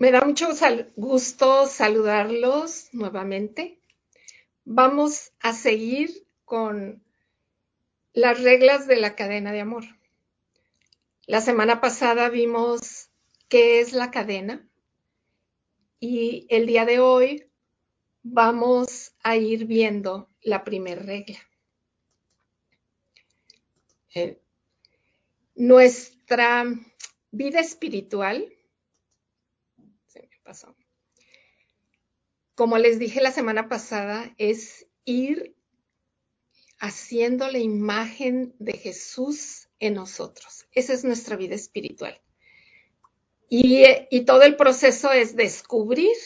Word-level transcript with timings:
Me 0.00 0.10
da 0.12 0.22
mucho 0.22 0.48
gusto 0.96 1.66
saludarlos 1.66 2.88
nuevamente. 2.94 3.82
Vamos 4.64 5.34
a 5.40 5.52
seguir 5.52 6.26
con 6.46 7.04
las 8.14 8.42
reglas 8.42 8.86
de 8.86 8.96
la 8.96 9.14
cadena 9.14 9.52
de 9.52 9.60
amor. 9.60 9.84
La 11.26 11.42
semana 11.42 11.82
pasada 11.82 12.30
vimos 12.30 13.10
qué 13.50 13.80
es 13.80 13.92
la 13.92 14.10
cadena 14.10 14.66
y 15.98 16.46
el 16.48 16.64
día 16.64 16.86
de 16.86 16.98
hoy 16.98 17.50
vamos 18.22 19.12
a 19.22 19.36
ir 19.36 19.66
viendo 19.66 20.30
la 20.40 20.64
primera 20.64 21.02
regla. 21.02 21.40
Eh, 24.14 24.40
nuestra 25.56 26.64
vida 27.32 27.60
espiritual 27.60 28.50
como 32.54 32.76
les 32.78 32.98
dije 32.98 33.20
la 33.20 33.32
semana 33.32 33.68
pasada, 33.68 34.34
es 34.36 34.86
ir 35.04 35.56
haciendo 36.78 37.50
la 37.50 37.58
imagen 37.58 38.54
de 38.58 38.72
Jesús 38.74 39.68
en 39.78 39.94
nosotros. 39.94 40.66
Esa 40.72 40.92
es 40.92 41.04
nuestra 41.04 41.36
vida 41.36 41.54
espiritual. 41.54 42.20
Y, 43.48 43.84
y, 44.10 44.24
todo 44.26 44.42
el 44.42 44.56
proceso 44.56 45.10
es 45.10 45.34
descubrir 45.36 46.16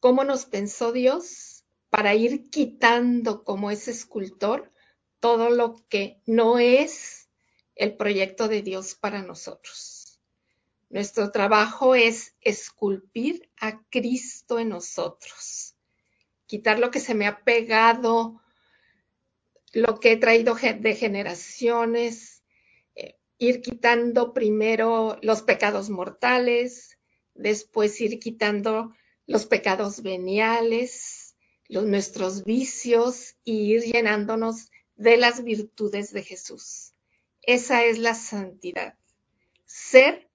cómo 0.00 0.24
nos 0.24 0.46
pensó 0.46 0.92
Dios 0.92 1.64
para 1.90 2.14
ir 2.14 2.48
quitando 2.48 3.44
como 3.44 3.70
ese 3.70 3.90
escultor 3.90 4.72
todo 5.20 5.50
lo 5.50 5.76
que 5.88 6.20
no 6.26 6.58
es 6.58 7.28
el 7.74 7.96
proyecto 7.96 8.48
de 8.48 8.62
Dios 8.62 8.94
para 8.94 9.22
nosotros. 9.22 10.01
Nuestro 10.92 11.30
trabajo 11.30 11.94
es 11.94 12.34
esculpir 12.42 13.48
a 13.58 13.82
Cristo 13.88 14.58
en 14.58 14.68
nosotros, 14.68 15.74
quitar 16.44 16.78
lo 16.78 16.90
que 16.90 17.00
se 17.00 17.14
me 17.14 17.26
ha 17.26 17.44
pegado, 17.44 18.42
lo 19.72 19.98
que 20.00 20.12
he 20.12 20.16
traído 20.18 20.54
de 20.54 20.94
generaciones, 20.94 22.42
eh, 22.94 23.16
ir 23.38 23.62
quitando 23.62 24.34
primero 24.34 25.18
los 25.22 25.40
pecados 25.40 25.88
mortales, 25.88 26.98
después 27.32 27.98
ir 28.02 28.18
quitando 28.18 28.94
los 29.26 29.46
pecados 29.46 30.02
veniales, 30.02 31.36
los, 31.68 31.86
nuestros 31.86 32.44
vicios 32.44 33.36
y 33.44 33.72
ir 33.72 33.80
llenándonos 33.80 34.68
de 34.96 35.16
las 35.16 35.42
virtudes 35.42 36.12
de 36.12 36.22
Jesús. 36.22 36.92
Esa 37.40 37.82
es 37.82 37.96
la 37.96 38.12
santidad. 38.12 38.98
Ser 39.64 40.28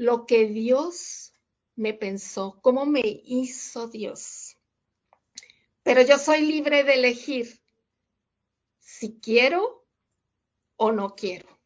lo 0.00 0.24
que 0.24 0.46
Dios 0.46 1.34
me 1.76 1.92
pensó, 1.92 2.58
cómo 2.62 2.86
me 2.86 3.02
hizo 3.04 3.86
Dios. 3.86 4.56
Pero 5.82 6.00
yo 6.00 6.16
soy 6.16 6.40
libre 6.40 6.84
de 6.84 6.94
elegir 6.94 7.60
si 8.78 9.20
quiero 9.20 9.86
o 10.76 10.90
no 10.90 11.14
quiero 11.16 11.60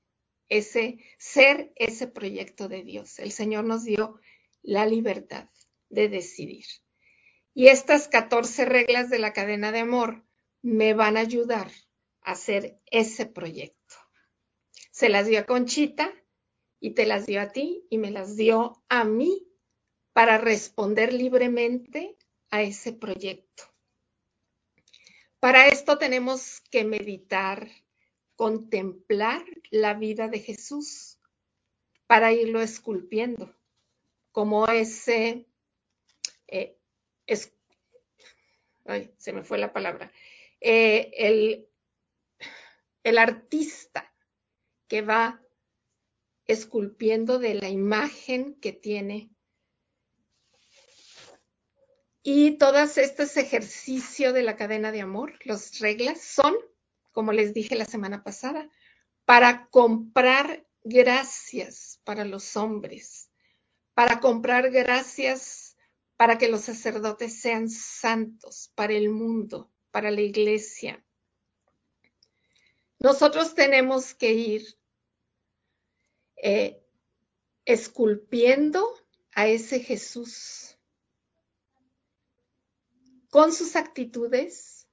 ese 0.48 0.98
ser 1.16 1.72
ese 1.76 2.08
proyecto 2.08 2.66
de 2.66 2.82
Dios. 2.82 3.20
El 3.20 3.30
Señor 3.30 3.66
nos 3.66 3.84
dio 3.84 4.18
la 4.62 4.84
libertad 4.84 5.48
de 5.88 6.08
decidir. 6.08 6.64
Y 7.54 7.68
estas 7.68 8.08
14 8.08 8.64
reglas 8.64 9.10
de 9.10 9.20
la 9.20 9.32
cadena 9.32 9.70
de 9.70 9.78
amor 9.78 10.24
me 10.60 10.92
van 10.92 11.16
a 11.16 11.20
ayudar 11.20 11.70
a 12.22 12.32
hacer 12.32 12.80
ese 12.86 13.26
proyecto. 13.26 13.94
Se 14.90 15.08
las 15.08 15.28
dio 15.28 15.38
a 15.38 15.46
Conchita 15.46 16.12
y 16.84 16.90
te 16.90 17.06
las 17.06 17.24
dio 17.24 17.40
a 17.40 17.48
ti 17.48 17.86
y 17.88 17.96
me 17.96 18.10
las 18.10 18.36
dio 18.36 18.84
a 18.90 19.04
mí 19.04 19.48
para 20.12 20.36
responder 20.36 21.14
libremente 21.14 22.14
a 22.50 22.60
ese 22.60 22.92
proyecto. 22.92 23.64
Para 25.40 25.68
esto 25.68 25.96
tenemos 25.96 26.60
que 26.70 26.84
meditar, 26.84 27.70
contemplar 28.36 29.46
la 29.70 29.94
vida 29.94 30.28
de 30.28 30.40
Jesús 30.40 31.18
para 32.06 32.32
irlo 32.34 32.60
esculpiendo, 32.60 33.56
como 34.30 34.66
ese, 34.66 35.46
eh, 36.48 36.76
se 39.16 39.32
me 39.32 39.42
fue 39.42 39.56
la 39.56 39.72
palabra, 39.72 40.12
eh, 40.60 41.10
el, 41.16 41.66
el 43.04 43.16
artista 43.16 44.12
que 44.86 45.00
va 45.00 45.40
esculpiendo 46.46 47.38
de 47.38 47.54
la 47.54 47.68
imagen 47.68 48.54
que 48.60 48.72
tiene. 48.72 49.30
Y 52.22 52.52
todos 52.58 52.96
estos 52.96 53.36
ejercicios 53.36 54.32
de 54.32 54.42
la 54.42 54.56
cadena 54.56 54.92
de 54.92 55.00
amor, 55.00 55.38
las 55.44 55.78
reglas, 55.78 56.20
son, 56.22 56.54
como 57.12 57.32
les 57.32 57.52
dije 57.52 57.76
la 57.76 57.84
semana 57.84 58.24
pasada, 58.24 58.70
para 59.24 59.68
comprar 59.68 60.66
gracias 60.82 62.00
para 62.04 62.24
los 62.24 62.56
hombres, 62.56 63.30
para 63.94 64.20
comprar 64.20 64.70
gracias 64.70 65.76
para 66.16 66.38
que 66.38 66.48
los 66.48 66.62
sacerdotes 66.62 67.40
sean 67.40 67.68
santos, 67.68 68.70
para 68.74 68.92
el 68.94 69.10
mundo, 69.10 69.70
para 69.90 70.10
la 70.10 70.20
iglesia. 70.20 71.04
Nosotros 72.98 73.54
tenemos 73.54 74.14
que 74.14 74.32
ir 74.32 74.78
eh, 76.46 76.84
esculpiendo 77.64 78.86
a 79.32 79.48
ese 79.48 79.80
Jesús 79.80 80.76
con 83.30 83.50
sus 83.50 83.76
actitudes, 83.76 84.86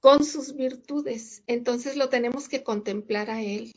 con 0.00 0.24
sus 0.24 0.56
virtudes. 0.56 1.42
Entonces 1.46 1.96
lo 1.96 2.08
tenemos 2.08 2.48
que 2.48 2.64
contemplar 2.64 3.28
a 3.30 3.42
Él. 3.42 3.74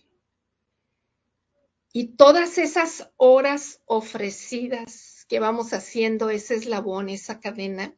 Y 1.92 2.16
todas 2.16 2.58
esas 2.58 3.12
horas 3.18 3.82
ofrecidas 3.84 5.26
que 5.28 5.42
vamos 5.42 5.74
haciendo, 5.74 6.30
ese 6.30 6.56
eslabón, 6.56 7.10
esa 7.10 7.42
cadena, 7.42 7.94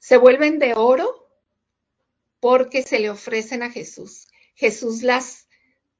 se 0.00 0.16
vuelven 0.16 0.58
de 0.58 0.74
oro 0.74 1.30
porque 2.40 2.82
se 2.82 2.98
le 2.98 3.10
ofrecen 3.10 3.62
a 3.62 3.70
Jesús. 3.70 4.26
Jesús 4.56 5.04
las 5.04 5.46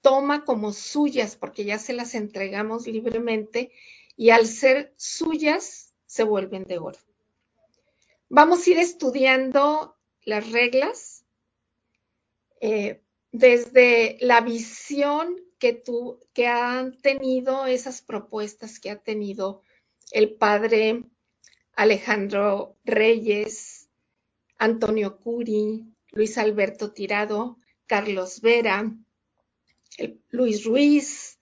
toma 0.03 0.45
como 0.45 0.73
suyas 0.73 1.37
porque 1.37 1.65
ya 1.65 1.79
se 1.79 1.95
las 1.95 2.15
entregamos 2.15 2.87
libremente 2.87 3.73
y 4.17 4.31
al 4.31 4.47
ser 4.47 4.93
suyas 4.97 5.95
se 6.07 6.25
vuelven 6.25 6.65
de 6.65 6.79
oro. 6.79 6.99
Vamos 8.29 8.67
a 8.67 8.71
ir 8.71 8.79
estudiando 8.79 9.97
las 10.25 10.51
reglas 10.51 11.25
eh, 12.61 13.03
desde 13.31 14.19
la 14.21 14.41
visión 14.41 15.37
que, 15.59 15.73
tú, 15.73 16.21
que 16.33 16.47
han 16.49 17.01
tenido 17.01 17.67
esas 17.67 18.03
propuestas 18.03 18.79
que 18.79 18.91
ha 18.91 18.97
tenido 18.97 19.63
el 20.11 20.35
padre 20.35 21.05
Alejandro 21.75 22.77
Reyes, 22.85 23.89
Antonio 24.59 25.19
Curi, 25.19 25.87
Luis 26.11 26.37
Alberto 26.37 26.93
Tirado, 26.93 27.59
Carlos 27.87 28.41
Vera, 28.41 28.93
Luis 30.31 30.65
Ruiz, 30.65 31.39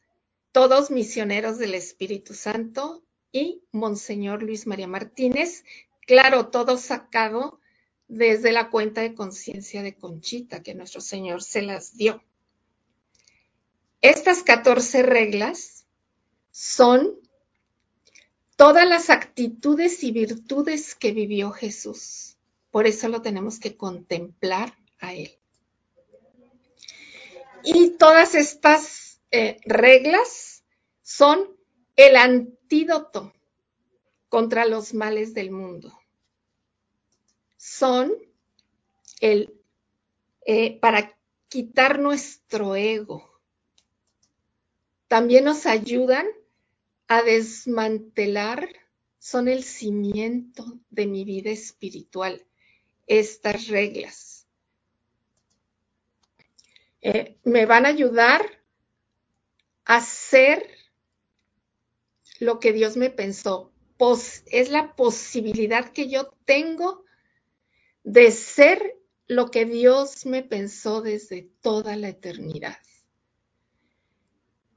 todos 0.53 0.91
misioneros 0.91 1.59
del 1.59 1.75
Espíritu 1.75 2.35
Santo 2.35 3.05
y 3.33 3.63
Monseñor 3.73 4.43
Luis 4.43 4.67
María 4.67 4.89
Martínez, 4.89 5.65
claro, 6.07 6.49
todo 6.49 6.77
sacado 6.77 7.61
desde 8.09 8.51
la 8.51 8.71
cuenta 8.71 9.03
de 9.03 9.15
conciencia 9.15 9.83
de 9.83 9.95
Conchita 9.95 10.63
que 10.63 10.75
nuestro 10.75 11.01
Señor 11.01 11.43
se 11.43 11.63
las 11.63 11.97
dio. 11.97 12.23
Estas 14.01 14.43
14 14.43 15.03
reglas 15.03 15.87
son 16.51 17.21
todas 18.57 18.89
las 18.89 19.11
actitudes 19.11 20.03
y 20.03 20.11
virtudes 20.11 20.95
que 20.95 21.13
vivió 21.13 21.53
Jesús. 21.53 22.37
Por 22.71 22.87
eso 22.87 23.09
lo 23.09 23.23
tenemos 23.23 23.61
que 23.61 23.77
contemplar 23.77 24.77
a 24.99 25.15
Él. 25.15 25.40
Y 27.65 27.91
todas 27.99 28.35
estas 28.35 29.21
eh, 29.31 29.59
reglas 29.65 30.65
son 31.03 31.57
el 31.97 32.17
antídoto 32.17 33.33
contra 34.29 34.65
los 34.65 34.95
males 34.95 35.35
del 35.35 35.51
mundo. 35.51 35.93
Son 37.57 38.13
el 39.21 39.61
eh, 40.47 40.79
para 40.81 41.17
quitar 41.49 41.99
nuestro 41.99 42.77
ego. 42.77 43.29
También 45.09 45.45
nos 45.45 45.67
ayudan 45.67 46.27
a 47.09 47.23
desmantelar, 47.23 48.69
son 49.19 49.49
el 49.49 49.65
cimiento 49.65 50.79
de 50.91 51.07
mi 51.07 51.25
vida 51.25 51.51
espiritual, 51.51 52.47
estas 53.07 53.67
reglas. 53.67 54.40
Eh, 57.03 57.39
me 57.45 57.67
van 57.67 57.87
a 57.87 57.91
ayudar 57.91 58.43
a 59.85 60.01
ser 60.01 60.67
lo 62.39 62.61
que 62.61 62.73
Dios 62.73 62.97
me 62.97 63.11
pensó, 63.11 63.71
es 64.47 64.71
la 64.71 64.95
posibilidad 64.97 65.91
que 65.93 66.09
yo 66.09 66.35
tengo 66.47 67.05
de 68.03 68.31
ser 68.31 68.97
lo 69.27 69.51
que 69.51 69.67
Dios 69.67 70.25
me 70.25 70.43
pensó 70.43 71.03
desde 71.03 71.51
toda 71.61 71.97
la 71.97 72.09
eternidad. 72.09 72.79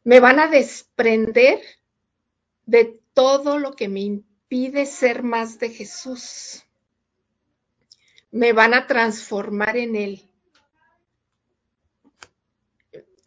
Me 0.04 0.20
van 0.20 0.40
a 0.40 0.48
desprender 0.48 1.62
de 2.66 3.00
todo 3.14 3.60
lo 3.60 3.72
que 3.74 3.88
me 3.88 4.02
impide 4.02 4.86
ser 4.86 5.24
más 5.24 5.58
de 5.58 5.70
Jesús. 5.70 6.64
Me 8.30 8.52
van 8.52 8.74
a 8.74 8.88
transformar 8.88 9.78
en 9.78 9.96
Él. 9.96 10.30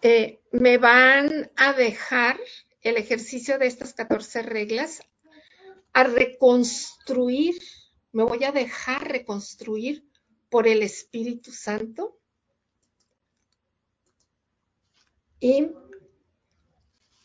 Eh, 0.02 0.40
me 0.52 0.78
van 0.78 1.50
a 1.56 1.72
dejar 1.72 2.38
el 2.82 2.96
ejercicio 2.96 3.58
de 3.58 3.66
estas 3.66 3.94
14 3.94 4.42
reglas 4.42 5.00
a 5.92 6.04
reconstruir, 6.04 7.56
me 8.12 8.22
voy 8.22 8.44
a 8.44 8.52
dejar 8.52 9.08
reconstruir 9.08 10.06
por 10.50 10.68
el 10.68 10.82
Espíritu 10.82 11.52
Santo 11.52 12.18
y 15.40 15.68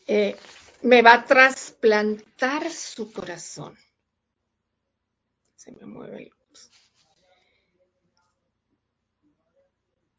eh, 0.06 0.36
me 0.82 1.02
va 1.02 1.14
a 1.14 1.24
trasplantar 1.24 2.70
su 2.70 3.12
corazón. 3.12 3.76
Se 5.54 5.72
me 5.72 5.86
mueve 5.86 6.18
el 6.18 6.32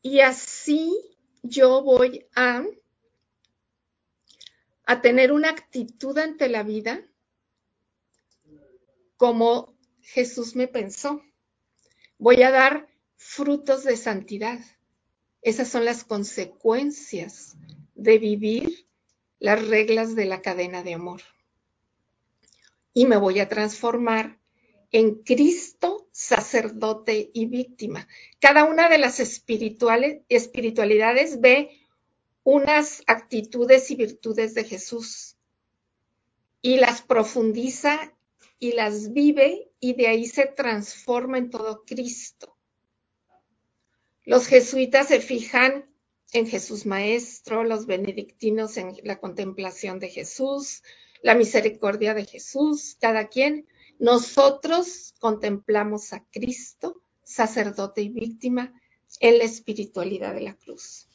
Y 0.05 0.19
así 0.19 1.12
yo 1.43 1.83
voy 1.83 2.25
a, 2.35 2.63
a 4.85 5.01
tener 5.01 5.31
una 5.31 5.49
actitud 5.49 6.17
ante 6.17 6.49
la 6.49 6.63
vida 6.63 7.05
como 9.17 9.77
Jesús 10.01 10.55
me 10.55 10.67
pensó. 10.67 11.21
Voy 12.17 12.41
a 12.43 12.51
dar 12.51 12.87
frutos 13.15 13.83
de 13.83 13.97
santidad. 13.97 14.59
Esas 15.41 15.67
son 15.67 15.85
las 15.85 16.03
consecuencias 16.03 17.55
de 17.95 18.17
vivir 18.17 18.87
las 19.39 19.67
reglas 19.67 20.15
de 20.15 20.25
la 20.25 20.41
cadena 20.41 20.83
de 20.83 20.93
amor. 20.93 21.21
Y 22.93 23.05
me 23.05 23.17
voy 23.17 23.39
a 23.39 23.49
transformar 23.49 24.39
en 24.91 25.15
Cristo, 25.23 26.02
sacerdote 26.13 27.29
y 27.33 27.47
víctima. 27.47 28.07
Cada 28.39 28.63
una 28.65 28.87
de 28.87 28.99
las 28.99 29.19
espiritualidades 29.19 31.41
ve 31.41 31.81
unas 32.43 33.01
actitudes 33.07 33.89
y 33.91 33.95
virtudes 33.95 34.53
de 34.53 34.63
Jesús 34.63 35.35
y 36.61 36.77
las 36.77 37.01
profundiza 37.01 38.15
y 38.59 38.73
las 38.73 39.11
vive 39.11 39.71
y 39.79 39.95
de 39.95 40.05
ahí 40.07 40.27
se 40.27 40.45
transforma 40.45 41.39
en 41.39 41.49
todo 41.49 41.83
Cristo. 41.83 42.55
Los 44.23 44.45
jesuitas 44.47 45.07
se 45.07 45.19
fijan 45.19 45.89
en 46.31 46.45
Jesús 46.47 46.85
Maestro, 46.85 47.63
los 47.63 47.87
benedictinos 47.87 48.77
en 48.77 48.95
la 49.03 49.19
contemplación 49.19 49.99
de 49.99 50.09
Jesús, 50.09 50.83
la 51.21 51.35
misericordia 51.35 52.13
de 52.13 52.25
Jesús, 52.25 52.95
cada 52.99 53.27
quien. 53.27 53.67
Nosotros 54.03 55.15
contemplamos 55.17 56.11
a 56.11 56.25
Cristo, 56.29 57.01
sacerdote 57.23 58.01
y 58.01 58.09
víctima, 58.09 58.73
en 59.21 59.37
la 59.37 59.45
espiritualidad 59.45 60.33
de 60.33 60.41
la 60.41 60.55
cruz. 60.55 61.07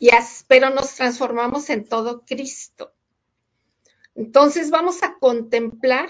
Y 0.00 0.08
pero 0.46 0.70
nos 0.70 0.94
transformamos 0.94 1.68
en 1.68 1.84
todo 1.84 2.24
Cristo. 2.24 2.94
Entonces 4.14 4.70
vamos 4.70 5.02
a 5.02 5.18
contemplar 5.18 6.08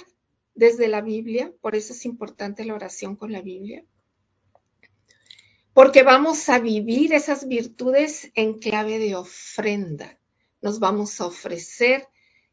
desde 0.54 0.86
la 0.86 1.00
Biblia, 1.00 1.52
por 1.60 1.74
eso 1.74 1.92
es 1.92 2.04
importante 2.04 2.64
la 2.64 2.74
oración 2.74 3.16
con 3.16 3.32
la 3.32 3.42
Biblia, 3.42 3.84
porque 5.72 6.04
vamos 6.04 6.48
a 6.48 6.60
vivir 6.60 7.12
esas 7.12 7.48
virtudes 7.48 8.30
en 8.36 8.60
clave 8.60 9.00
de 9.00 9.16
ofrenda. 9.16 10.16
Nos 10.60 10.78
vamos 10.78 11.20
a 11.20 11.26
ofrecer 11.26 12.06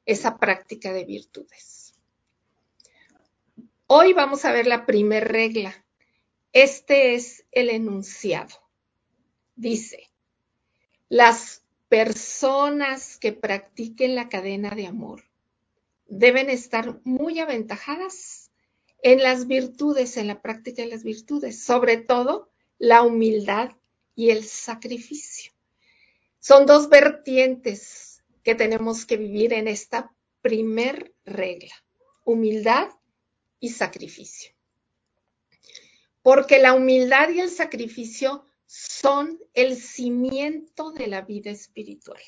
esa 0.04 0.40
práctica 0.40 0.92
de 0.94 1.06
virtudes. 1.06 1.85
Hoy 3.98 4.12
vamos 4.12 4.44
a 4.44 4.52
ver 4.52 4.68
la 4.68 4.86
primera 4.86 5.26
regla. 5.26 5.86
Este 6.52 7.16
es 7.16 7.46
el 7.54 7.70
enunciado. 7.70 8.54
Dice, 9.56 10.12
las 11.08 11.64
personas 11.88 13.18
que 13.18 13.32
practiquen 13.32 14.16
la 14.16 14.28
cadena 14.28 14.72
de 14.72 14.88
amor 14.88 15.24
deben 16.08 16.50
estar 16.50 17.00
muy 17.06 17.40
aventajadas 17.40 18.52
en 19.02 19.24
las 19.24 19.48
virtudes, 19.48 20.18
en 20.18 20.28
la 20.28 20.42
práctica 20.42 20.82
de 20.82 20.90
las 20.90 21.06
virtudes, 21.06 21.64
sobre 21.64 21.96
todo 21.96 22.50
la 22.78 23.02
humildad 23.02 23.78
y 24.14 24.32
el 24.32 24.44
sacrificio. 24.44 25.54
Son 26.42 26.66
dos 26.66 26.90
vertientes 26.90 28.22
que 28.44 28.56
tenemos 28.56 29.06
que 29.06 29.16
vivir 29.16 29.54
en 29.54 29.70
esta 29.70 30.14
primer 30.42 31.14
regla, 31.24 31.74
humildad 32.26 32.90
y 33.60 33.70
sacrificio. 33.70 34.52
Porque 36.22 36.60
la 36.60 36.74
humildad 36.74 37.30
y 37.30 37.40
el 37.40 37.50
sacrificio 37.50 38.46
son 38.66 39.40
el 39.54 39.78
cimiento 39.78 40.92
de 40.92 41.08
la 41.08 41.22
vida 41.22 41.52
espiritual. 41.52 42.22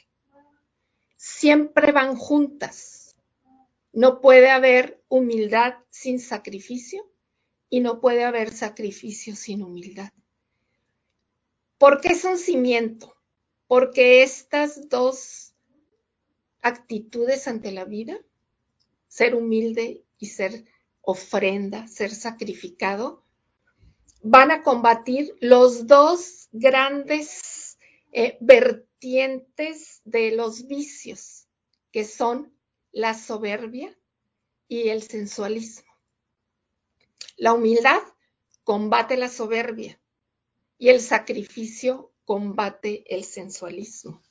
Siempre 1.17 1.91
van 1.91 2.15
juntas 2.15 2.97
no 3.97 4.21
puede 4.21 4.51
haber 4.51 5.01
humildad 5.07 5.73
sin 5.89 6.19
sacrificio 6.19 7.09
y 7.67 7.79
no 7.79 7.99
puede 7.99 8.25
haber 8.25 8.53
sacrificio 8.53 9.35
sin 9.35 9.63
humildad. 9.63 10.11
¿Por 11.79 11.99
qué 11.99 12.09
es 12.09 12.23
un 12.23 12.37
cimiento? 12.37 13.15
Porque 13.65 14.21
estas 14.21 14.87
dos 14.87 15.55
actitudes 16.61 17.47
ante 17.47 17.71
la 17.71 17.85
vida, 17.85 18.19
ser 19.07 19.33
humilde 19.33 20.03
y 20.19 20.27
ser 20.27 20.65
ofrenda, 21.09 21.87
ser 21.87 22.13
sacrificado, 22.13 23.23
van 24.21 24.51
a 24.51 24.61
combatir 24.61 25.33
los 25.39 25.87
dos 25.87 26.49
grandes 26.51 27.77
eh, 28.11 28.37
vertientes 28.41 30.01
de 30.03 30.31
los 30.31 30.67
vicios, 30.67 31.47
que 31.93 32.03
son 32.03 32.53
la 32.91 33.13
soberbia 33.13 33.97
y 34.67 34.89
el 34.89 35.01
sensualismo. 35.01 35.89
La 37.37 37.53
humildad 37.53 38.01
combate 38.65 39.15
la 39.15 39.29
soberbia 39.29 39.97
y 40.77 40.89
el 40.89 40.99
sacrificio 40.99 42.11
combate 42.25 43.05
el 43.15 43.23
sensualismo. 43.23 44.21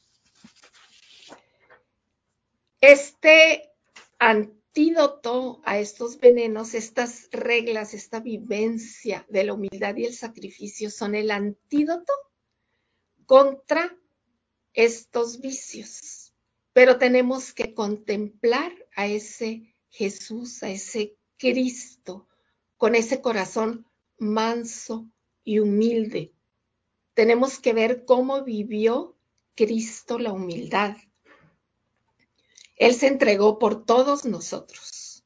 Este 2.83 3.73
antídoto 4.77 5.63
a 5.65 5.79
estos 5.79 6.21
venenos, 6.21 6.75
estas 6.75 7.29
reglas, 7.33 7.95
esta 7.95 8.21
vivencia 8.21 9.25
de 9.31 9.45
la 9.45 9.55
humildad 9.55 9.97
y 9.97 10.05
el 10.05 10.15
sacrificio 10.15 10.91
son 10.91 11.15
el 11.15 11.31
antídoto 11.31 12.13
contra 13.25 13.97
estos 14.75 15.41
vicios 15.41 16.27
pero 16.77 16.99
tenemos 16.99 17.55
que 17.55 17.73
contemplar 17.73 18.71
a 18.95 19.07
ese 19.07 19.75
Jesús, 19.89 20.63
a 20.63 20.69
ese 20.69 21.17
Cristo, 21.39 22.29
con 22.77 22.95
ese 22.95 23.23
corazón 23.23 23.87
manso 24.19 25.09
y 25.43 25.59
humilde. 25.61 26.35
Tenemos 27.15 27.61
que 27.61 27.73
ver 27.73 28.05
cómo 28.05 28.45
vivió 28.45 29.17
Cristo 29.55 30.19
la 30.19 30.33
humildad. 30.33 30.99
Él 32.77 32.95
se 32.95 33.09
entregó 33.09 33.59
por 33.59 33.85
todos 33.85 34.25
nosotros. 34.25 35.25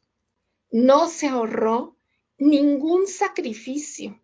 No 0.70 1.08
se 1.08 1.28
ahorró 1.28 1.96
ningún 2.38 3.06
sacrificio, 3.06 4.20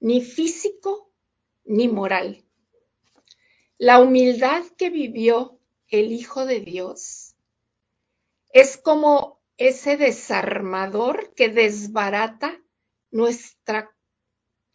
ni 0.00 0.22
físico 0.22 1.10
ni 1.64 1.88
moral. 1.88 2.44
La 3.78 4.00
humildad 4.00 4.64
que 4.78 4.90
vivió 4.90 5.58
el 5.88 6.12
Hijo 6.12 6.46
de 6.46 6.60
Dios 6.60 7.34
es 8.52 8.76
como 8.76 9.40
ese 9.58 9.96
desarmador 9.96 11.34
que 11.34 11.48
desbarata 11.48 12.62
nuestra 13.10 13.96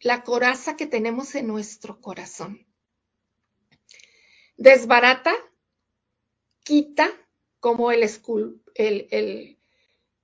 la 0.02 0.24
coraza 0.24 0.76
que 0.76 0.86
tenemos 0.86 1.34
en 1.36 1.46
nuestro 1.46 2.00
corazón. 2.00 2.66
Desbarata, 4.56 5.32
quita, 6.64 7.10
como 7.62 7.92
el, 7.92 8.02
el, 8.74 9.58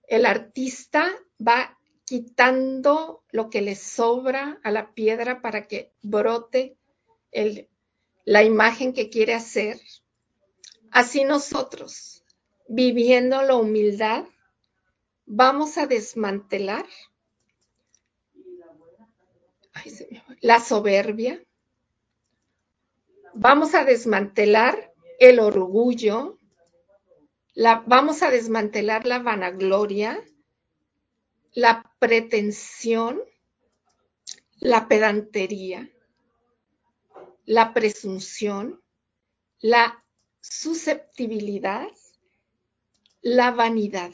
el 0.08 0.26
artista 0.26 1.08
va 1.40 1.78
quitando 2.04 3.22
lo 3.30 3.48
que 3.48 3.62
le 3.62 3.76
sobra 3.76 4.58
a 4.64 4.72
la 4.72 4.92
piedra 4.92 5.40
para 5.40 5.68
que 5.68 5.92
brote 6.02 6.76
la 8.24 8.42
imagen 8.42 8.92
que 8.92 9.08
quiere 9.08 9.34
hacer. 9.34 9.80
Así 10.90 11.22
nosotros, 11.22 12.24
viviendo 12.66 13.40
la 13.42 13.54
humildad, 13.54 14.24
vamos 15.24 15.78
a 15.78 15.86
desmantelar 15.86 16.86
la 20.40 20.58
soberbia, 20.58 21.40
vamos 23.32 23.76
a 23.76 23.84
desmantelar 23.84 24.92
el 25.20 25.38
orgullo, 25.38 26.37
vamos 27.86 28.22
a 28.22 28.30
desmantelar 28.30 29.06
la 29.06 29.18
vanagloria, 29.18 30.24
la 31.52 31.92
pretensión, 31.98 33.20
la 34.60 34.86
pedantería, 34.86 35.90
la 37.44 37.74
presunción, 37.74 38.80
la 39.58 40.04
susceptibilidad, 40.40 41.88
la 43.22 43.50
vanidad. 43.50 44.12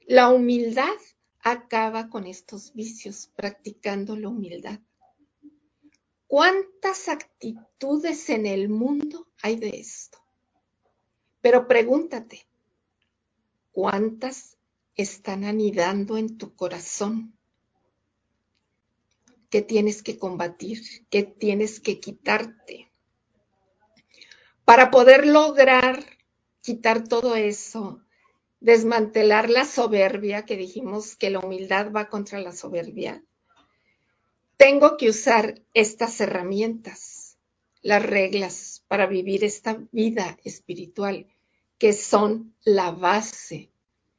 La 0.00 0.28
humildad 0.28 0.96
acaba 1.40 2.08
con 2.08 2.26
estos 2.26 2.74
vicios 2.74 3.30
practicando 3.34 4.16
la 4.16 4.28
humildad. 4.28 4.80
¿Cuántas 6.26 7.08
actitudes 7.08 8.28
en 8.28 8.46
el 8.46 8.68
mundo 8.68 9.28
hay 9.42 9.56
de 9.56 9.70
esto? 9.70 10.25
Pero 11.46 11.68
pregúntate, 11.68 12.44
¿cuántas 13.70 14.58
están 14.96 15.44
anidando 15.44 16.18
en 16.18 16.38
tu 16.38 16.56
corazón? 16.56 17.38
¿Qué 19.48 19.62
tienes 19.62 20.02
que 20.02 20.18
combatir? 20.18 20.82
¿Qué 21.08 21.22
tienes 21.22 21.78
que 21.78 22.00
quitarte? 22.00 22.90
Para 24.64 24.90
poder 24.90 25.24
lograr 25.24 26.04
quitar 26.62 27.06
todo 27.06 27.36
eso, 27.36 28.02
desmantelar 28.58 29.48
la 29.48 29.66
soberbia, 29.66 30.44
que 30.46 30.56
dijimos 30.56 31.14
que 31.14 31.30
la 31.30 31.38
humildad 31.38 31.92
va 31.92 32.08
contra 32.08 32.40
la 32.40 32.50
soberbia, 32.50 33.22
tengo 34.56 34.96
que 34.96 35.10
usar 35.10 35.62
estas 35.74 36.20
herramientas, 36.20 37.38
las 37.82 38.04
reglas 38.04 38.82
para 38.88 39.06
vivir 39.06 39.44
esta 39.44 39.80
vida 39.92 40.38
espiritual, 40.42 41.28
que 41.78 41.92
son 41.92 42.54
la 42.64 42.90
base, 42.90 43.70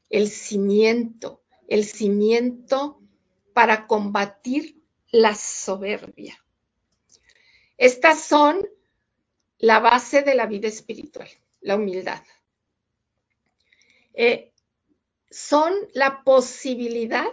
el 0.10 0.30
cimiento, 0.30 1.42
el 1.68 1.86
cimiento 1.86 3.02
para 3.54 3.88
combatir 3.88 4.82
la 5.12 5.36
soberbia. 5.36 6.38
Estas 7.78 8.22
son 8.22 8.68
la 9.58 9.80
base 9.80 10.22
de 10.22 10.36
la 10.36 10.46
vida 10.46 10.68
espiritual, 10.68 11.30
la 11.62 11.76
humildad. 11.76 12.22
Eh, 14.14 14.52
son 15.30 15.74
la 15.94 16.24
posibilidad, 16.24 17.28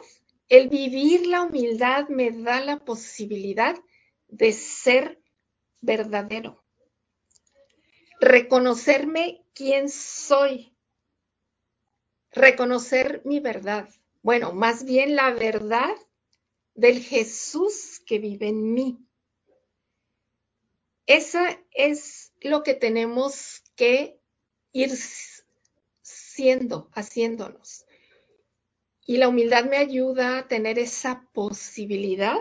el 0.49 0.69
vivir 0.69 1.27
la 1.27 1.43
humildad 1.43 2.09
me 2.09 2.31
da 2.31 2.61
la 2.61 2.79
posibilidad 2.79 3.77
de 4.29 4.53
ser 4.53 5.21
verdadero, 5.81 6.65
reconocerme 8.21 9.44
quién 9.55 9.89
soy, 9.89 10.77
reconocer 12.33 13.23
mi 13.25 13.41
verdad. 13.41 13.89
Bueno, 14.23 14.53
más 14.53 14.85
bien 14.85 15.15
la 15.17 15.33
verdad 15.33 15.95
del 16.75 17.01
Jesús 17.03 18.03
que 18.05 18.19
vive 18.19 18.49
en 18.49 18.75
mí. 18.75 18.99
Esa 21.07 21.61
es 21.71 22.33
lo 22.41 22.63
que 22.63 22.75
tenemos 22.75 23.63
que 23.77 24.19
ir 24.73 24.91
siendo, 26.03 26.91
haciéndonos. 26.93 27.85
Y 29.07 29.19
la 29.19 29.29
humildad 29.29 29.67
me 29.67 29.77
ayuda 29.77 30.39
a 30.39 30.49
tener 30.49 30.79
esa 30.79 31.29
posibilidad 31.33 32.39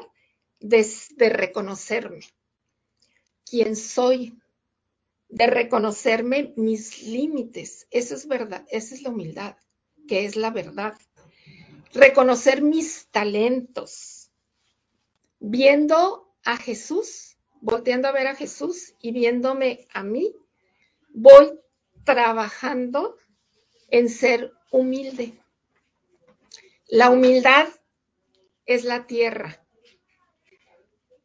de, 0.59 0.87
de 1.17 1.29
reconocerme, 1.29 2.21
quién 3.45 3.75
soy, 3.75 4.41
de 5.33 5.47
reconocerme 5.47 6.53
mis 6.55 7.01
límites. 7.01 7.87
Eso 7.89 8.13
es 8.13 8.27
verdad, 8.27 8.65
esa 8.69 8.93
es 8.93 9.01
la 9.01 9.09
humildad, 9.09 9.55
que 10.07 10.25
es 10.25 10.35
la 10.35 10.51
verdad. 10.51 10.95
Reconocer 11.91 12.61
mis 12.61 13.07
talentos, 13.07 14.31
viendo 15.39 16.35
a 16.45 16.57
Jesús, 16.57 17.37
volteando 17.61 18.07
a 18.07 18.11
ver 18.11 18.27
a 18.27 18.35
Jesús 18.35 18.93
y 18.99 19.11
viéndome 19.11 19.87
a 19.91 20.03
mí, 20.03 20.35
voy 21.09 21.59
trabajando 22.03 23.17
en 23.89 24.09
ser 24.09 24.51
humilde. 24.71 25.33
La 26.87 27.09
humildad 27.09 27.69
es 28.67 28.83
la 28.83 29.07
tierra, 29.07 29.62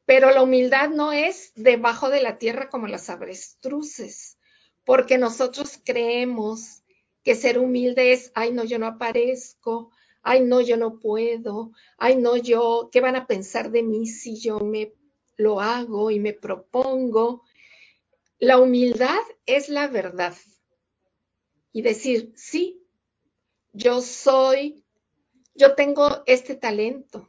pero 0.09 0.31
la 0.31 0.43
humildad 0.43 0.89
no 0.89 1.13
es 1.13 1.53
debajo 1.55 2.09
de 2.09 2.23
la 2.23 2.39
tierra 2.39 2.71
como 2.71 2.87
las 2.87 3.11
avestruces, 3.11 4.39
porque 4.87 5.19
nosotros 5.19 5.79
creemos 5.85 6.83
que 7.23 7.35
ser 7.35 7.59
humilde 7.59 8.15
es, 8.15 8.33
ay 8.35 8.51
no, 8.55 8.65
yo 8.65 8.79
no 8.79 8.87
aparezco, 8.87 9.91
ay 10.23 10.41
no, 10.41 10.63
yo 10.63 10.79
no 10.79 10.99
puedo, 10.99 11.73
ay 11.99 12.17
no, 12.17 12.39
yo, 12.39 12.89
¿qué 12.91 13.03
van 13.03 13.17
a 13.17 13.27
pensar 13.27 13.71
de 13.71 13.83
mí 13.83 14.07
si 14.07 14.41
yo 14.41 14.61
me 14.61 14.95
lo 15.37 15.61
hago 15.61 16.11
y 16.11 16.21
me 16.21 16.33
propongo? 16.33 17.43
La 18.39 18.59
humildad 18.59 19.21
es 19.45 19.69
la 19.69 19.89
verdad 19.89 20.35
y 21.71 21.83
decir, 21.83 22.33
sí, 22.35 22.83
yo 23.75 24.01
soy, 24.01 24.83
yo 25.55 25.75
tengo 25.75 26.23
este 26.25 26.55
talento, 26.55 27.29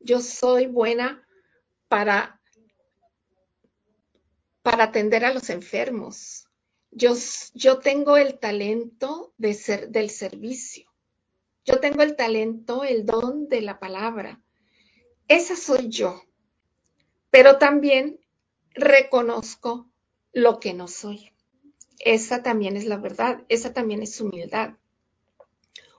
yo 0.00 0.20
soy 0.20 0.66
buena 0.66 1.22
para, 1.88 2.40
para 4.62 4.84
atender 4.84 5.24
a 5.24 5.32
los 5.32 5.50
enfermos, 5.50 6.46
yo, 6.90 7.14
yo 7.54 7.78
tengo 7.78 8.16
el 8.16 8.38
talento 8.38 9.34
de 9.36 9.54
ser, 9.54 9.90
del 9.90 10.10
servicio, 10.10 10.90
yo 11.64 11.80
tengo 11.80 12.02
el 12.02 12.16
talento, 12.16 12.84
el 12.84 13.04
don 13.04 13.48
de 13.48 13.60
la 13.60 13.78
palabra, 13.78 14.40
esa 15.28 15.56
soy 15.56 15.88
yo, 15.88 16.22
pero 17.30 17.58
también 17.58 18.20
reconozco 18.74 19.90
lo 20.32 20.60
que 20.60 20.74
no 20.74 20.86
soy. 20.86 21.32
Esa 21.98 22.42
también 22.42 22.76
es 22.76 22.84
la 22.84 22.98
verdad, 22.98 23.44
esa 23.48 23.72
también 23.72 24.02
es 24.02 24.20
humildad. 24.20 24.74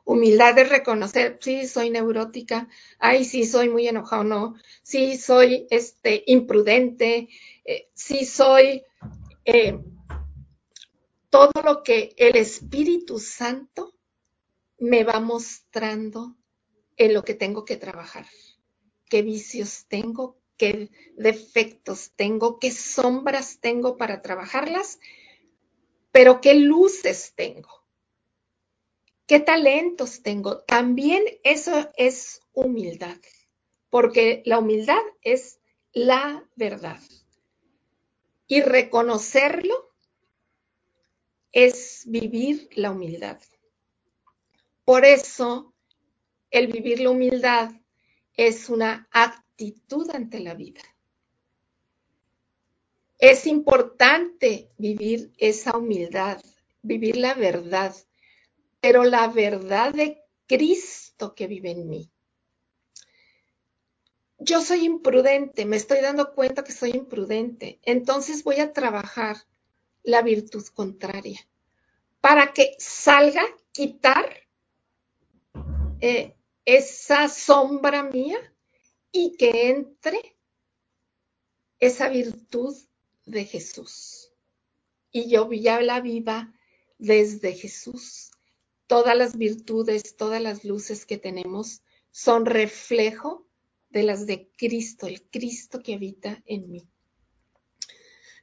Humildad 0.10 0.56
de 0.56 0.64
reconocer, 0.64 1.38
sí, 1.42 1.68
soy 1.68 1.90
neurótica, 1.90 2.70
ay, 2.98 3.26
sí, 3.26 3.44
soy 3.44 3.68
muy 3.68 3.90
enojado, 3.90 4.24
no, 4.24 4.56
sí, 4.82 5.18
soy 5.18 5.68
este, 5.70 6.24
imprudente, 6.28 7.28
eh, 7.66 7.90
sí, 7.94 8.26
soy 8.26 8.84
eh, 9.44 9.78
todo 11.30 11.52
lo 11.62 11.84
que 11.84 12.14
el 12.16 12.38
Espíritu 12.38 13.20
Santo 13.20 13.94
me 14.78 15.04
va 15.04 15.20
mostrando 15.20 16.38
en 16.96 17.14
lo 17.14 17.24
que 17.24 17.34
tengo 17.34 17.66
que 17.66 17.76
trabajar, 17.76 18.28
qué 19.10 19.24
vicios 19.24 19.88
tengo, 19.90 20.38
qué 20.56 20.90
defectos 21.18 22.12
tengo, 22.16 22.60
qué 22.60 22.72
sombras 22.72 23.60
tengo 23.60 23.98
para 23.98 24.22
trabajarlas 24.22 25.00
pero 26.18 26.42
qué 26.42 26.56
luces 26.56 27.34
tengo, 27.36 27.77
qué 29.28 29.40
talentos 29.40 30.24
tengo. 30.24 30.64
También 30.64 31.24
eso 31.44 31.92
es 31.98 32.42
humildad, 32.54 33.18
porque 33.90 34.42
la 34.46 34.60
humildad 34.60 35.02
es 35.22 35.60
la 35.94 36.50
verdad. 36.56 37.00
Y 38.48 38.62
reconocerlo 38.62 39.92
es 41.52 42.04
vivir 42.08 42.70
la 42.74 42.92
humildad. 42.92 43.40
Por 44.86 45.04
eso, 45.04 45.74
el 46.50 46.68
vivir 46.68 47.02
la 47.02 47.10
humildad 47.10 47.72
es 48.36 48.70
una 48.70 49.10
actitud 49.12 50.10
ante 50.12 50.40
la 50.40 50.54
vida. 50.54 50.82
Es 53.20 53.48
importante 53.48 54.70
vivir 54.78 55.34
esa 55.38 55.76
humildad, 55.76 56.40
vivir 56.84 57.18
la 57.18 57.34
verdad, 57.34 57.94
pero 58.80 59.04
la 59.04 59.28
verdad 59.28 59.94
de 59.94 60.22
Cristo 60.48 61.36
que 61.36 61.48
vive 61.48 61.72
en 61.72 61.90
mí. 61.90 62.12
Yo 64.40 64.62
soy 64.62 64.86
imprudente, 64.86 65.66
me 65.66 65.78
estoy 65.78 66.00
dando 66.02 66.34
cuenta 66.34 66.64
que 66.64 66.72
soy 66.72 66.92
imprudente, 66.92 67.80
entonces 67.84 68.44
voy 68.44 68.60
a 68.60 68.72
trabajar 68.72 69.38
la 70.04 70.22
virtud 70.22 70.66
contraria 70.74 71.40
para 72.22 72.54
que 72.54 72.76
salga, 72.78 73.44
quitar 73.72 74.48
eh, 76.00 76.36
esa 76.66 77.30
sombra 77.30 78.04
mía 78.04 78.38
y 79.12 79.36
que 79.38 79.70
entre 79.70 80.38
esa 81.80 82.10
virtud 82.10 82.76
de 83.26 83.46
Jesús. 83.46 84.32
Y 85.12 85.30
yo 85.30 85.52
ya 85.52 85.82
la 85.82 86.02
viva 86.02 86.54
desde 86.98 87.54
Jesús. 87.54 88.32
Todas 88.88 89.16
las 89.16 89.38
virtudes, 89.38 90.16
todas 90.16 90.42
las 90.42 90.64
luces 90.64 91.06
que 91.06 91.18
tenemos 91.18 91.82
son 92.12 92.46
reflejo 92.46 93.46
de 93.90 94.04
las 94.04 94.26
de 94.26 94.50
Cristo, 94.58 95.08
el 95.08 95.22
Cristo 95.30 95.82
que 95.84 95.94
habita 95.94 96.42
en 96.46 96.72
mí. 96.72 96.88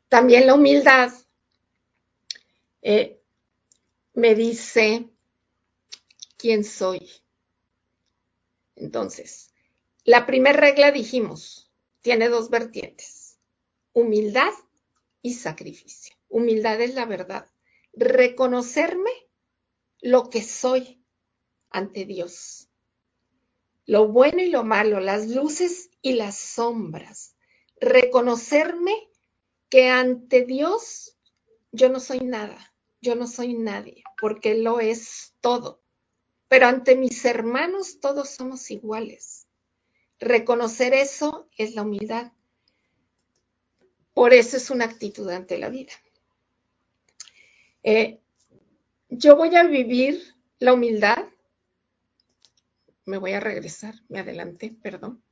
También 0.08 0.46
la 0.46 0.54
humildad 0.54 1.12
eh, 2.82 3.20
me 4.12 4.34
dice 4.34 5.10
quién 6.36 6.62
soy. 6.62 7.10
Entonces, 8.76 9.52
la 10.04 10.26
primera 10.26 10.60
regla 10.60 10.92
dijimos, 10.92 11.72
tiene 12.02 12.28
dos 12.28 12.50
vertientes, 12.50 13.38
humildad 13.92 14.52
y 15.22 15.34
sacrificio. 15.34 16.14
Humildad 16.28 16.80
es 16.80 16.94
la 16.94 17.06
verdad, 17.06 17.46
reconocerme 17.94 19.10
lo 20.04 20.28
que 20.28 20.42
soy 20.42 21.02
ante 21.70 22.04
Dios, 22.04 22.68
lo 23.86 24.06
bueno 24.08 24.42
y 24.42 24.50
lo 24.50 24.62
malo, 24.62 25.00
las 25.00 25.28
luces 25.28 25.88
y 26.02 26.12
las 26.12 26.36
sombras, 26.36 27.36
reconocerme 27.80 28.92
que 29.70 29.88
ante 29.88 30.44
Dios 30.44 31.16
yo 31.72 31.88
no 31.88 32.00
soy 32.00 32.20
nada, 32.20 32.74
yo 33.00 33.14
no 33.14 33.26
soy 33.26 33.54
nadie, 33.54 34.04
porque 34.20 34.50
Él 34.50 34.64
lo 34.64 34.78
es 34.78 35.32
todo. 35.40 35.80
Pero 36.48 36.66
ante 36.66 36.96
mis 36.96 37.24
hermanos 37.24 37.98
todos 38.00 38.28
somos 38.28 38.70
iguales. 38.70 39.46
Reconocer 40.18 40.92
eso 40.92 41.48
es 41.56 41.74
la 41.74 41.80
humildad. 41.80 42.32
Por 44.12 44.34
eso 44.34 44.58
es 44.58 44.68
una 44.68 44.84
actitud 44.84 45.30
ante 45.30 45.56
la 45.56 45.70
vida. 45.70 45.94
Eh, 47.82 48.20
yo 49.18 49.36
voy 49.36 49.54
a 49.56 49.64
vivir 49.64 50.22
la 50.58 50.72
humildad. 50.72 51.26
Me 53.06 53.18
voy 53.18 53.32
a 53.32 53.40
regresar, 53.40 53.94
me 54.08 54.20
adelanté, 54.20 54.76
perdón. 54.82 55.22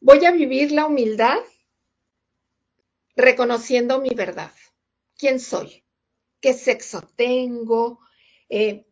Voy 0.00 0.24
a 0.24 0.32
vivir 0.32 0.72
la 0.72 0.86
humildad 0.86 1.38
reconociendo 3.16 4.00
mi 4.00 4.10
verdad. 4.10 4.52
¿Quién 5.16 5.38
soy? 5.38 5.84
¿Qué 6.40 6.54
sexo 6.54 7.02
tengo? 7.16 8.00
Eh, 8.48 8.86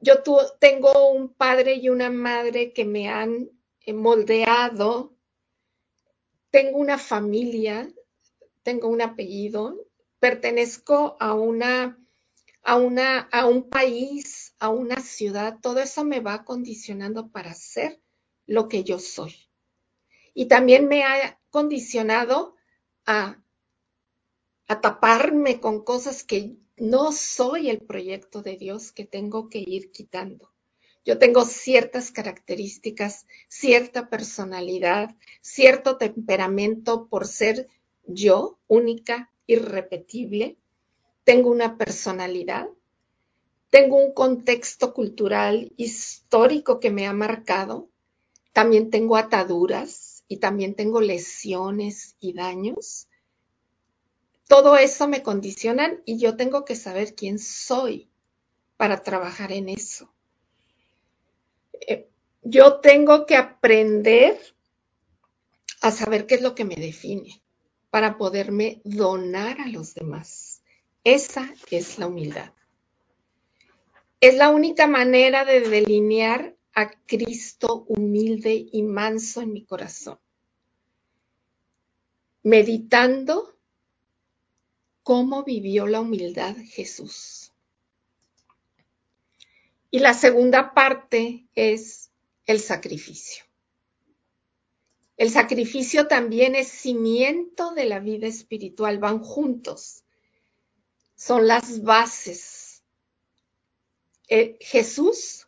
yo 0.00 0.22
tengo 0.60 1.10
un 1.10 1.34
padre 1.34 1.74
y 1.74 1.88
una 1.88 2.10
madre 2.10 2.72
que 2.72 2.84
me 2.84 3.08
han 3.08 3.50
eh, 3.80 3.92
moldeado. 3.92 5.16
Tengo 6.50 6.78
una 6.78 6.98
familia, 6.98 7.90
tengo 8.62 8.88
un 8.88 9.02
apellido, 9.02 9.86
pertenezco 10.18 11.16
a 11.20 11.34
una, 11.34 11.97
a 12.68 12.76
una, 12.76 13.20
a 13.32 13.46
un 13.46 13.68
país, 13.68 14.54
a 14.58 14.68
una 14.68 15.00
ciudad. 15.00 15.58
Todo 15.62 15.80
eso 15.80 16.04
me 16.04 16.20
va 16.20 16.44
condicionando 16.44 17.30
para 17.30 17.54
ser 17.54 18.00
lo 18.46 18.68
que 18.68 18.84
yo 18.84 18.98
soy. 18.98 19.34
Y 20.34 20.46
también 20.46 20.88
me 20.88 21.04
ha 21.04 21.40
condicionado 21.50 22.54
a 23.06 23.42
a 24.68 24.82
taparme 24.82 25.60
con 25.60 25.82
cosas 25.82 26.22
que 26.22 26.56
no 26.76 27.10
soy 27.10 27.70
el 27.70 27.78
proyecto 27.78 28.42
de 28.42 28.56
Dios 28.56 28.92
que 28.92 29.04
tengo 29.04 29.48
que 29.48 29.64
ir 29.66 29.90
quitando. 29.90 30.52
Yo 31.04 31.18
tengo 31.18 31.46
ciertas 31.46 32.10
características, 32.10 33.26
cierta 33.48 34.10
personalidad, 34.10 35.16
cierto 35.40 35.96
temperamento 35.96 37.08
por 37.08 37.26
ser 37.26 37.66
yo, 38.04 38.58
única, 38.68 39.32
irrepetible. 39.46 40.58
Tengo 41.28 41.50
una 41.50 41.76
personalidad, 41.76 42.68
tengo 43.68 43.96
un 43.96 44.12
contexto 44.12 44.94
cultural, 44.94 45.72
histórico 45.76 46.80
que 46.80 46.90
me 46.90 47.06
ha 47.06 47.12
marcado. 47.12 47.88
También 48.54 48.90
tengo 48.90 49.16
ataduras 49.16 50.24
y 50.26 50.38
también 50.38 50.74
tengo 50.74 51.00
lesiones 51.00 52.16
y 52.18 52.32
daños 52.32 53.08
todo 54.48 54.78
eso 54.78 55.06
me 55.06 55.22
condicionan 55.22 56.00
y 56.06 56.18
yo 56.18 56.36
tengo 56.36 56.64
que 56.64 56.74
saber 56.74 57.14
quién 57.14 57.38
soy 57.38 58.08
para 58.78 59.02
trabajar 59.02 59.52
en 59.52 59.68
eso. 59.68 60.10
Eh, 61.86 62.08
yo 62.42 62.80
tengo 62.80 63.26
que 63.26 63.36
aprender 63.36 64.40
a 65.82 65.90
saber 65.90 66.26
qué 66.26 66.36
es 66.36 66.42
lo 66.42 66.54
que 66.54 66.64
me 66.64 66.76
define 66.76 67.42
para 67.90 68.16
poderme 68.16 68.80
donar 68.84 69.60
a 69.60 69.68
los 69.68 69.94
demás. 69.94 70.47
Esa 71.08 71.54
es 71.70 71.98
la 71.98 72.06
humildad. 72.06 72.52
Es 74.20 74.34
la 74.34 74.50
única 74.50 74.86
manera 74.86 75.46
de 75.46 75.60
delinear 75.60 76.54
a 76.74 76.90
Cristo 77.06 77.86
humilde 77.88 78.68
y 78.70 78.82
manso 78.82 79.40
en 79.40 79.54
mi 79.54 79.64
corazón. 79.64 80.18
Meditando 82.42 83.56
cómo 85.02 85.44
vivió 85.44 85.86
la 85.86 86.02
humildad 86.02 86.54
Jesús. 86.66 87.54
Y 89.90 90.00
la 90.00 90.12
segunda 90.12 90.74
parte 90.74 91.46
es 91.54 92.10
el 92.44 92.60
sacrificio. 92.60 93.44
El 95.16 95.30
sacrificio 95.30 96.06
también 96.06 96.54
es 96.54 96.68
cimiento 96.68 97.72
de 97.72 97.86
la 97.86 97.98
vida 97.98 98.26
espiritual, 98.26 98.98
van 98.98 99.20
juntos, 99.20 100.04
son 101.18 101.46
las 101.46 101.82
bases. 101.82 102.82
Eh, 104.28 104.56
Jesús 104.60 105.46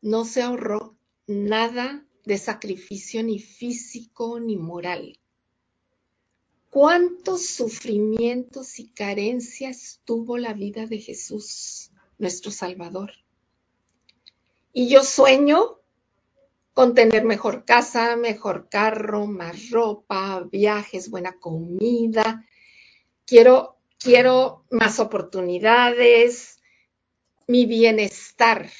no 0.00 0.24
se 0.24 0.40
ahorró 0.40 0.96
nada 1.26 2.06
de 2.24 2.38
sacrificio 2.38 3.22
ni 3.22 3.38
físico 3.38 4.40
ni 4.40 4.56
moral 4.56 5.18
cuántos 6.72 7.48
sufrimientos 7.48 8.78
y 8.78 8.88
carencias 8.88 10.00
tuvo 10.06 10.38
la 10.38 10.54
vida 10.54 10.86
de 10.86 11.00
Jesús, 11.00 11.90
nuestro 12.16 12.50
Salvador. 12.50 13.12
Y 14.72 14.88
yo 14.88 15.04
sueño 15.04 15.80
con 16.72 16.94
tener 16.94 17.26
mejor 17.26 17.66
casa, 17.66 18.16
mejor 18.16 18.70
carro, 18.70 19.26
más 19.26 19.68
ropa, 19.68 20.48
viajes, 20.50 21.10
buena 21.10 21.38
comida. 21.38 22.46
Quiero, 23.26 23.76
quiero 24.02 24.64
más 24.70 24.98
oportunidades, 25.00 26.60
mi 27.46 27.66
bienestar. 27.66 28.70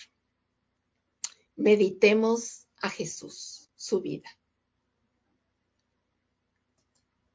Meditemos 1.56 2.66
a 2.80 2.90
Jesús, 2.90 3.70
su 3.76 4.00
vida 4.00 4.28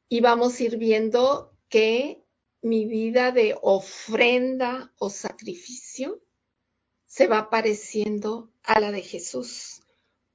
y 0.10 0.22
vamos 0.22 0.60
a 0.60 0.64
ir 0.64 0.78
viendo 0.78 1.54
que 1.70 2.24
mi 2.62 2.86
vida 2.86 3.32
de 3.32 3.58
ofrenda 3.62 4.94
o 4.98 5.10
sacrificio 5.10 6.22
se 7.06 7.28
va 7.28 7.50
pareciendo 7.50 8.52
a 8.64 8.80
la 8.80 8.92
de 8.92 9.02
Jesús, 9.02 9.82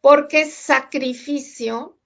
porque 0.00 0.50
sacrificio 0.50 1.98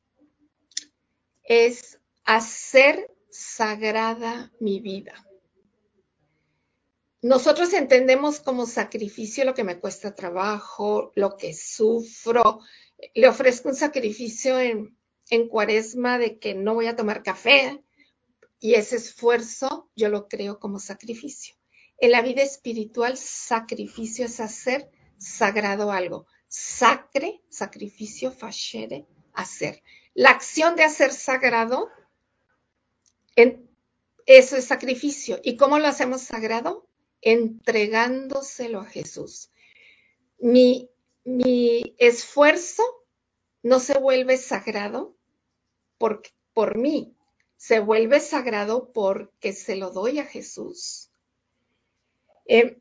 es 1.45 2.01
hacer 2.25 3.15
sagrada 3.31 4.53
mi 4.61 4.81
vida. 4.81 5.26
Nosotros 7.27 7.73
entendemos 7.73 8.39
como 8.39 8.67
sacrificio 8.67 9.45
lo 9.45 9.53
que 9.53 9.65
me 9.65 9.81
cuesta 9.81 10.15
trabajo, 10.15 11.11
lo 11.17 11.37
que 11.37 11.55
sufro. 11.55 12.61
Le 13.15 13.27
ofrezco 13.27 13.69
un 13.69 13.75
sacrificio 13.75 14.61
en, 14.61 14.97
en 15.31 15.49
cuaresma 15.49 16.19
de 16.21 16.39
que 16.39 16.55
no 16.55 16.75
voy 16.75 16.87
a 16.87 16.95
tomar 16.95 17.25
café 17.25 17.83
y 18.61 18.75
ese 18.75 18.95
esfuerzo 18.95 19.91
yo 19.97 20.09
lo 20.09 20.29
creo 20.29 20.61
como 20.61 20.79
sacrificio. 20.79 21.57
En 21.99 22.13
la 22.13 22.23
vida 22.23 22.43
espiritual, 22.43 23.17
sacrificio 23.17 24.27
es 24.27 24.39
hacer 24.39 24.89
sagrado 25.19 25.91
algo. 25.91 26.29
Sacre, 26.47 27.43
sacrificio, 27.49 28.31
facere, 28.31 29.05
hacer. 29.33 29.83
La 30.15 30.31
acción 30.31 30.77
de 30.77 30.85
hacer 30.85 31.11
sagrado, 31.13 31.91
eso 34.27 34.57
es 34.57 34.65
sacrificio. 34.65 35.41
¿Y 35.43 35.57
cómo 35.57 35.81
lo 35.81 35.89
hacemos 35.89 36.23
sagrado? 36.23 36.86
Entregándoselo 37.21 38.81
a 38.81 38.87
Jesús. 38.87 39.51
Mi, 40.39 40.91
mi 41.25 41.95
esfuerzo 41.99 42.83
no 43.63 43.81
se 43.81 43.99
vuelve 43.99 44.37
sagrado 44.37 45.17
por, 45.99 46.23
por 46.53 46.79
mí, 46.79 47.17
se 47.57 47.81
vuelve 47.81 48.21
sagrado 48.21 48.93
porque 48.93 49.53
se 49.53 49.77
lo 49.77 49.91
doy 49.91 50.19
a 50.19 50.25
Jesús. 50.25 51.11
Eh, 52.47 52.79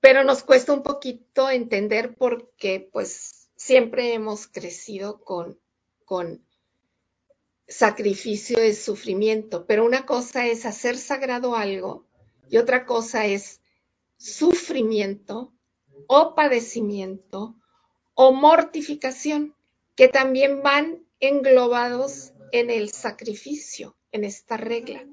pero 0.00 0.24
nos 0.24 0.42
cuesta 0.42 0.72
un 0.72 0.82
poquito 0.82 1.50
entender 1.50 2.14
porque 2.14 2.88
pues 2.92 3.48
siempre 3.56 4.14
hemos 4.14 4.46
crecido 4.46 5.22
con, 5.22 5.58
con 6.04 6.44
sacrificio 7.66 8.58
de 8.58 8.74
sufrimiento, 8.74 9.66
pero 9.66 9.84
una 9.84 10.06
cosa 10.06 10.46
es 10.46 10.66
hacer 10.66 10.98
sagrado 10.98 11.56
algo 11.56 12.06
y 12.48 12.58
otra 12.58 12.86
cosa 12.86 13.26
es 13.26 13.60
sufrimiento 14.16 15.52
o 16.06 16.34
padecimiento 16.34 17.56
o 18.14 18.32
mortificación, 18.32 19.54
que 19.96 20.08
también 20.08 20.62
van 20.62 21.04
englobados 21.20 22.32
en 22.52 22.70
el 22.70 22.90
sacrificio, 22.90 23.96
en 24.12 24.24
esta 24.24 24.56
regla. 24.56 25.04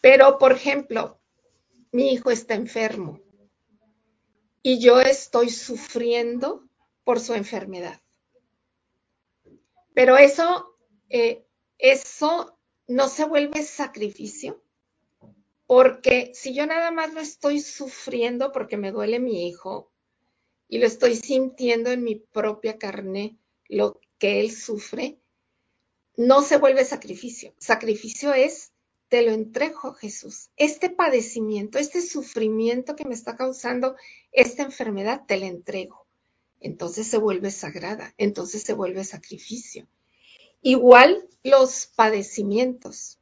Pero, 0.00 0.38
por 0.38 0.52
ejemplo, 0.52 1.18
mi 1.92 2.12
hijo 2.12 2.30
está 2.30 2.54
enfermo 2.54 3.20
y 4.62 4.78
yo 4.78 5.00
estoy 5.00 5.50
sufriendo 5.50 6.68
por 7.04 7.20
su 7.20 7.34
enfermedad. 7.34 8.00
Pero 9.94 10.18
eso, 10.18 10.76
eh, 11.08 11.46
eso 11.78 12.58
no 12.86 13.08
se 13.08 13.24
vuelve 13.24 13.62
sacrificio, 13.62 14.62
porque 15.66 16.32
si 16.34 16.54
yo 16.54 16.66
nada 16.66 16.90
más 16.90 17.12
lo 17.12 17.20
estoy 17.20 17.60
sufriendo 17.60 18.52
porque 18.52 18.76
me 18.76 18.92
duele 18.92 19.18
mi 19.18 19.48
hijo 19.48 19.90
y 20.68 20.78
lo 20.78 20.86
estoy 20.86 21.16
sintiendo 21.16 21.90
en 21.90 22.02
mi 22.02 22.16
propia 22.16 22.78
carne, 22.78 23.36
lo 23.68 24.00
que 24.18 24.40
él 24.40 24.52
sufre, 24.52 25.18
no 26.16 26.42
se 26.42 26.56
vuelve 26.56 26.84
sacrificio. 26.84 27.54
Sacrificio 27.58 28.32
es, 28.32 28.72
te 29.08 29.22
lo 29.22 29.32
entrego, 29.32 29.92
Jesús. 29.94 30.50
Este 30.56 30.90
padecimiento, 30.90 31.78
este 31.78 32.00
sufrimiento 32.00 32.96
que 32.96 33.04
me 33.04 33.14
está 33.14 33.36
causando 33.36 33.96
esta 34.32 34.62
enfermedad, 34.62 35.24
te 35.26 35.36
la 35.36 35.46
entrego. 35.46 36.06
Entonces 36.60 37.06
se 37.06 37.18
vuelve 37.18 37.50
sagrada, 37.50 38.14
entonces 38.16 38.62
se 38.62 38.72
vuelve 38.72 39.04
sacrificio. 39.04 39.86
Igual 40.62 41.28
los 41.44 41.86
padecimientos. 41.86 43.20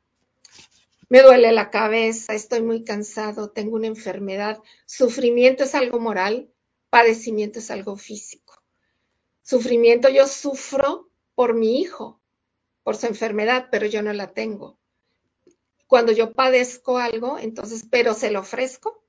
Me 1.09 1.23
duele 1.23 1.53
la 1.53 1.71
cabeza, 1.71 2.35
estoy 2.35 2.63
muy 2.63 2.85
cansado, 2.85 3.51
tengo 3.51 3.77
una 3.77 3.87
enfermedad. 3.87 4.63
Sufrimiento 4.87 5.65
es 5.65 5.75
algo 5.75 6.01
moral, 6.01 6.51
padecimiento 6.91 7.59
es 7.59 7.71
algo 7.71 7.97
físico. 7.97 8.63
Sufrimiento 9.43 10.09
yo 10.09 10.27
sufro 10.27 11.11
por 11.35 11.55
mi 11.55 11.81
hijo, 11.81 12.21
por 12.83 12.97
su 12.97 13.07
enfermedad, 13.07 13.69
pero 13.71 13.87
yo 13.87 14.03
no 14.03 14.13
la 14.13 14.33
tengo. 14.33 14.79
Cuando 15.87 16.13
yo 16.13 16.33
padezco 16.33 16.99
algo, 16.99 17.39
entonces, 17.39 17.87
pero 17.91 18.15
se 18.15 18.31
lo 18.31 18.41
ofrezco. 18.41 19.05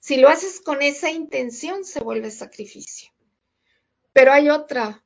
Si 0.00 0.16
lo 0.16 0.28
haces 0.28 0.60
con 0.60 0.82
esa 0.82 1.10
intención, 1.10 1.84
se 1.84 2.00
vuelve 2.00 2.30
sacrificio. 2.30 3.10
Pero 4.12 4.32
hay 4.32 4.48
otra, 4.50 5.04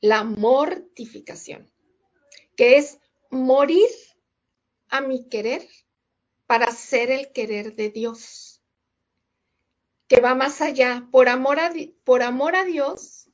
la 0.00 0.24
mortificación, 0.24 1.70
que 2.56 2.76
es 2.78 2.98
morir 3.30 3.88
a 4.88 5.00
mi 5.00 5.28
querer 5.28 5.68
para 6.46 6.66
hacer 6.66 7.10
el 7.10 7.32
querer 7.32 7.74
de 7.74 7.90
Dios, 7.90 8.62
que 10.06 10.20
va 10.20 10.34
más 10.34 10.60
allá. 10.60 11.06
Por 11.10 11.28
amor 11.28 11.60
a, 11.60 11.72
por 12.04 12.22
amor 12.22 12.56
a 12.56 12.64
Dios, 12.64 13.28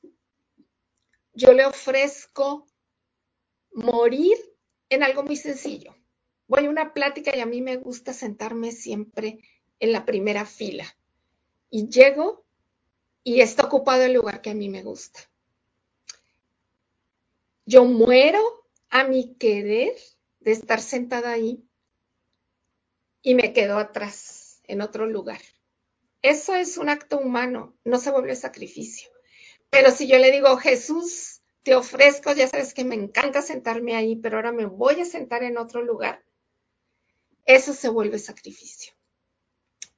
yo 1.33 1.53
le 1.53 1.64
ofrezco 1.64 2.67
morir 3.73 4.37
en 4.88 5.03
algo 5.03 5.23
muy 5.23 5.37
sencillo. 5.37 5.95
Voy 6.47 6.67
a 6.67 6.71
una 6.71 6.93
plática 6.93 7.35
y 7.37 7.40
a 7.40 7.47
mí 7.47 7.61
me 7.62 7.77
gusta 7.77 8.12
sentarme 8.12 8.73
siempre 8.73 9.38
en 9.81 9.93
la 9.93 10.05
primera 10.05 10.45
fila. 10.45 10.97
Y 11.71 11.88
llego 11.88 12.45
y 13.23 13.40
está 13.40 13.64
ocupado 13.64 14.03
el 14.03 14.12
lugar 14.12 14.43
que 14.43 14.51
a 14.51 14.55
mí 14.55 14.69
me 14.69 14.83
gusta. 14.83 15.21
Yo 17.64 17.85
muero 17.85 18.40
a 18.90 19.05
mi 19.05 19.35
querer 19.35 19.95
de 20.44 20.52
estar 20.52 20.80
sentada 20.80 21.33
ahí 21.33 21.66
y 23.22 23.35
me 23.35 23.52
quedo 23.52 23.78
atrás, 23.78 24.61
en 24.64 24.83
otro 24.83 25.07
lugar. 25.07 25.40
Eso 26.22 26.54
es 26.54 26.76
un 26.78 26.88
acto 26.88 27.18
humano, 27.18 27.76
no 27.85 27.98
se 27.98 28.11
vuelve 28.11 28.37
sacrificio. 28.37 29.11
Pero 29.70 29.90
si 29.90 30.07
yo 30.07 30.18
le 30.18 30.30
digo, 30.30 30.57
Jesús, 30.59 31.42
te 31.62 31.74
ofrezco, 31.74 32.33
ya 32.33 32.46
sabes 32.46 32.74
que 32.74 32.85
me 32.85 32.94
encanta 32.94 33.42
sentarme 33.42 33.96
ahí, 33.96 34.16
pero 34.16 34.37
ahora 34.37 34.52
me 34.52 34.66
voy 34.66 35.00
a 35.00 35.07
sentar 35.07 35.42
en 35.42 35.59
otro 35.59 35.83
lugar, 35.83 36.22
eso 37.46 37.72
se 37.72 37.88
vuelve 37.88 38.18
sacrificio, 38.18 38.94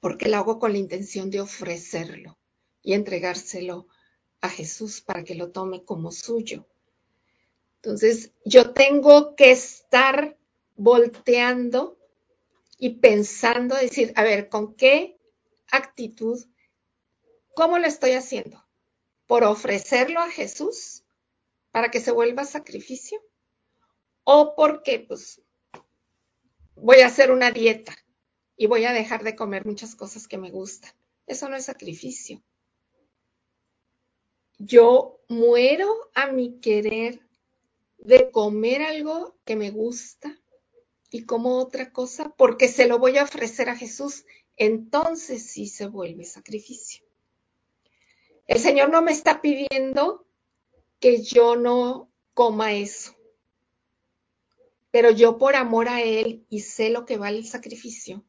porque 0.01 0.29
lo 0.29 0.37
hago 0.37 0.59
con 0.59 0.73
la 0.73 0.79
intención 0.79 1.31
de 1.31 1.41
ofrecerlo 1.41 2.39
y 2.83 2.95
entregárselo 2.95 3.89
a 4.41 4.49
Jesús 4.49 5.01
para 5.01 5.25
que 5.25 5.35
lo 5.35 5.51
tome 5.51 5.85
como 5.85 6.13
suyo. 6.13 6.67
Entonces, 7.87 8.33
yo 8.45 8.73
tengo 8.73 9.37
que 9.37 9.53
estar 9.53 10.37
volteando 10.75 11.97
y 12.79 12.97
pensando, 12.97 13.77
decir, 13.77 14.13
a 14.17 14.25
ver, 14.25 14.49
¿con 14.49 14.75
qué 14.75 15.17
actitud? 15.71 16.45
¿Cómo 17.55 17.79
lo 17.79 17.87
estoy 17.87 18.13
haciendo? 18.13 18.67
¿Por 19.27 19.45
ofrecerlo 19.45 20.21
a 20.21 20.31
Jesús? 20.31 21.05
para 21.77 21.91
que 21.91 22.01
se 22.01 22.11
vuelva 22.11 22.47
sacrificio 22.47 23.23
o 24.25 24.55
porque 24.57 24.99
pues 24.99 25.43
voy 26.75 27.01
a 27.01 27.09
hacer 27.09 27.31
una 27.31 27.51
dieta 27.51 27.95
y 28.57 28.65
voy 28.65 28.87
a 28.87 28.95
dejar 28.95 29.23
de 29.23 29.37
comer 29.37 29.67
muchas 29.67 29.95
cosas 29.95 30.27
que 30.27 30.39
me 30.39 30.51
gustan. 30.51 30.93
Eso 31.27 31.51
no 31.51 31.55
es 31.55 31.67
sacrificio. 31.67 32.43
Yo 34.57 35.21
muero 35.29 35.95
a 36.15 36.33
mi 36.33 36.61
querer 36.61 37.26
de 38.07 38.31
comer 38.31 38.83
algo 38.83 39.37
que 39.45 39.57
me 39.57 39.71
gusta 39.71 40.41
y 41.11 41.25
como 41.25 41.59
otra 41.59 41.93
cosa 41.93 42.33
porque 42.37 42.69
se 42.69 42.87
lo 42.87 42.99
voy 42.99 43.19
a 43.19 43.25
ofrecer 43.25 43.69
a 43.69 43.77
Jesús. 43.77 44.25
Entonces 44.57 45.51
sí 45.51 45.67
se 45.67 45.87
vuelve 45.87 46.25
sacrificio. 46.25 47.05
El 48.47 48.61
Señor 48.61 48.91
no 48.91 49.03
me 49.03 49.11
está 49.11 49.43
pidiendo 49.43 50.25
que 51.01 51.23
yo 51.23 51.57
no 51.57 52.13
coma 52.33 52.75
eso. 52.75 53.17
Pero 54.93 55.11
yo 55.11 55.37
por 55.37 55.57
amor 55.57 55.89
a 55.89 56.01
Él 56.01 56.47
y 56.49 56.61
sé 56.61 56.91
lo 56.91 57.05
que 57.05 57.19
vale 57.19 57.39
el 57.39 57.47
sacrificio, 57.47 58.25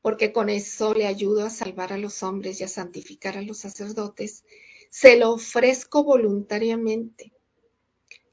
porque 0.00 0.32
con 0.32 0.48
eso 0.48 0.94
le 0.94 1.06
ayudo 1.06 1.44
a 1.44 1.50
salvar 1.50 1.92
a 1.92 1.98
los 1.98 2.22
hombres 2.22 2.60
y 2.60 2.64
a 2.64 2.68
santificar 2.68 3.36
a 3.36 3.42
los 3.42 3.58
sacerdotes, 3.58 4.44
se 4.90 5.16
lo 5.18 5.32
ofrezco 5.32 6.02
voluntariamente. 6.02 7.35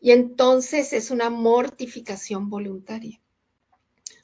Y 0.04 0.12
entonces 0.12 0.92
es 0.92 1.12
una 1.12 1.30
mortificación 1.30 2.50
voluntaria. 2.50 3.22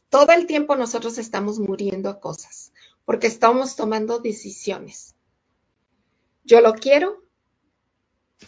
Todo 0.10 0.34
el 0.34 0.46
tiempo 0.46 0.76
nosotros 0.76 1.18
estamos 1.18 1.58
muriendo 1.58 2.10
a 2.10 2.20
cosas, 2.20 2.74
porque 3.06 3.28
estamos 3.28 3.78
tomando 3.78 4.20
decisiones. 4.20 5.16
Yo 6.44 6.60
lo 6.60 6.74
quiero, 6.74 7.24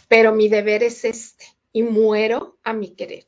pero 0.08 0.34
mi 0.34 0.50
deber 0.50 0.82
es 0.82 1.06
este 1.06 1.46
y 1.72 1.82
muero 1.82 2.58
a 2.64 2.74
mi 2.74 2.94
querer. 2.94 3.24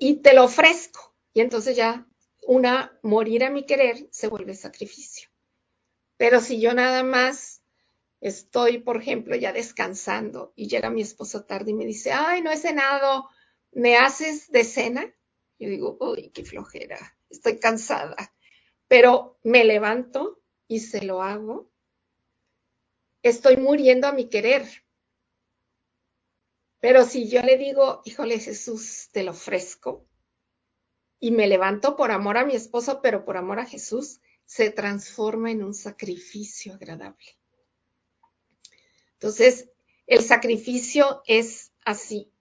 Y 0.00 0.16
te 0.16 0.34
lo 0.34 0.42
ofrezco. 0.42 1.14
Y 1.32 1.42
entonces 1.42 1.76
ya 1.76 2.08
una 2.44 2.98
morir 3.04 3.44
a 3.44 3.50
mi 3.50 3.66
querer 3.66 4.08
se 4.10 4.26
vuelve 4.26 4.56
sacrificio. 4.56 5.28
Pero 6.16 6.40
si 6.40 6.60
yo 6.60 6.74
nada 6.74 7.04
más 7.04 7.61
estoy, 8.22 8.78
por 8.78 8.96
ejemplo, 8.96 9.36
ya 9.36 9.52
descansando 9.52 10.54
y 10.56 10.68
llega 10.68 10.88
mi 10.88 11.02
esposo 11.02 11.44
tarde 11.44 11.72
y 11.72 11.74
me 11.74 11.84
dice, 11.84 12.12
ay, 12.12 12.40
no 12.40 12.50
he 12.50 12.56
cenado, 12.56 13.28
¿me 13.72 13.98
haces 13.98 14.50
de 14.50 14.64
cena? 14.64 15.14
Yo 15.58 15.68
digo, 15.68 15.98
uy, 16.00 16.30
qué 16.30 16.42
flojera, 16.42 17.18
estoy 17.28 17.58
cansada. 17.58 18.34
Pero 18.88 19.38
me 19.44 19.64
levanto 19.64 20.40
y 20.66 20.80
se 20.80 21.02
lo 21.02 21.22
hago 21.22 21.72
estoy 23.22 23.56
muriendo 23.56 24.06
a 24.06 24.12
mi 24.12 24.28
querer. 24.28 24.66
Pero 26.80 27.04
si 27.04 27.28
yo 27.28 27.42
le 27.42 27.56
digo, 27.56 28.02
híjole 28.04 28.38
Jesús, 28.40 29.08
te 29.12 29.22
lo 29.22 29.30
ofrezco, 29.30 30.06
y 31.20 31.30
me 31.30 31.46
levanto 31.46 31.96
por 31.96 32.10
amor 32.10 32.36
a 32.36 32.44
mi 32.44 32.56
esposo, 32.56 33.00
pero 33.00 33.24
por 33.24 33.36
amor 33.36 33.60
a 33.60 33.66
Jesús, 33.66 34.20
se 34.44 34.70
transforma 34.70 35.52
en 35.52 35.62
un 35.62 35.72
sacrificio 35.72 36.74
agradable. 36.74 37.38
Entonces, 39.22 39.70
el 40.08 40.20
sacrificio 40.20 41.22
es 41.28 41.70
así. 41.84 42.32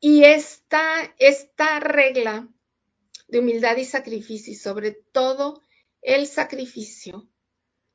Y 0.00 0.24
esta, 0.24 1.14
esta 1.20 1.78
regla 1.78 2.48
de 3.28 3.38
humildad 3.38 3.76
y 3.76 3.84
sacrificio 3.84 4.52
y 4.52 4.56
sobre 4.56 4.90
todo 4.90 5.62
el 6.00 6.26
sacrificio 6.26 7.28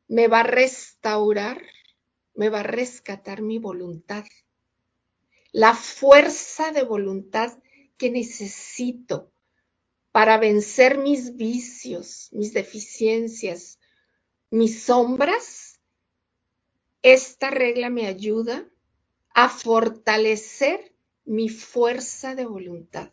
me 0.08 0.30
va 0.30 0.40
a 0.40 0.44
restaurar, 0.44 1.62
me 2.36 2.48
va 2.48 2.62
a 2.62 2.64
rescatar 2.64 3.42
mi 3.42 3.58
voluntad, 3.58 4.24
la 5.52 5.74
fuerza 5.74 6.72
de 6.72 6.84
voluntad 6.84 7.52
que 7.98 8.10
necesito 8.10 9.34
para 10.18 10.40
vencer 10.40 10.98
mis 10.98 11.36
vicios, 11.36 12.30
mis 12.32 12.52
deficiencias, 12.52 13.78
mis 14.50 14.82
sombras, 14.82 15.80
esta 17.04 17.52
regla 17.52 17.92
me 17.92 18.08
ayuda 18.08 18.68
a 19.36 19.48
fortalecer 19.48 20.92
mi 21.24 21.50
fuerza 21.50 22.34
de 22.34 22.48
voluntad 22.48 23.12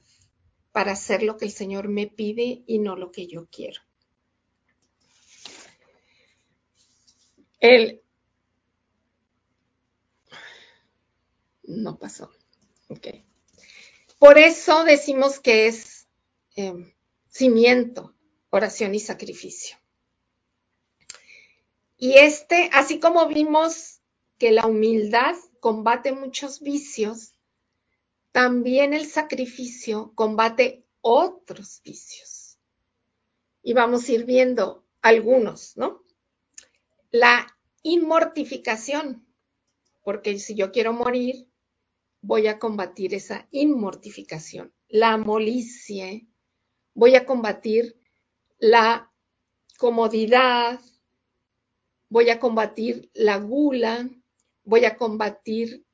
para 0.73 0.93
hacer 0.93 1.23
lo 1.23 1.37
que 1.37 1.45
el 1.45 1.51
Señor 1.53 1.88
me 1.88 2.07
pide 2.07 2.64
y 2.67 2.79
no 2.79 2.97
lo 2.97 3.12
que 3.12 3.27
yo 3.27 3.49
quiero. 3.51 3.83
El, 7.61 8.01
no 11.64 11.99
pasó. 11.99 12.31
Ok. 12.88 13.09
Por 14.19 14.38
eso 14.38 14.85
decimos 14.85 15.38
que 15.38 15.67
es 15.67 16.09
em, 16.57 16.93
cimiento, 17.35 18.14
oración 18.51 18.94
y 18.94 19.01
sacrificio. 19.01 19.77
Y 21.97 22.12
este, 22.18 22.70
así 22.73 23.01
como 23.01 23.27
vimos 23.27 24.01
que 24.38 24.53
la 24.53 24.66
humildad 24.66 25.35
combate 25.59 26.12
muchos 26.12 26.61
vicios, 26.61 27.35
también 28.31 28.94
el 28.94 29.07
sacrificio 29.07 30.12
combate 30.14 30.85
otros 31.01 31.83
vicios. 31.85 32.57
Y 33.64 33.73
vamos 33.73 34.09
a 34.09 34.12
ir 34.12 34.25
viendo 34.27 34.85
algunos, 35.03 35.77
¿no? 35.77 36.05
La 37.11 37.59
inmortificación, 37.83 39.27
porque 40.05 40.38
si 40.38 40.55
yo 40.55 40.70
quiero 40.70 40.92
morir, 40.92 41.49
voy 42.20 42.47
a 42.47 42.61
combatir 42.61 43.12
esa 43.12 43.49
inmortificación. 43.51 44.73
La 44.88 45.16
molicie, 45.16 46.29
voy 46.94 47.16
a 47.16 47.26
combatir 47.26 48.00
la 48.59 49.12
comodidad, 49.78 50.80
voy 52.09 52.30
a 52.30 52.38
combatir 52.38 53.11
la 53.12 53.38
gula, 53.38 54.09
voy 54.64 54.85
a 54.85 54.96
combatir 54.96 55.85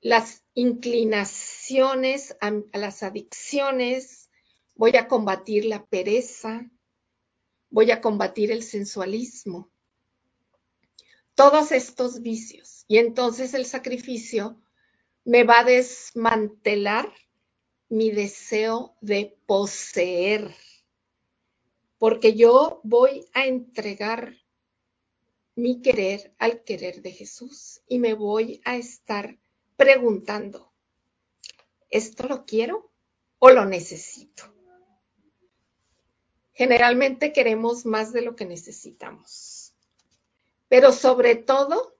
las 0.00 0.42
inclinaciones 0.54 2.36
a, 2.40 2.52
las 2.72 3.02
adicciones, 3.02 4.30
voy 4.74 4.96
a 4.96 5.06
combatir 5.08 5.64
la 5.64 5.84
pereza, 5.84 6.68
voy 7.70 7.90
a 7.90 8.00
combatir 8.00 8.50
el 8.50 8.62
sensualismo, 8.62 9.70
todos 11.34 11.72
estos 11.72 12.20
vicios. 12.20 12.84
Y 12.88 12.98
entonces 12.98 13.54
el 13.54 13.64
sacrificio 13.64 14.60
me 15.24 15.44
va 15.44 15.60
a 15.60 15.64
desmantelar 15.64 17.12
mi 17.92 18.10
deseo 18.10 18.96
de 19.02 19.36
poseer, 19.44 20.54
porque 21.98 22.32
yo 22.32 22.80
voy 22.84 23.28
a 23.34 23.44
entregar 23.44 24.34
mi 25.56 25.82
querer 25.82 26.34
al 26.38 26.64
querer 26.64 27.02
de 27.02 27.12
Jesús 27.12 27.82
y 27.86 27.98
me 27.98 28.14
voy 28.14 28.62
a 28.64 28.76
estar 28.76 29.38
preguntando, 29.76 30.72
¿esto 31.90 32.26
lo 32.28 32.46
quiero 32.46 32.90
o 33.38 33.50
lo 33.50 33.66
necesito? 33.66 34.44
Generalmente 36.54 37.34
queremos 37.34 37.84
más 37.84 38.10
de 38.14 38.22
lo 38.22 38.34
que 38.36 38.46
necesitamos, 38.46 39.74
pero 40.66 40.92
sobre 40.92 41.36
todo 41.36 41.98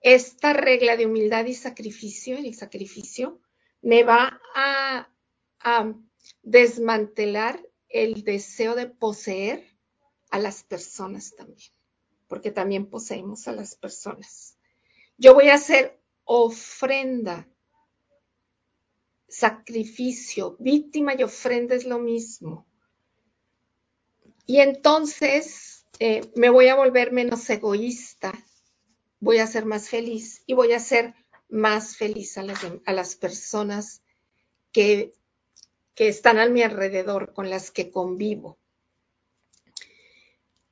esta 0.00 0.54
regla 0.54 0.96
de 0.96 1.04
humildad 1.04 1.44
y 1.44 1.52
sacrificio, 1.52 2.38
el 2.38 2.54
sacrificio, 2.54 3.38
me 3.82 4.02
va 4.02 4.40
a, 4.54 5.06
desmantelar 6.42 7.60
el 7.88 8.24
deseo 8.24 8.74
de 8.74 8.86
poseer 8.86 9.76
a 10.30 10.38
las 10.38 10.62
personas 10.62 11.34
también, 11.36 11.70
porque 12.28 12.50
también 12.50 12.86
poseemos 12.86 13.46
a 13.46 13.52
las 13.52 13.74
personas. 13.76 14.56
Yo 15.18 15.34
voy 15.34 15.50
a 15.50 15.58
ser 15.58 16.00
ofrenda, 16.24 17.46
sacrificio, 19.28 20.56
víctima 20.58 21.14
y 21.14 21.22
ofrenda 21.22 21.74
es 21.74 21.84
lo 21.84 21.98
mismo. 21.98 22.66
Y 24.46 24.60
entonces 24.60 25.86
eh, 25.98 26.30
me 26.36 26.48
voy 26.48 26.68
a 26.68 26.74
volver 26.74 27.12
menos 27.12 27.48
egoísta, 27.50 28.32
voy 29.20 29.38
a 29.38 29.46
ser 29.46 29.66
más 29.66 29.88
feliz 29.88 30.42
y 30.46 30.54
voy 30.54 30.72
a 30.72 30.80
ser 30.80 31.14
más 31.50 31.96
feliz 31.96 32.38
a 32.38 32.42
las, 32.92 33.16
personas 33.16 34.02
que, 34.72 35.14
que 35.94 36.08
están 36.08 36.38
a 36.38 36.48
mi 36.48 36.62
alrededor, 36.62 37.32
con 37.32 37.50
las 37.50 37.70
que 37.70 37.90
convivo. 37.90 38.58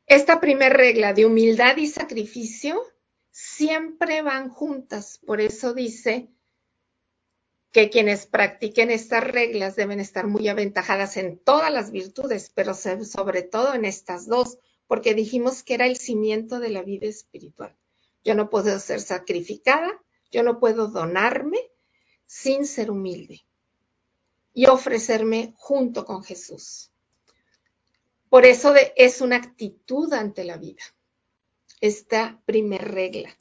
Esta 0.07 0.41
primera 0.41 0.75
regla 0.75 1.13
de 1.13 1.27
humildad 1.27 1.77
y 1.77 1.87
sacrificio 1.87 2.83
siempre 3.31 4.23
van 4.23 4.49
juntas. 4.49 5.21
Por 5.27 5.41
eso 5.41 5.75
dice 5.75 6.29
que 7.73 7.91
quienes 7.91 8.27
practiquen 8.27 8.91
estas 8.91 9.23
reglas 9.23 9.77
deben 9.77 10.01
estar 10.01 10.27
muy 10.27 10.49
aventajadas 10.49 11.17
en 11.17 11.39
todas 11.39 11.73
las 11.73 11.91
virtudes, 11.91 12.51
pero 12.55 12.73
sobre 12.75 13.43
todo 13.43 13.75
en 13.75 13.85
estas 13.85 14.27
dos, 14.27 14.59
porque 14.87 15.15
dijimos 15.15 15.63
que 15.63 15.75
era 15.75 15.87
el 15.87 15.97
cimiento 15.97 16.61
de 16.61 16.71
la 16.71 16.83
vida 16.83 17.07
espiritual. 17.07 17.77
Yo 18.25 18.35
no 18.35 18.51
puedo 18.51 18.79
ser 18.79 19.01
sacrificada, 19.01 20.03
yo 20.31 20.43
no 20.43 20.59
puedo 20.59 20.89
donarme 20.89 21.59
sin 22.27 22.67
ser 22.67 22.91
humilde 22.91 23.45
y 24.53 24.67
ofrecerme 24.67 25.55
junto 25.57 26.05
con 26.05 26.23
Jesús. 26.23 26.91
Por 28.29 28.45
eso 28.45 28.75
es 28.97 29.21
una 29.21 29.37
actitud 29.37 30.13
ante 30.13 30.45
la 30.45 30.57
vida 30.57 30.83
esta 31.81 32.41
primer 32.45 32.93
regla. 32.93 33.39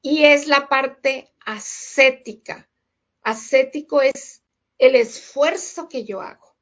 Y 0.00 0.24
es 0.24 0.46
la 0.46 0.68
parte 0.68 1.32
ascética. 1.44 2.68
Ascético 3.22 4.02
es 4.02 4.42
el 4.78 4.96
esfuerzo 4.96 5.88
que 5.88 6.04
yo 6.04 6.20
hago. 6.20 6.56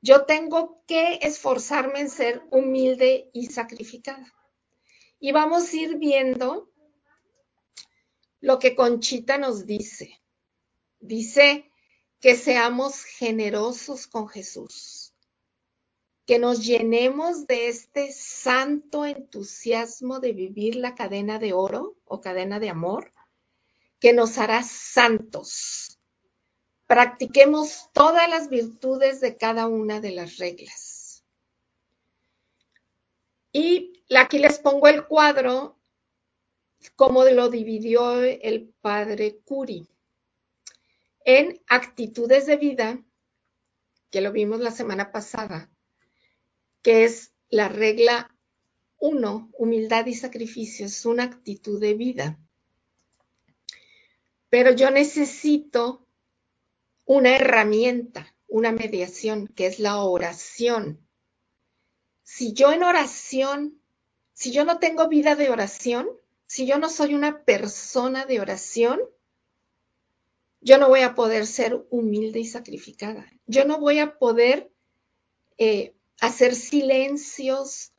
Yo 0.00 0.24
tengo 0.24 0.82
que 0.86 1.18
esforzarme 1.22 2.00
en 2.00 2.10
ser 2.10 2.42
humilde 2.50 3.30
y 3.32 3.46
sacrificada. 3.46 4.32
Y 5.18 5.32
vamos 5.32 5.72
a 5.72 5.76
ir 5.76 5.98
viendo 5.98 6.70
lo 8.40 8.58
que 8.58 8.74
Conchita 8.74 9.38
nos 9.38 9.66
dice. 9.66 10.20
Dice 11.00 11.70
que 12.20 12.34
seamos 12.34 13.04
generosos 13.04 14.06
con 14.06 14.28
Jesús 14.28 15.08
que 16.28 16.38
nos 16.38 16.62
llenemos 16.62 17.46
de 17.46 17.68
este 17.68 18.12
santo 18.12 19.06
entusiasmo 19.06 20.20
de 20.20 20.34
vivir 20.34 20.76
la 20.76 20.94
cadena 20.94 21.38
de 21.38 21.54
oro 21.54 21.96
o 22.04 22.20
cadena 22.20 22.60
de 22.60 22.68
amor, 22.68 23.14
que 23.98 24.12
nos 24.12 24.36
hará 24.36 24.62
santos. 24.62 25.98
Practiquemos 26.86 27.88
todas 27.94 28.28
las 28.28 28.50
virtudes 28.50 29.22
de 29.22 29.38
cada 29.38 29.68
una 29.68 30.02
de 30.02 30.10
las 30.10 30.36
reglas. 30.36 31.24
Y 33.50 34.04
aquí 34.14 34.38
les 34.38 34.58
pongo 34.58 34.86
el 34.86 35.06
cuadro 35.06 35.77
como 36.96 37.24
lo 37.24 37.48
dividió 37.48 38.22
el 38.22 38.72
padre 38.80 39.38
Curi 39.44 39.88
en 41.24 41.60
actitudes 41.68 42.46
de 42.46 42.56
vida, 42.56 43.04
que 44.10 44.22
lo 44.22 44.32
vimos 44.32 44.60
la 44.60 44.70
semana 44.70 45.12
pasada, 45.12 45.70
que 46.82 47.04
es 47.04 47.32
la 47.50 47.68
regla 47.68 48.34
1, 48.98 49.50
humildad 49.52 50.06
y 50.06 50.14
sacrificio, 50.14 50.86
es 50.86 51.04
una 51.04 51.24
actitud 51.24 51.78
de 51.80 51.94
vida. 51.94 52.38
Pero 54.48 54.72
yo 54.72 54.90
necesito 54.90 56.06
una 57.04 57.36
herramienta, 57.36 58.34
una 58.46 58.72
mediación, 58.72 59.48
que 59.48 59.66
es 59.66 59.78
la 59.78 60.02
oración. 60.02 61.06
Si 62.22 62.54
yo 62.54 62.72
en 62.72 62.82
oración, 62.82 63.82
si 64.32 64.50
yo 64.50 64.64
no 64.64 64.78
tengo 64.78 65.08
vida 65.08 65.36
de 65.36 65.50
oración, 65.50 66.08
si 66.48 66.66
yo 66.66 66.78
no 66.78 66.88
soy 66.88 67.14
una 67.14 67.44
persona 67.44 68.24
de 68.24 68.40
oración, 68.40 69.00
yo 70.62 70.78
no 70.78 70.88
voy 70.88 71.00
a 71.00 71.14
poder 71.14 71.46
ser 71.46 71.86
humilde 71.90 72.40
y 72.40 72.46
sacrificada. 72.46 73.30
Yo 73.46 73.66
no 73.66 73.78
voy 73.78 73.98
a 73.98 74.18
poder 74.18 74.72
eh, 75.58 75.94
hacer 76.20 76.54
silencios 76.54 77.92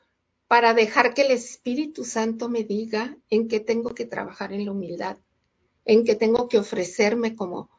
para 0.48 0.74
dejar 0.74 1.14
que 1.14 1.22
el 1.22 1.32
Espíritu 1.32 2.04
Santo 2.04 2.50
me 2.50 2.64
diga 2.64 3.16
en 3.30 3.48
qué 3.48 3.60
tengo 3.60 3.94
que 3.94 4.06
trabajar 4.06 4.52
en 4.52 4.66
la 4.66 4.72
humildad, 4.72 5.18
en 5.86 6.04
qué 6.04 6.16
tengo 6.16 6.50
que 6.50 6.58
ofrecerme 6.58 7.36
como 7.36 7.70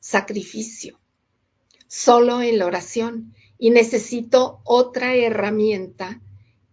sacrificio, 0.00 0.98
solo 1.86 2.40
en 2.40 2.58
la 2.58 2.66
oración. 2.66 3.34
Y 3.58 3.70
necesito 3.70 4.62
otra 4.64 5.14
herramienta 5.14 6.22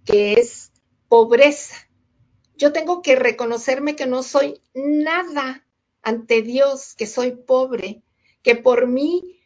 que 0.05 0.33
es 0.33 0.71
pobreza. 1.09 1.90
Yo 2.61 2.71
tengo 2.71 3.01
que 3.01 3.15
reconocerme 3.15 3.95
que 3.95 4.05
no 4.05 4.21
soy 4.21 4.61
nada 4.75 5.65
ante 6.03 6.43
Dios, 6.43 6.93
que 6.93 7.07
soy 7.07 7.31
pobre, 7.31 8.03
que 8.43 8.55
por 8.55 8.85
mí 8.85 9.41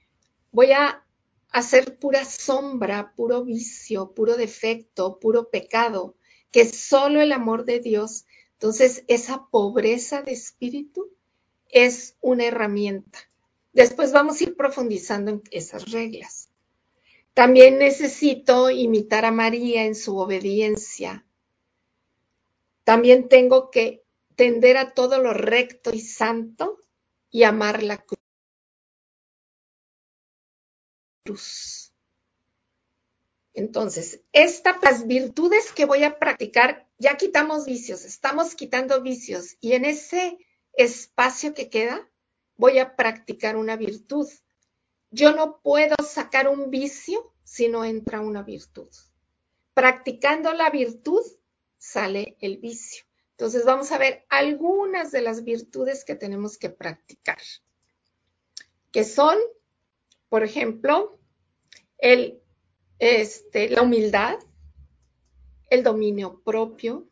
voy 0.52 0.74
a 0.74 1.02
hacer 1.50 1.98
pura 1.98 2.26
sombra, 2.26 3.14
puro 3.16 3.46
vicio, 3.46 4.12
puro 4.14 4.36
defecto, 4.36 5.18
puro 5.18 5.50
pecado, 5.50 6.18
que 6.52 6.66
solo 6.66 7.22
el 7.22 7.32
amor 7.32 7.64
de 7.64 7.80
Dios. 7.80 8.26
Entonces, 8.52 9.06
esa 9.08 9.48
pobreza 9.50 10.22
de 10.22 10.34
espíritu 10.34 11.10
es 11.70 12.18
una 12.20 12.44
herramienta. 12.44 13.20
Después 13.72 14.12
vamos 14.12 14.42
a 14.42 14.44
ir 14.44 14.58
profundizando 14.58 15.32
en 15.32 15.44
esas 15.52 15.90
reglas. 15.90 16.50
También 17.34 17.80
necesito 17.80 18.70
imitar 18.70 19.24
a 19.24 19.32
María 19.32 19.86
en 19.86 19.96
su 19.96 20.18
obediencia. 20.18 21.26
También 22.86 23.28
tengo 23.28 23.72
que 23.72 24.06
tender 24.36 24.78
a 24.78 24.94
todo 24.94 25.18
lo 25.22 25.34
recto 25.34 25.92
y 25.92 26.00
santo 26.00 26.80
y 27.32 27.44
amar 27.44 27.84
la 27.84 28.06
cruz. 31.26 31.92
Entonces, 33.54 34.22
estas 34.34 35.08
virtudes 35.08 35.72
que 35.72 35.86
voy 35.86 36.04
a 36.04 36.20
practicar, 36.20 36.88
ya 37.00 37.18
quitamos 37.18 37.66
vicios, 37.66 38.06
estamos 38.06 38.54
quitando 38.54 39.02
vicios 39.02 39.58
y 39.62 39.74
en 39.74 39.86
ese 39.86 40.38
espacio 40.74 41.56
que 41.56 41.70
queda 41.70 42.08
voy 42.56 42.78
a 42.78 42.96
practicar 42.96 43.56
una 43.56 43.78
virtud. 43.78 44.30
Yo 45.10 45.36
no 45.36 45.60
puedo 45.62 45.96
sacar 46.06 46.48
un 46.48 46.70
vicio 46.70 47.34
si 47.44 47.68
no 47.68 47.84
entra 47.84 48.20
una 48.20 48.44
virtud. 48.44 48.90
Practicando 49.74 50.54
la 50.54 50.70
virtud 50.70 51.24
sale 51.86 52.36
el 52.40 52.58
vicio. 52.58 53.06
Entonces 53.32 53.66
vamos 53.66 53.92
a 53.92 53.98
ver 53.98 54.26
algunas 54.30 55.12
de 55.12 55.22
las 55.22 55.44
virtudes 55.44 56.06
que 56.06 56.16
tenemos 56.16 56.58
que 56.58 56.70
practicar, 56.70 57.42
que 58.92 59.04
son, 59.04 59.38
por 60.30 60.44
ejemplo, 60.44 61.20
el, 61.98 62.42
este, 62.98 63.70
la 63.70 63.82
humildad, 63.82 64.40
el 65.70 65.84
dominio 65.84 66.42
propio, 66.44 67.10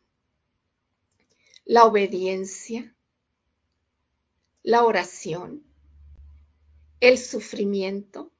la 1.64 1.84
obediencia, 1.84 2.96
la 4.62 4.84
oración, 4.84 5.62
el 7.00 7.18
sufrimiento, 7.18 8.32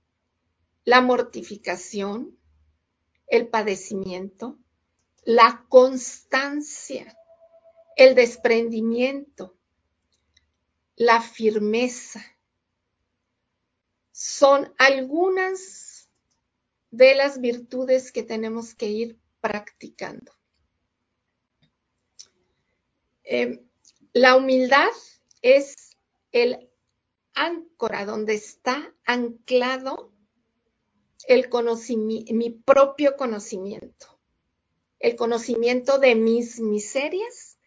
la 0.84 1.00
mortificación, 1.00 2.38
el 3.26 3.48
padecimiento, 3.48 4.58
la 5.24 5.64
constancia, 5.68 7.16
el 7.96 8.14
desprendimiento, 8.14 9.56
la 10.96 11.20
firmeza. 11.20 12.24
Son 14.12 14.72
algunas 14.78 16.08
de 16.90 17.14
las 17.14 17.40
virtudes 17.40 18.12
que 18.12 18.22
tenemos 18.22 18.74
que 18.74 18.86
ir 18.86 19.18
practicando. 19.40 20.32
Eh, 23.24 23.64
la 24.12 24.36
humildad 24.36 24.90
es 25.42 25.74
el 26.30 26.70
áncora 27.34 28.04
donde 28.04 28.34
está 28.34 28.94
anclado 29.04 30.12
el 31.26 31.48
mi 31.88 32.50
propio 32.50 33.16
conocimiento, 33.16 34.13
el 35.04 35.16
conocimiento 35.16 35.98
de 35.98 36.14
mis 36.14 36.60
miserias 36.60 37.58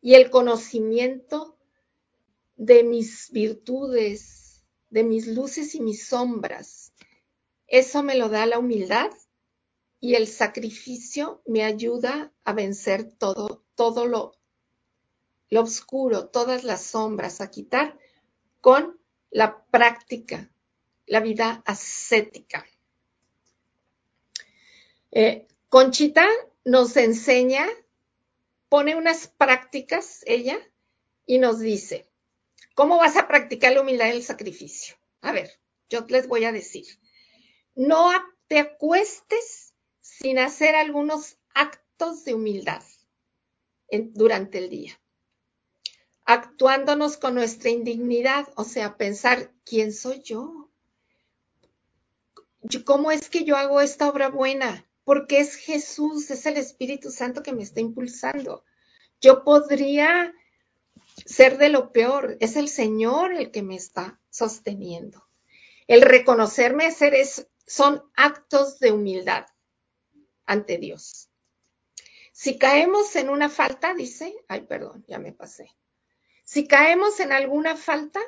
y 0.00 0.14
el 0.14 0.30
conocimiento 0.30 1.58
de 2.54 2.84
mis 2.84 3.32
virtudes, 3.32 4.62
de 4.90 5.02
mis 5.02 5.26
luces 5.26 5.74
y 5.74 5.80
mis 5.80 6.06
sombras. 6.06 6.92
Eso 7.66 8.04
me 8.04 8.14
lo 8.14 8.28
da 8.28 8.46
la 8.46 8.60
humildad 8.60 9.10
y 9.98 10.14
el 10.14 10.28
sacrificio 10.28 11.42
me 11.44 11.64
ayuda 11.64 12.32
a 12.44 12.52
vencer 12.52 13.10
todo, 13.18 13.64
todo 13.74 14.06
lo, 14.06 14.36
lo 15.50 15.62
oscuro, 15.62 16.28
todas 16.28 16.62
las 16.62 16.82
sombras, 16.82 17.40
a 17.40 17.50
quitar 17.50 17.98
con 18.60 18.96
la 19.32 19.64
práctica, 19.72 20.52
la 21.04 21.18
vida 21.18 21.64
ascética. 21.66 22.64
Eh, 25.10 25.48
Conchita 25.68 26.28
nos 26.66 26.96
enseña, 26.96 27.64
pone 28.68 28.96
unas 28.96 29.28
prácticas, 29.28 30.22
ella, 30.26 30.58
y 31.24 31.38
nos 31.38 31.60
dice, 31.60 32.10
¿cómo 32.74 32.98
vas 32.98 33.16
a 33.16 33.28
practicar 33.28 33.72
la 33.72 33.82
humildad 33.82 34.08
y 34.08 34.16
el 34.16 34.24
sacrificio? 34.24 34.96
A 35.20 35.30
ver, 35.30 35.60
yo 35.88 36.04
les 36.08 36.26
voy 36.26 36.44
a 36.44 36.50
decir, 36.50 36.84
no 37.76 38.10
te 38.48 38.58
acuestes 38.58 39.74
sin 40.00 40.40
hacer 40.40 40.74
algunos 40.74 41.38
actos 41.54 42.24
de 42.24 42.34
humildad 42.34 42.82
durante 43.88 44.58
el 44.58 44.68
día, 44.68 45.00
actuándonos 46.24 47.16
con 47.16 47.36
nuestra 47.36 47.70
indignidad, 47.70 48.48
o 48.56 48.64
sea, 48.64 48.96
pensar, 48.96 49.52
¿quién 49.64 49.92
soy 49.92 50.20
yo? 50.22 50.68
¿Cómo 52.84 53.12
es 53.12 53.30
que 53.30 53.44
yo 53.44 53.56
hago 53.56 53.80
esta 53.80 54.08
obra 54.08 54.30
buena? 54.30 54.84
Porque 55.06 55.38
es 55.38 55.54
Jesús, 55.54 56.32
es 56.32 56.46
el 56.46 56.56
Espíritu 56.56 57.12
Santo 57.12 57.44
que 57.44 57.52
me 57.52 57.62
está 57.62 57.78
impulsando. 57.78 58.64
Yo 59.20 59.44
podría 59.44 60.34
ser 61.24 61.58
de 61.58 61.68
lo 61.68 61.92
peor, 61.92 62.36
es 62.40 62.56
el 62.56 62.68
Señor 62.68 63.32
el 63.32 63.52
que 63.52 63.62
me 63.62 63.76
está 63.76 64.20
sosteniendo. 64.30 65.24
El 65.86 66.02
reconocerme 66.02 66.90
ser 66.90 67.14
es, 67.14 67.46
son 67.68 68.02
actos 68.16 68.80
de 68.80 68.90
humildad 68.90 69.46
ante 70.44 70.76
Dios. 70.76 71.30
Si 72.32 72.58
caemos 72.58 73.14
en 73.14 73.30
una 73.30 73.48
falta, 73.48 73.94
dice, 73.94 74.34
ay, 74.48 74.62
perdón, 74.62 75.04
ya 75.06 75.20
me 75.20 75.32
pasé. 75.32 75.70
Si 76.42 76.66
caemos 76.66 77.20
en 77.20 77.30
alguna 77.30 77.76
falta, 77.76 78.20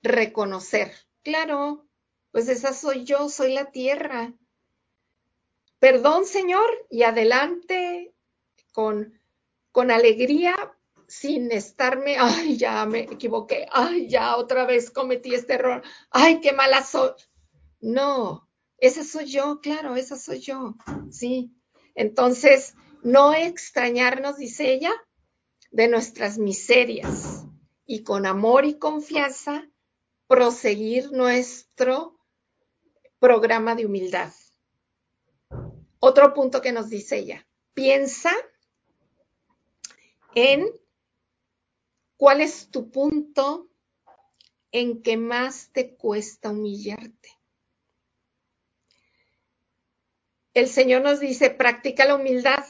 reconocer. 0.00 0.94
Claro, 1.22 1.86
pues 2.30 2.48
esa 2.48 2.72
soy 2.72 3.04
yo, 3.04 3.28
soy 3.28 3.52
la 3.52 3.70
tierra 3.70 4.32
perdón 5.84 6.24
Señor, 6.24 6.64
y 6.88 7.02
adelante 7.02 8.14
con, 8.72 9.20
con 9.70 9.90
alegría, 9.90 10.56
sin 11.06 11.52
estarme, 11.52 12.16
ay, 12.18 12.56
ya 12.56 12.86
me 12.86 13.00
equivoqué, 13.00 13.66
ay, 13.70 14.08
ya 14.08 14.36
otra 14.36 14.64
vez 14.64 14.90
cometí 14.90 15.34
este 15.34 15.52
error, 15.52 15.82
ay, 16.08 16.40
qué 16.40 16.54
mala 16.54 16.82
soy. 16.82 17.10
No, 17.82 18.48
esa 18.78 19.04
soy 19.04 19.26
yo, 19.26 19.60
claro, 19.60 19.94
esa 19.96 20.16
soy 20.16 20.40
yo, 20.40 20.74
sí. 21.10 21.52
Entonces, 21.94 22.74
no 23.02 23.34
extrañarnos, 23.34 24.38
dice 24.38 24.72
ella, 24.72 24.92
de 25.70 25.88
nuestras 25.88 26.38
miserias 26.38 27.44
y 27.84 28.04
con 28.04 28.24
amor 28.24 28.64
y 28.64 28.78
confianza 28.78 29.68
proseguir 30.28 31.12
nuestro 31.12 32.18
programa 33.18 33.74
de 33.74 33.84
humildad. 33.84 34.32
Otro 36.06 36.34
punto 36.34 36.60
que 36.60 36.70
nos 36.70 36.90
dice 36.90 37.16
ella, 37.16 37.46
piensa 37.72 38.30
en 40.34 40.68
cuál 42.18 42.42
es 42.42 42.68
tu 42.68 42.90
punto 42.90 43.70
en 44.70 45.02
que 45.02 45.16
más 45.16 45.70
te 45.72 45.96
cuesta 45.96 46.50
humillarte. 46.50 47.30
El 50.52 50.68
Señor 50.68 51.00
nos 51.00 51.20
dice, 51.20 51.48
practica 51.48 52.04
la 52.04 52.16
humildad, 52.16 52.66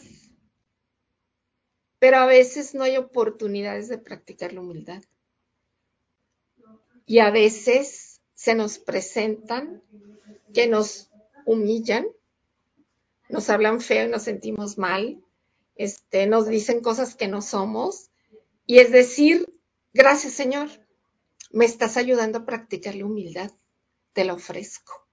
pero 1.99 2.19
a 2.19 2.27
veces 2.27 2.73
no 2.73 2.85
hay 2.85 2.99
oportunidades 2.99 3.89
de 3.89 3.99
practicar 3.99 4.53
la 4.53 4.61
humildad. 4.61 5.03
Y 7.05 7.19
a 7.19 7.33
veces 7.33 8.21
se 8.35 8.55
nos 8.55 8.79
presentan 8.79 9.83
que 10.55 10.69
nos 10.69 11.11
humillan 11.47 12.07
nos 13.35 13.51
hablan 13.51 13.81
feo 13.81 14.07
y 14.07 14.09
nos 14.09 14.23
sentimos 14.23 14.79
mal, 14.79 15.21
este, 15.75 16.29
nos 16.29 16.47
dicen 16.47 16.81
cosas 16.81 17.17
que 17.17 17.27
no 17.27 17.43
somos, 17.43 18.13
y 18.65 18.79
es 18.79 18.93
decir, 18.93 19.53
gracias 19.93 20.35
Señor, 20.35 20.69
me 21.51 21.65
estás 21.65 21.97
ayudando 21.97 22.39
a 22.39 22.47
practicar 22.47 22.95
la 22.95 23.07
humildad, 23.07 23.51
te 24.13 24.25
lo 24.25 24.35
ofrezco, 24.35 25.09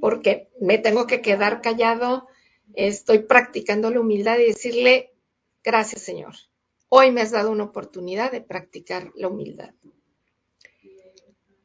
porque 0.00 0.50
me 0.60 0.78
tengo 0.78 1.06
que 1.06 1.22
quedar 1.22 1.62
callado, 1.62 2.26
estoy 2.74 3.20
practicando 3.20 3.90
la 3.90 4.00
humildad 4.00 4.38
y 4.40 4.46
decirle, 4.46 5.14
gracias 5.62 6.02
Señor, 6.02 6.34
hoy 6.88 7.12
me 7.12 7.20
has 7.20 7.30
dado 7.30 7.52
una 7.52 7.64
oportunidad 7.64 8.32
de 8.32 8.40
practicar 8.40 9.12
la 9.14 9.28
humildad. 9.28 9.72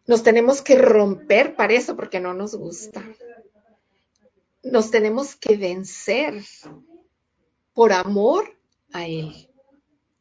Nos 0.05 0.22
tenemos 0.22 0.62
que 0.62 0.78
romper 0.78 1.55
para 1.55 1.74
eso 1.74 1.95
porque 1.95 2.20
no 2.20 2.36
nos 2.36 2.53
gusta 2.55 3.03
nos 4.72 4.91
tenemos 4.91 5.36
que 5.36 5.57
vencer 5.57 6.43
por 7.74 7.93
amor 7.93 8.57
a 8.91 9.07
Él 9.07 9.49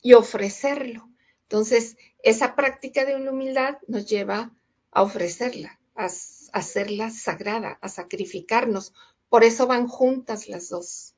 y 0.03 0.15
ofrecerlo. 0.15 1.09
Entonces, 1.43 1.97
esa 2.23 2.57
práctica 2.57 3.05
de 3.05 3.17
una 3.17 3.31
humildad 3.31 3.79
nos 3.87 4.07
lleva 4.07 4.53
a 4.91 5.03
ofrecerla, 5.03 5.81
a, 5.95 6.09
hacerla 6.53 7.11
sagrada, 7.11 7.79
a 7.81 7.89
sacrificarnos. 7.89 8.93
Por 9.29 9.45
eso 9.45 9.67
van 9.67 9.89
juntas 9.89 10.49
las 10.49 10.69
dos. 10.69 11.15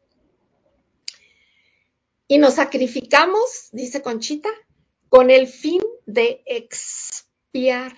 Y 2.26 2.38
nos 2.38 2.54
sacrificamos, 2.54 3.68
dice 3.72 4.02
Conchita, 4.02 4.50
con 5.08 5.30
el 5.30 5.48
fin 5.48 5.82
de 6.04 6.42
expiar, 6.46 7.96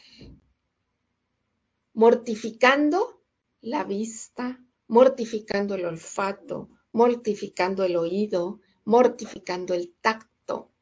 mortificando 1.92 3.20
la 3.60 3.82
vista, 3.84 4.60
mortificando 4.90 5.76
el 5.76 5.84
olfato, 5.84 6.68
mortificando 6.90 7.84
el 7.84 7.96
oído, 7.96 8.58
mortificando 8.84 9.72
el 9.72 9.94
tacto. 10.00 10.72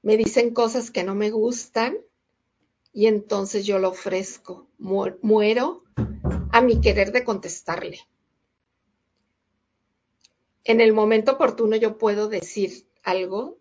Me 0.00 0.16
dicen 0.16 0.54
cosas 0.54 0.92
que 0.92 1.02
no 1.02 1.16
me 1.16 1.32
gustan 1.32 1.98
y 2.92 3.06
entonces 3.06 3.66
yo 3.66 3.80
lo 3.80 3.88
ofrezco. 3.88 4.68
Muero 4.78 5.82
a 6.52 6.60
mi 6.60 6.80
querer 6.80 7.10
de 7.10 7.24
contestarle. 7.24 7.98
En 10.62 10.80
el 10.80 10.92
momento 10.92 11.32
oportuno 11.32 11.74
yo 11.74 11.98
puedo 11.98 12.28
decir 12.28 12.86
algo 13.02 13.58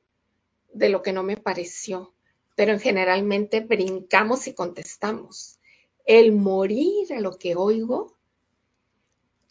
de 0.74 0.90
lo 0.90 1.02
que 1.02 1.12
no 1.12 1.24
me 1.24 1.38
pareció, 1.38 2.14
pero 2.56 2.78
generalmente 2.78 3.62
brincamos 3.62 4.46
y 4.46 4.54
contestamos. 4.54 5.60
El 6.06 6.34
morir 6.34 7.12
a 7.14 7.20
lo 7.20 7.40
que 7.40 7.56
oigo, 7.56 8.21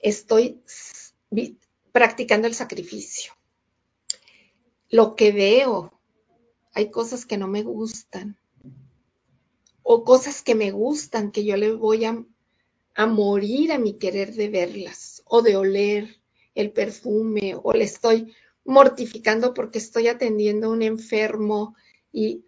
estoy 0.01 0.63
practicando 1.93 2.47
el 2.47 2.55
sacrificio. 2.55 3.33
Lo 4.89 5.15
que 5.15 5.33
veo, 5.33 5.93
hay 6.73 6.91
cosas 6.91 7.27
que 7.27 7.37
no 7.37 7.47
me 7.47 7.63
gustan 7.63 8.39
o 9.83 10.05
cosas 10.05 10.43
que 10.43 10.55
me 10.55 10.71
gustan 10.71 11.33
que 11.33 11.45
yo 11.45 11.57
le 11.57 11.73
voy 11.73 12.05
a, 12.05 12.25
a 12.95 13.07
morir 13.07 13.73
a 13.73 13.79
mi 13.79 13.95
querer 13.99 14.35
de 14.35 14.49
verlas 14.49 15.23
o 15.27 15.43
de 15.43 15.57
oler 15.57 16.21
el 16.55 16.73
perfume 16.73 17.57
o 17.63 17.73
le 17.73 17.85
estoy 17.85 18.35
mortificando 18.65 19.55
porque 19.55 19.79
estoy 19.79 20.09
atendiendo 20.09 20.69
a 20.69 20.71
un 20.71 20.83
enfermo 20.83 21.75
y 22.13 22.45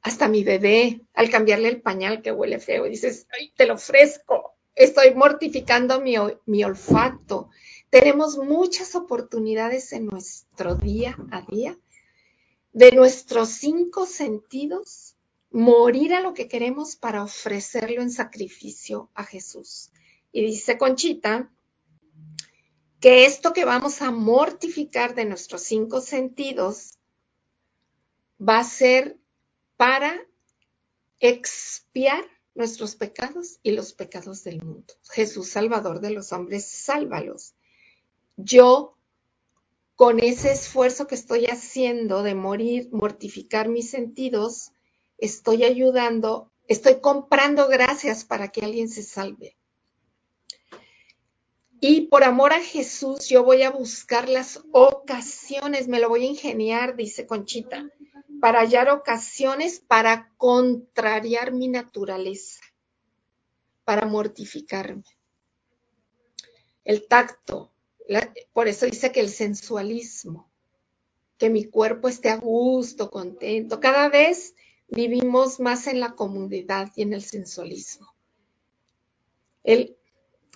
hasta 0.00 0.28
mi 0.28 0.44
bebé, 0.44 1.02
al 1.12 1.28
cambiarle 1.28 1.68
el 1.68 1.82
pañal 1.82 2.22
que 2.22 2.32
huele 2.32 2.60
feo, 2.60 2.84
dices, 2.84 3.26
Ay, 3.30 3.52
te 3.56 3.66
lo 3.66 3.74
ofrezco, 3.74 4.57
estoy 4.78 5.14
mortificando 5.14 6.00
mi, 6.00 6.14
mi 6.46 6.64
olfato. 6.64 7.50
Tenemos 7.90 8.38
muchas 8.38 8.94
oportunidades 8.94 9.92
en 9.92 10.06
nuestro 10.06 10.76
día 10.76 11.16
a 11.30 11.42
día 11.42 11.76
de 12.72 12.92
nuestros 12.92 13.48
cinco 13.48 14.06
sentidos 14.06 15.16
morir 15.50 16.14
a 16.14 16.20
lo 16.20 16.32
que 16.34 16.46
queremos 16.46 16.94
para 16.94 17.24
ofrecerlo 17.24 18.02
en 18.02 18.10
sacrificio 18.10 19.10
a 19.14 19.24
Jesús. 19.24 19.90
Y 20.32 20.42
dice 20.42 20.78
Conchita 20.78 21.50
que 23.00 23.24
esto 23.24 23.52
que 23.52 23.64
vamos 23.64 24.02
a 24.02 24.10
mortificar 24.10 25.14
de 25.14 25.24
nuestros 25.24 25.62
cinco 25.62 26.00
sentidos 26.00 26.98
va 28.40 28.58
a 28.58 28.64
ser 28.64 29.16
para 29.76 30.20
expiar 31.18 32.24
nuestros 32.58 32.96
pecados 32.96 33.60
y 33.62 33.70
los 33.70 33.94
pecados 33.94 34.44
del 34.44 34.60
mundo. 34.62 34.92
Jesús, 35.10 35.48
Salvador 35.48 36.00
de 36.00 36.10
los 36.10 36.32
hombres, 36.32 36.66
sálvalos. 36.68 37.54
Yo, 38.36 38.98
con 39.94 40.18
ese 40.18 40.52
esfuerzo 40.52 41.06
que 41.06 41.14
estoy 41.14 41.46
haciendo 41.46 42.22
de 42.22 42.34
morir, 42.34 42.88
mortificar 42.90 43.68
mis 43.68 43.88
sentidos, 43.88 44.72
estoy 45.18 45.64
ayudando, 45.64 46.50
estoy 46.66 47.00
comprando 47.00 47.68
gracias 47.68 48.24
para 48.24 48.48
que 48.48 48.64
alguien 48.64 48.88
se 48.88 49.04
salve. 49.04 49.56
Y 51.80 52.02
por 52.08 52.24
amor 52.24 52.52
a 52.52 52.60
Jesús, 52.60 53.28
yo 53.28 53.44
voy 53.44 53.62
a 53.62 53.70
buscar 53.70 54.28
las 54.28 54.64
ocasiones, 54.72 55.86
me 55.86 56.00
lo 56.00 56.08
voy 56.08 56.24
a 56.24 56.28
ingeniar, 56.30 56.96
dice 56.96 57.24
Conchita, 57.24 57.88
para 58.40 58.60
hallar 58.60 58.88
ocasiones 58.90 59.80
para 59.80 60.32
contrariar 60.36 61.52
mi 61.52 61.68
naturaleza, 61.68 62.60
para 63.84 64.06
mortificarme. 64.06 65.04
El 66.84 67.06
tacto, 67.06 67.72
por 68.52 68.68
eso 68.68 68.86
dice 68.86 69.12
que 69.12 69.20
el 69.20 69.28
sensualismo, 69.28 70.50
que 71.36 71.50
mi 71.50 71.64
cuerpo 71.64 72.08
esté 72.08 72.30
a 72.30 72.36
gusto, 72.36 73.10
contento. 73.10 73.80
Cada 73.80 74.08
vez 74.08 74.54
vivimos 74.88 75.60
más 75.60 75.86
en 75.86 76.00
la 76.00 76.12
comodidad 76.14 76.90
y 76.96 77.02
en 77.02 77.12
el 77.12 77.22
sensualismo. 77.22 78.14
El, 79.62 79.96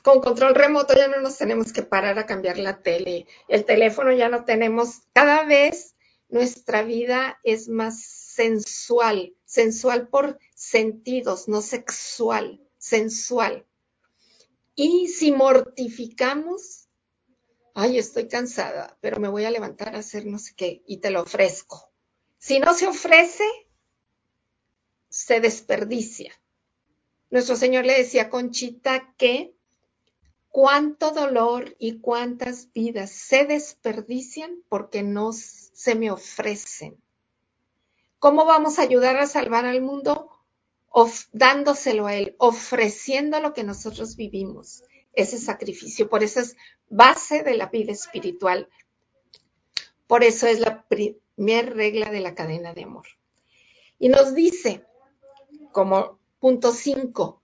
con 0.03 0.21
control 0.21 0.55
remoto 0.55 0.95
ya 0.95 1.09
no 1.09 1.21
nos 1.21 1.37
tenemos 1.37 1.73
que 1.73 1.83
parar 1.83 2.19
a 2.19 2.27
cambiar 2.27 2.59
la 2.59 2.83
tele, 2.83 3.27
el 3.49 3.65
teléfono 3.65 4.13
ya 4.13 4.29
no 4.29 4.45
tenemos, 4.45 5.03
cada 5.13 5.45
vez 5.45 5.92
nuestra 6.33 6.83
vida 6.83 7.39
es 7.45 7.69
más 7.69 8.03
sensual, 8.03 9.37
sensual 9.45 10.09
por 10.09 10.39
sentidos, 10.55 11.47
no 11.47 11.61
sexual, 11.61 12.67
sensual. 12.79 13.67
Y 14.75 15.09
si 15.09 15.31
mortificamos, 15.31 16.89
ay, 17.75 17.99
estoy 17.99 18.29
cansada, 18.29 18.97
pero 19.03 19.21
me 19.21 19.29
voy 19.29 19.45
a 19.45 19.51
levantar 19.51 19.95
a 19.95 19.99
hacer 19.99 20.25
no 20.25 20.39
sé 20.39 20.55
qué 20.57 20.83
y 20.87 20.97
te 20.97 21.11
lo 21.11 21.21
ofrezco. 21.21 21.93
Si 22.39 22.59
no 22.59 22.73
se 22.73 22.87
ofrece, 22.87 23.45
se 25.11 25.39
desperdicia. 25.41 26.33
Nuestro 27.29 27.57
Señor 27.57 27.85
le 27.85 27.99
decía 27.99 28.23
a 28.23 28.31
Conchita 28.31 29.15
que 29.19 29.55
cuánto 30.53 31.11
dolor 31.11 31.75
y 31.79 31.99
cuántas 31.99 32.71
vidas 32.73 33.11
se 33.11 33.47
desperdician 33.47 34.63
porque 34.69 35.03
no 35.03 35.33
se 35.33 35.95
me 35.95 36.11
ofrecen. 36.11 37.03
¿Cómo 38.19 38.45
vamos 38.45 38.79
a 38.79 38.83
ayudar 38.83 39.17
a 39.17 39.27
salvar 39.27 39.65
al 39.65 39.81
mundo? 39.81 40.29
dándoselo 41.33 42.07
a 42.07 42.15
Él, 42.15 42.37
ofreciendo 42.37 43.41
lo 43.41 43.55
que 43.55 43.65
nosotros 43.65 44.15
vivimos, 44.15 44.85
ese 45.15 45.39
sacrificio. 45.39 46.11
Por 46.11 46.23
eso 46.23 46.41
es 46.41 46.55
base 46.91 47.43
de 47.43 47.57
la 47.57 47.69
vida 47.69 47.93
espiritual. 47.93 48.69
Por 50.07 50.23
eso 50.23 50.47
es 50.47 50.61
la 50.61 50.85
primera 50.85 51.71
regla 51.71 52.11
de 52.11 52.21
la 52.21 52.35
cadena 52.35 52.75
de 52.75 52.83
amor. 52.83 53.07
Y 53.99 54.11
nos 54.11 54.35
dice, 54.35 54.85
como 55.73 56.19
punto 56.41 56.73
5, 56.73 57.43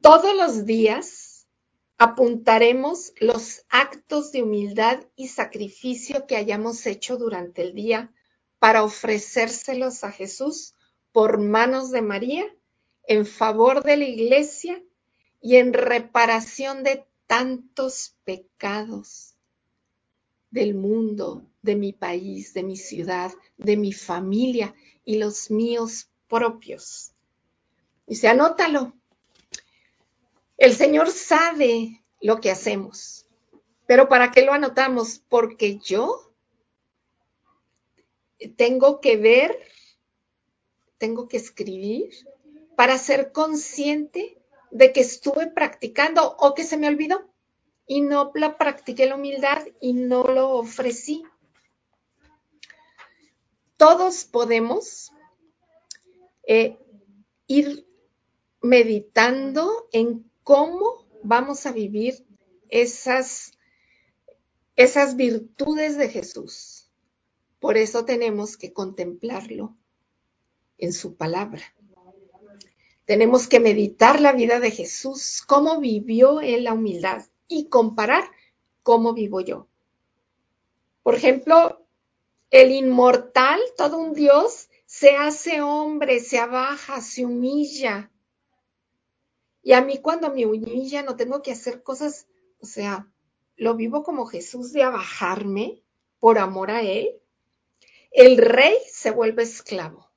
todos 0.00 0.34
los 0.34 0.64
días 0.64 1.29
Apuntaremos 2.02 3.12
los 3.20 3.66
actos 3.68 4.32
de 4.32 4.42
humildad 4.42 5.04
y 5.16 5.28
sacrificio 5.28 6.26
que 6.26 6.36
hayamos 6.36 6.86
hecho 6.86 7.18
durante 7.18 7.60
el 7.60 7.74
día 7.74 8.10
para 8.58 8.84
ofrecérselos 8.84 10.02
a 10.02 10.10
Jesús 10.10 10.74
por 11.12 11.38
manos 11.38 11.90
de 11.90 12.00
María 12.00 12.46
en 13.06 13.26
favor 13.26 13.82
de 13.82 13.98
la 13.98 14.04
iglesia 14.06 14.82
y 15.42 15.56
en 15.56 15.74
reparación 15.74 16.84
de 16.84 17.04
tantos 17.26 18.16
pecados 18.24 19.36
del 20.50 20.74
mundo, 20.74 21.44
de 21.60 21.76
mi 21.76 21.92
país, 21.92 22.54
de 22.54 22.62
mi 22.62 22.78
ciudad, 22.78 23.30
de 23.58 23.76
mi 23.76 23.92
familia 23.92 24.74
y 25.04 25.18
los 25.18 25.50
míos 25.50 26.08
propios. 26.28 27.12
Dice, 28.06 28.28
anótalo, 28.28 28.94
el 30.60 30.76
Señor 30.76 31.10
sabe 31.10 32.04
lo 32.20 32.38
que 32.40 32.50
hacemos, 32.50 33.26
pero 33.86 34.08
¿para 34.08 34.30
qué 34.30 34.42
lo 34.42 34.52
anotamos? 34.52 35.22
Porque 35.28 35.78
yo 35.78 36.32
tengo 38.56 39.00
que 39.00 39.16
ver, 39.16 39.58
tengo 40.98 41.28
que 41.28 41.38
escribir 41.38 42.10
para 42.76 42.98
ser 42.98 43.32
consciente 43.32 44.38
de 44.70 44.92
que 44.92 45.00
estuve 45.00 45.46
practicando 45.46 46.36
o 46.38 46.54
que 46.54 46.64
se 46.64 46.76
me 46.76 46.88
olvidó 46.88 47.26
y 47.86 48.02
no 48.02 48.30
la 48.34 48.58
practiqué 48.58 49.06
la 49.06 49.16
humildad 49.16 49.66
y 49.80 49.94
no 49.94 50.24
lo 50.24 50.50
ofrecí. 50.50 51.24
Todos 53.78 54.24
podemos 54.24 55.10
eh, 56.46 56.78
ir 57.46 57.86
meditando 58.60 59.88
en 59.92 60.29
cómo 60.42 61.06
vamos 61.22 61.66
a 61.66 61.72
vivir 61.72 62.26
esas, 62.68 63.52
esas 64.76 65.16
virtudes 65.16 65.96
de 65.96 66.08
Jesús. 66.08 66.90
Por 67.58 67.76
eso 67.76 68.04
tenemos 68.04 68.56
que 68.56 68.72
contemplarlo 68.72 69.76
en 70.78 70.92
su 70.92 71.16
palabra. 71.16 71.62
Tenemos 73.04 73.48
que 73.48 73.60
meditar 73.60 74.20
la 74.20 74.32
vida 74.32 74.60
de 74.60 74.70
Jesús, 74.70 75.42
cómo 75.46 75.80
vivió 75.80 76.40
en 76.40 76.64
la 76.64 76.72
humildad 76.72 77.24
y 77.48 77.68
comparar 77.68 78.24
cómo 78.82 79.12
vivo 79.12 79.40
yo. 79.40 79.66
Por 81.02 81.14
ejemplo, 81.14 81.84
el 82.50 82.70
inmortal, 82.70 83.60
todo 83.76 83.98
un 83.98 84.14
Dios, 84.14 84.68
se 84.86 85.16
hace 85.16 85.60
hombre, 85.60 86.20
se 86.20 86.38
abaja, 86.38 87.00
se 87.00 87.24
humilla, 87.24 88.09
y 89.62 89.72
a 89.72 89.82
mí 89.82 89.98
cuando 89.98 90.32
me 90.32 90.46
humilla 90.46 91.02
no 91.02 91.16
tengo 91.16 91.42
que 91.42 91.52
hacer 91.52 91.82
cosas, 91.82 92.26
o 92.60 92.66
sea, 92.66 93.06
lo 93.56 93.74
vivo 93.74 94.02
como 94.02 94.26
Jesús 94.26 94.72
de 94.72 94.82
abajarme 94.82 95.82
por 96.18 96.38
amor 96.38 96.70
a 96.70 96.82
Él. 96.82 97.20
El 98.10 98.38
rey 98.38 98.76
se 98.90 99.10
vuelve 99.10 99.42
esclavo. 99.42 100.10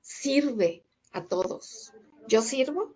sirve 0.00 0.84
a 1.12 1.24
todos. 1.24 1.92
¿Yo 2.28 2.42
sirvo? 2.42 2.94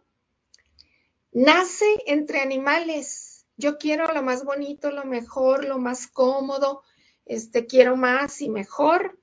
Nace 1.32 2.02
entre 2.06 2.40
animales. 2.40 3.46
Yo 3.56 3.78
quiero 3.78 4.12
lo 4.12 4.22
más 4.22 4.44
bonito, 4.44 4.90
lo 4.90 5.04
mejor, 5.04 5.64
lo 5.64 5.78
más 5.78 6.06
cómodo. 6.06 6.82
Este 7.24 7.66
quiero 7.66 7.96
más 7.96 8.40
y 8.40 8.48
mejor. 8.48 9.18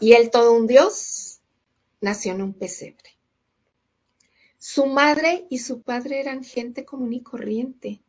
Y 0.00 0.12
él 0.14 0.30
todo 0.30 0.52
un 0.52 0.66
Dios 0.66 1.40
nació 2.00 2.32
en 2.32 2.42
un 2.42 2.54
pesebre. 2.54 3.19
Su 4.62 4.84
madre 4.84 5.46
y 5.48 5.56
su 5.56 5.80
padre 5.80 6.20
eran 6.20 6.44
gente 6.44 6.84
común 6.84 7.14
y 7.14 7.22
corriente. 7.22 8.02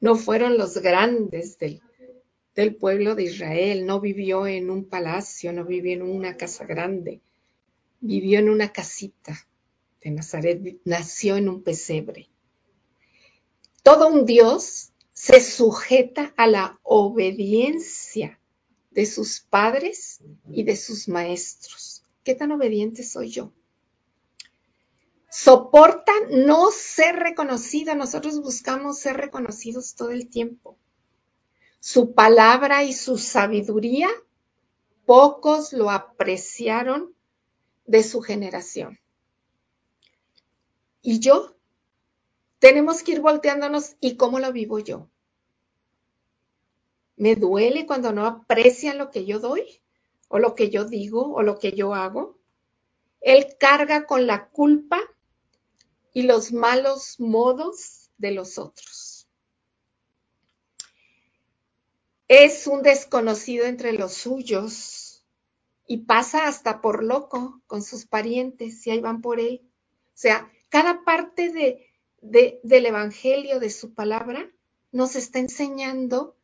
No 0.00 0.16
fueron 0.16 0.58
los 0.58 0.78
grandes 0.78 1.58
del, 1.58 2.74
pueblo 2.74 3.14
de 3.14 3.22
Israel. 3.22 3.86
No 3.86 4.00
vivió 4.00 4.48
en 4.48 4.68
un 4.68 4.86
palacio, 4.86 5.52
no 5.52 5.64
vivió 5.64 5.92
en 5.92 6.02
una 6.02 6.36
casa 6.36 6.64
grande. 6.64 7.20
Vivió 8.00 8.40
en 8.40 8.48
una 8.48 8.72
casita 8.72 9.46
de 10.00 10.10
Nazaret. 10.10 10.80
Nació 10.84 11.36
en 11.36 11.48
un 11.48 11.62
pesebre. 11.62 12.30
Todo 13.84 14.08
un 14.08 14.26
Dios 14.26 14.90
se 15.12 15.40
sujeta 15.40 16.34
a 16.36 16.48
la 16.48 16.80
obediencia 16.82 18.40
de 18.90 19.06
sus 19.06 19.38
padres 19.38 20.18
y 20.50 20.64
de 20.64 20.74
sus 20.74 21.06
maestros. 21.06 22.02
¿Qué 22.24 22.34
tan 22.34 22.50
obediente 22.50 23.04
soy 23.04 23.28
yo? 23.30 23.52
Soporta 25.36 26.12
no 26.30 26.70
ser 26.70 27.16
reconocida. 27.16 27.94
Nosotros 27.94 28.40
buscamos 28.40 28.98
ser 28.98 29.18
reconocidos 29.18 29.94
todo 29.94 30.10
el 30.10 30.30
tiempo. 30.30 30.78
Su 31.78 32.14
palabra 32.14 32.84
y 32.84 32.94
su 32.94 33.18
sabiduría, 33.18 34.08
pocos 35.04 35.74
lo 35.74 35.90
apreciaron 35.90 37.14
de 37.84 38.02
su 38.02 38.22
generación. 38.22 38.98
Y 41.02 41.20
yo, 41.20 41.54
tenemos 42.58 43.02
que 43.02 43.12
ir 43.12 43.20
volteándonos 43.20 43.96
y 44.00 44.16
cómo 44.16 44.38
lo 44.38 44.50
vivo 44.52 44.78
yo. 44.78 45.10
Me 47.16 47.36
duele 47.36 47.84
cuando 47.84 48.10
no 48.10 48.24
aprecian 48.24 48.96
lo 48.96 49.10
que 49.10 49.26
yo 49.26 49.38
doy 49.38 49.82
o 50.28 50.38
lo 50.38 50.54
que 50.54 50.70
yo 50.70 50.86
digo 50.86 51.34
o 51.34 51.42
lo 51.42 51.58
que 51.58 51.72
yo 51.72 51.94
hago. 51.94 52.38
Él 53.20 53.48
carga 53.58 54.06
con 54.06 54.26
la 54.26 54.48
culpa 54.48 54.98
y 56.16 56.22
los 56.22 56.50
malos 56.50 57.20
modos 57.20 58.10
de 58.16 58.30
los 58.30 58.56
otros. 58.56 59.28
Es 62.26 62.66
un 62.66 62.80
desconocido 62.82 63.66
entre 63.66 63.92
los 63.92 64.14
suyos 64.14 65.26
y 65.86 66.06
pasa 66.06 66.48
hasta 66.48 66.80
por 66.80 67.04
loco 67.04 67.60
con 67.66 67.82
sus 67.82 68.06
parientes 68.06 68.86
y 68.86 68.92
ahí 68.92 69.00
van 69.00 69.20
por 69.20 69.40
él. 69.40 69.60
O 70.06 70.12
sea, 70.14 70.50
cada 70.70 71.04
parte 71.04 71.52
de, 71.52 72.60
del 72.62 72.86
Evangelio, 72.86 73.60
de 73.60 73.68
su 73.68 73.92
palabra, 73.92 74.50
nos 74.92 75.16
está 75.16 75.38
enseñando 75.38 76.34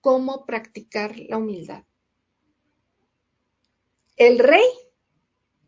cómo 0.00 0.44
practicar 0.44 1.16
la 1.16 1.36
humildad. 1.36 1.84
El 4.16 4.40
rey 4.40 4.66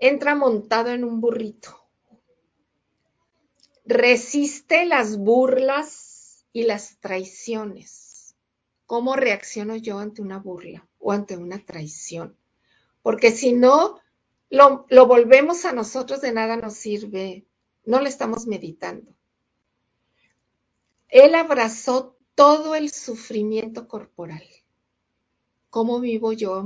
entra 0.00 0.34
montado 0.34 0.90
en 0.90 1.04
un 1.04 1.20
burrito 1.20 1.85
resiste 3.86 4.84
las 4.84 5.16
burlas 5.16 6.44
y 6.52 6.64
las 6.64 6.98
traiciones. 6.98 8.36
¿Cómo 8.84 9.16
reacciono 9.16 9.76
yo 9.76 9.98
ante 9.98 10.22
una 10.22 10.38
burla 10.38 10.86
o 10.98 11.12
ante 11.12 11.36
una 11.36 11.64
traición? 11.64 12.36
Porque 13.02 13.30
si 13.30 13.52
no 13.52 14.00
lo, 14.50 14.86
lo 14.88 15.06
volvemos 15.06 15.64
a 15.64 15.72
nosotros, 15.72 16.20
de 16.20 16.32
nada 16.32 16.56
nos 16.56 16.74
sirve. 16.74 17.46
No 17.84 18.00
le 18.00 18.08
estamos 18.08 18.46
meditando. 18.46 19.12
Él 21.08 21.34
abrazó 21.34 22.16
todo 22.34 22.74
el 22.74 22.90
sufrimiento 22.90 23.88
corporal. 23.88 24.44
¿Cómo 25.70 26.00
vivo 26.00 26.32
yo 26.32 26.64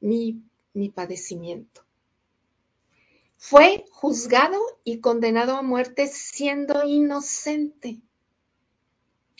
mi, 0.00 0.42
mi 0.72 0.88
padecimiento? 0.88 1.87
Fue 3.40 3.84
juzgado 3.92 4.58
y 4.82 4.98
condenado 4.98 5.56
a 5.56 5.62
muerte 5.62 6.08
siendo 6.08 6.84
inocente. 6.84 8.00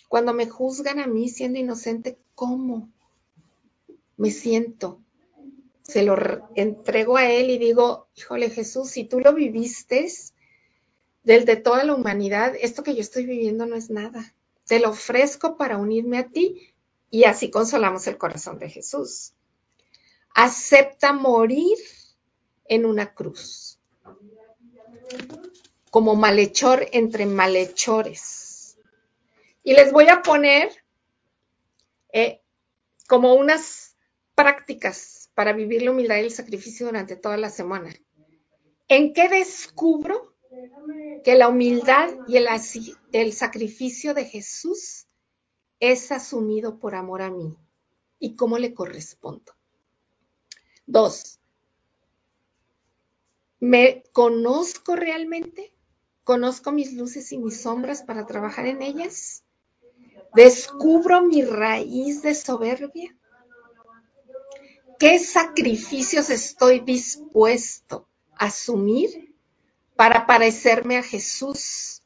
Cuando 0.07 0.33
me 0.33 0.49
juzgan 0.49 1.01
a 1.01 1.09
mí 1.09 1.29
siendo 1.29 1.59
inocente, 1.59 2.17
¿cómo 2.37 2.89
me 4.17 4.31
siento? 4.31 5.03
Se 5.83 6.05
lo 6.05 6.17
entrego 6.55 7.17
a 7.17 7.29
Él 7.29 7.51
y 7.51 7.59
digo, 7.59 8.09
híjole 8.15 8.51
Jesús, 8.51 8.89
si 8.89 9.03
tú 9.03 9.19
lo 9.19 9.35
viviste 9.35 10.07
del 11.25 11.45
de 11.45 11.57
toda 11.57 11.83
la 11.83 11.95
humanidad, 11.95 12.55
esto 12.61 12.85
que 12.85 12.95
yo 12.95 13.01
estoy 13.01 13.27
viviendo 13.27 13.67
no 13.67 13.75
es 13.75 13.91
nada. 13.91 14.33
Te 14.65 14.79
lo 14.79 14.91
ofrezco 14.91 15.57
para 15.57 15.77
unirme 15.77 16.19
a 16.19 16.29
ti 16.29 16.73
y 17.11 17.25
así 17.25 17.51
consolamos 17.51 18.07
el 18.07 18.17
corazón 18.17 18.61
de 18.61 18.71
Jesús. 18.71 19.35
Acepta 20.37 21.13
morir 21.13 21.77
en 22.65 22.87
una 22.87 23.13
cruz 23.13 23.78
como 25.91 26.15
malhechor 26.15 26.87
entre 26.93 27.27
malhechores. 27.27 28.79
Y 29.63 29.73
les 29.73 29.93
voy 29.93 30.09
a 30.09 30.23
poner 30.23 30.71
eh, 32.13 32.43
como 33.07 33.35
unas 33.35 33.97
prácticas 34.35 35.31
para 35.35 35.53
vivir 35.53 35.83
la 35.83 35.91
humildad 35.91 36.17
y 36.17 36.21
el 36.21 36.31
sacrificio 36.31 36.87
durante 36.87 37.17
toda 37.17 37.37
la 37.37 37.51
semana. 37.51 37.95
¿En 38.89 39.13
qué 39.13 39.29
descubro 39.29 40.35
que 41.25 41.35
la 41.35 41.49
humildad 41.49 42.11
y 42.27 42.37
el, 42.37 42.47
el 43.13 43.33
sacrificio 43.33 44.15
de 44.15 44.25
Jesús 44.25 45.07
es 45.81 46.11
asumido 46.13 46.79
por 46.79 46.95
amor 46.95 47.23
a 47.23 47.31
mí? 47.31 47.57
¿Y 48.19 48.37
cómo 48.37 48.59
le 48.59 48.75
correspondo? 48.75 49.53
Dos, 50.87 51.38
¿Me 53.61 54.05
conozco 54.13 54.95
realmente? 54.95 55.73
¿Conozco 56.25 56.73
mis 56.73 56.93
luces 56.93 57.33
y 57.33 57.39
mis 57.39 57.61
sombras 57.63 58.03
para 58.03 58.27
trabajar 58.27 58.67
en 58.67 58.83
ellas? 58.83 59.45
¿Descubro 60.35 61.23
mi 61.23 61.43
raíz 61.43 62.23
de 62.23 62.35
soberbia? 62.35 63.17
¿Qué 64.99 65.19
sacrificios 65.19 66.29
estoy 66.31 66.81
dispuesto 66.81 68.09
a 68.37 68.47
asumir 68.47 69.35
para 69.97 70.27
parecerme 70.27 70.97
a 70.97 71.03
Jesús 71.03 72.03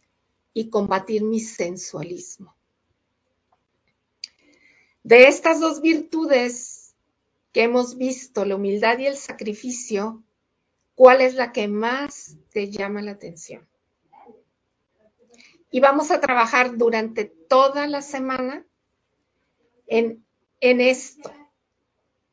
y 0.55 0.71
combatir 0.71 1.23
mi 1.23 1.41
sensualismo? 1.41 2.55
De 5.03 5.27
estas 5.27 5.59
dos 5.59 5.81
virtudes 5.81 6.95
que 7.53 7.65
hemos 7.65 7.97
visto, 7.97 8.45
la 8.45 8.57
humildad 8.57 8.99
y 8.99 9.07
el 9.07 9.17
sacrificio, 9.17 10.23
cuál 10.95 11.21
es 11.21 11.35
la 11.35 11.53
que 11.53 11.69
más 11.69 12.37
te 12.53 12.71
llama 12.71 13.03
la 13.03 13.13
atención. 13.13 13.69
Y 15.71 15.81
vamos 15.81 16.11
a 16.11 16.21
trabajar 16.21 16.77
durante 16.77 17.25
toda 17.25 17.87
la 17.87 18.03
semana 18.03 18.67
en, 19.87 20.25
en 20.61 20.81
esto, 20.81 21.33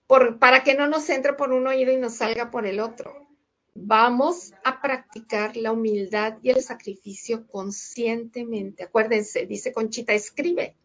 por, 0.08 0.40
para 0.40 0.64
que 0.64 0.76
no 0.76 0.88
nos 0.88 1.10
entre 1.10 1.34
por 1.34 1.54
un 1.54 1.68
oído 1.68 1.92
y 1.92 1.98
nos 1.98 2.16
salga 2.16 2.52
por 2.52 2.66
el 2.66 2.80
otro. 2.80 3.28
Vamos 3.76 4.54
a 4.66 4.82
practicar 4.82 5.56
la 5.56 5.72
humildad 5.72 6.38
y 6.42 6.50
el 6.50 6.62
sacrificio 6.62 7.48
conscientemente. 7.48 8.84
Acuérdense, 8.84 9.46
dice 9.46 9.72
Conchita, 9.72 10.14
escribe. 10.14 10.76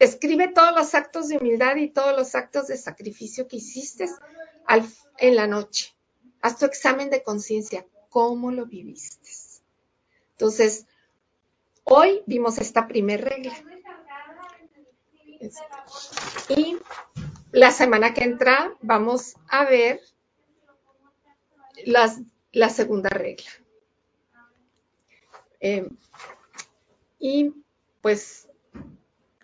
Escribe 0.00 0.48
todos 0.48 0.74
los 0.74 0.94
actos 0.94 1.28
de 1.28 1.38
humildad 1.38 1.76
y 1.76 1.90
todos 1.90 2.16
los 2.16 2.34
actos 2.34 2.66
de 2.66 2.76
sacrificio 2.76 3.46
que 3.46 3.56
hiciste 3.56 4.06
en 5.18 5.36
la 5.36 5.46
noche. 5.46 5.94
Haz 6.44 6.58
tu 6.58 6.66
examen 6.66 7.08
de 7.08 7.22
conciencia, 7.22 7.86
¿cómo 8.10 8.50
lo 8.50 8.66
viviste? 8.66 9.30
Entonces, 10.32 10.84
hoy 11.84 12.22
vimos 12.26 12.58
esta 12.58 12.86
primera 12.86 13.26
regla. 13.26 13.54
Y 16.50 16.76
la 17.50 17.70
semana 17.70 18.12
que 18.12 18.24
entra 18.24 18.76
vamos 18.82 19.36
a 19.48 19.64
ver 19.64 20.02
la 22.52 22.68
segunda 22.68 23.08
regla. 23.08 23.50
Eh, 25.60 25.88
y 27.18 27.54
pues 28.02 28.50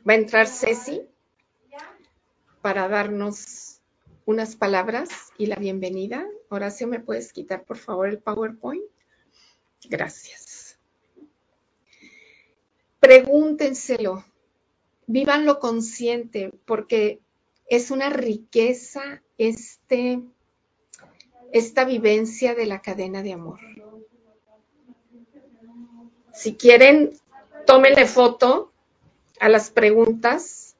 va 0.06 0.12
a 0.12 0.16
entrar 0.16 0.46
Ceci 0.46 1.00
para 2.60 2.88
darnos 2.88 3.79
unas 4.24 4.56
palabras 4.56 5.08
y 5.38 5.46
la 5.46 5.56
bienvenida. 5.56 6.26
Horacio, 6.48 6.86
¿me 6.86 7.00
puedes 7.00 7.32
quitar 7.32 7.64
por 7.64 7.78
favor 7.78 8.08
el 8.08 8.18
PowerPoint? 8.18 8.84
Gracias. 9.88 10.78
Pregúntenselo, 13.00 14.24
vívanlo 15.06 15.58
consciente, 15.58 16.52
porque 16.66 17.20
es 17.66 17.90
una 17.90 18.10
riqueza 18.10 19.22
este, 19.38 20.22
esta 21.52 21.84
vivencia 21.84 22.54
de 22.54 22.66
la 22.66 22.82
cadena 22.82 23.22
de 23.22 23.32
amor. 23.32 23.60
Si 26.34 26.56
quieren, 26.56 27.12
tómenle 27.66 28.06
foto 28.06 28.72
a 29.40 29.48
las 29.48 29.70
preguntas 29.70 30.76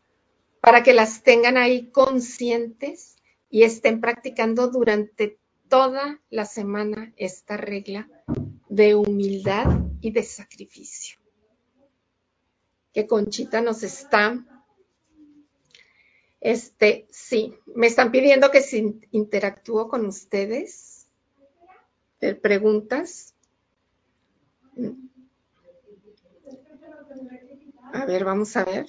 para 0.61 0.83
que 0.83 0.93
las 0.93 1.23
tengan 1.23 1.57
ahí 1.57 1.87
conscientes 1.87 3.17
y 3.51 3.65
estén 3.65 4.01
practicando 4.01 4.69
durante 4.69 5.39
toda 5.69 6.21
la 6.31 6.45
semana 6.45 7.13
esta 7.17 7.57
regla 7.57 8.09
de 8.69 8.95
humildad 8.95 9.67
y 10.01 10.13
de 10.13 10.23
sacrificio. 10.23 11.19
Que 12.93 13.07
Conchita 13.07 13.61
nos 13.61 13.83
está, 13.83 14.45
este, 16.41 17.07
sí, 17.11 17.55
me 17.75 17.89
están 17.89 18.11
pidiendo 18.11 18.51
que 18.51 18.63
si 18.63 19.01
interactúo 19.11 19.89
con 19.89 20.07
ustedes, 20.07 21.09
preguntas. 22.43 23.35
A 27.93 28.07
ver, 28.07 28.25
vamos 28.25 28.57
a 28.57 28.65
ver. 28.65 28.87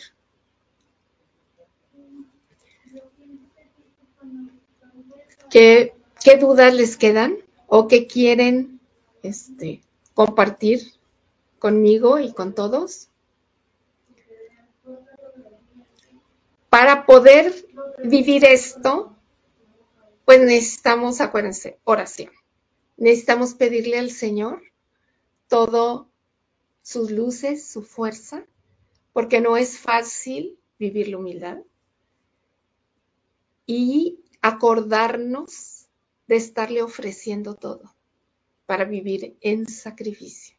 ¿Qué, 5.51 5.93
dudas 6.39 6.73
les 6.73 6.95
quedan 6.95 7.35
o 7.67 7.89
qué 7.89 8.07
quieren 8.07 8.79
este, 9.21 9.81
compartir 10.13 10.93
conmigo 11.59 12.19
y 12.19 12.31
con 12.31 12.55
todos? 12.55 13.09
Para 16.69 17.05
poder 17.05 17.53
vivir 18.01 18.45
esto, 18.45 19.13
pues 20.23 20.39
necesitamos, 20.39 21.19
acuérdense, 21.19 21.77
oración. 21.83 22.31
Necesitamos 22.95 23.53
pedirle 23.53 23.99
al 23.99 24.09
Señor 24.09 24.61
todo 25.49 26.07
sus 26.81 27.11
luces, 27.11 27.67
su 27.67 27.83
fuerza, 27.83 28.45
porque 29.11 29.41
no 29.41 29.57
es 29.57 29.77
fácil 29.77 30.57
vivir 30.79 31.09
la 31.09 31.17
humildad. 31.17 31.57
Y 33.65 34.21
acordarnos 34.41 35.87
de 36.27 36.35
estarle 36.35 36.81
ofreciendo 36.81 37.55
todo 37.55 37.93
para 38.65 38.85
vivir 38.85 39.37
en 39.41 39.67
sacrificio. 39.67 40.57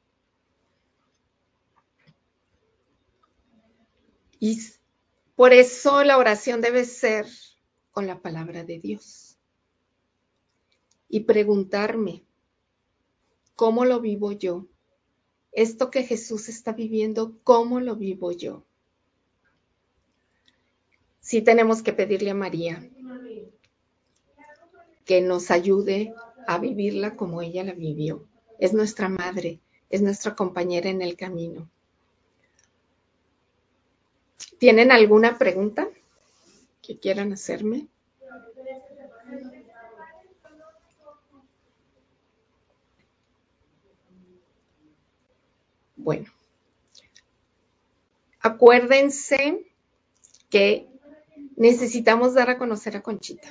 Y 4.39 4.59
por 5.37 5.53
eso 5.53 6.05
la 6.05 6.19
oración 6.19 6.61
debe 6.61 6.85
ser 6.85 7.27
con 7.91 8.07
la 8.07 8.21
palabra 8.21 8.65
de 8.65 8.79
Dios. 8.81 9.39
Y 11.09 11.21
preguntarme, 11.21 12.25
¿cómo 13.55 13.85
lo 13.85 14.01
vivo 14.01 14.33
yo? 14.33 14.67
Esto 15.53 15.91
que 15.91 16.03
Jesús 16.03 16.49
está 16.49 16.73
viviendo, 16.73 17.39
¿cómo 17.45 17.81
lo 17.81 17.97
vivo 17.97 18.33
yo? 18.33 18.65
Sí 21.21 21.43
tenemos 21.43 21.83
que 21.83 21.93
pedirle 21.93 22.31
a 22.31 22.35
María 22.35 22.92
que 25.05 25.21
nos 25.21 25.51
ayude 25.51 26.15
a 26.47 26.59
vivirla 26.59 27.17
como 27.17 27.43
ella 27.43 27.65
la 27.65 27.73
vivió. 27.73 28.27
Es 28.59 28.73
nuestra 28.73 29.09
madre, 29.09 29.61
es 29.91 30.03
nuestra 30.03 30.35
compañera 30.35 30.89
en 30.91 31.03
el 31.03 31.17
camino. 31.17 31.69
¿Tienen 34.59 34.93
alguna 34.93 35.39
pregunta 35.39 35.89
que 36.81 36.99
quieran 36.99 37.33
hacerme? 37.33 37.89
Bueno, 45.97 46.31
acuérdense 48.41 49.65
que 50.51 50.89
necesitamos 51.57 52.35
dar 52.35 52.51
a 52.51 52.59
conocer 52.59 52.97
a 52.97 53.03
Conchita. 53.03 53.49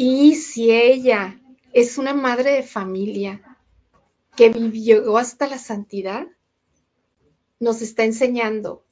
Y 0.00 0.36
si 0.36 0.70
ella 0.70 1.40
es 1.72 1.98
una 1.98 2.14
madre 2.14 2.52
de 2.52 2.62
familia 2.62 3.42
que 4.36 4.48
vivió 4.48 5.18
hasta 5.18 5.48
la 5.48 5.58
santidad, 5.58 6.24
nos 7.58 7.82
está 7.82 8.04
enseñando. 8.04 8.84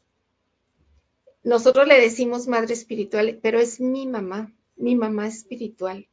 Nosotros 1.45 1.87
le 1.87 2.01
decimos 2.01 2.49
madre 2.49 2.75
espiritual, 2.75 3.39
pero 3.41 3.61
es 3.61 3.81
mi 3.81 4.09
mamá, 4.09 4.53
mi 4.77 4.97
mamá 4.97 5.29
espiritual. 5.29 6.09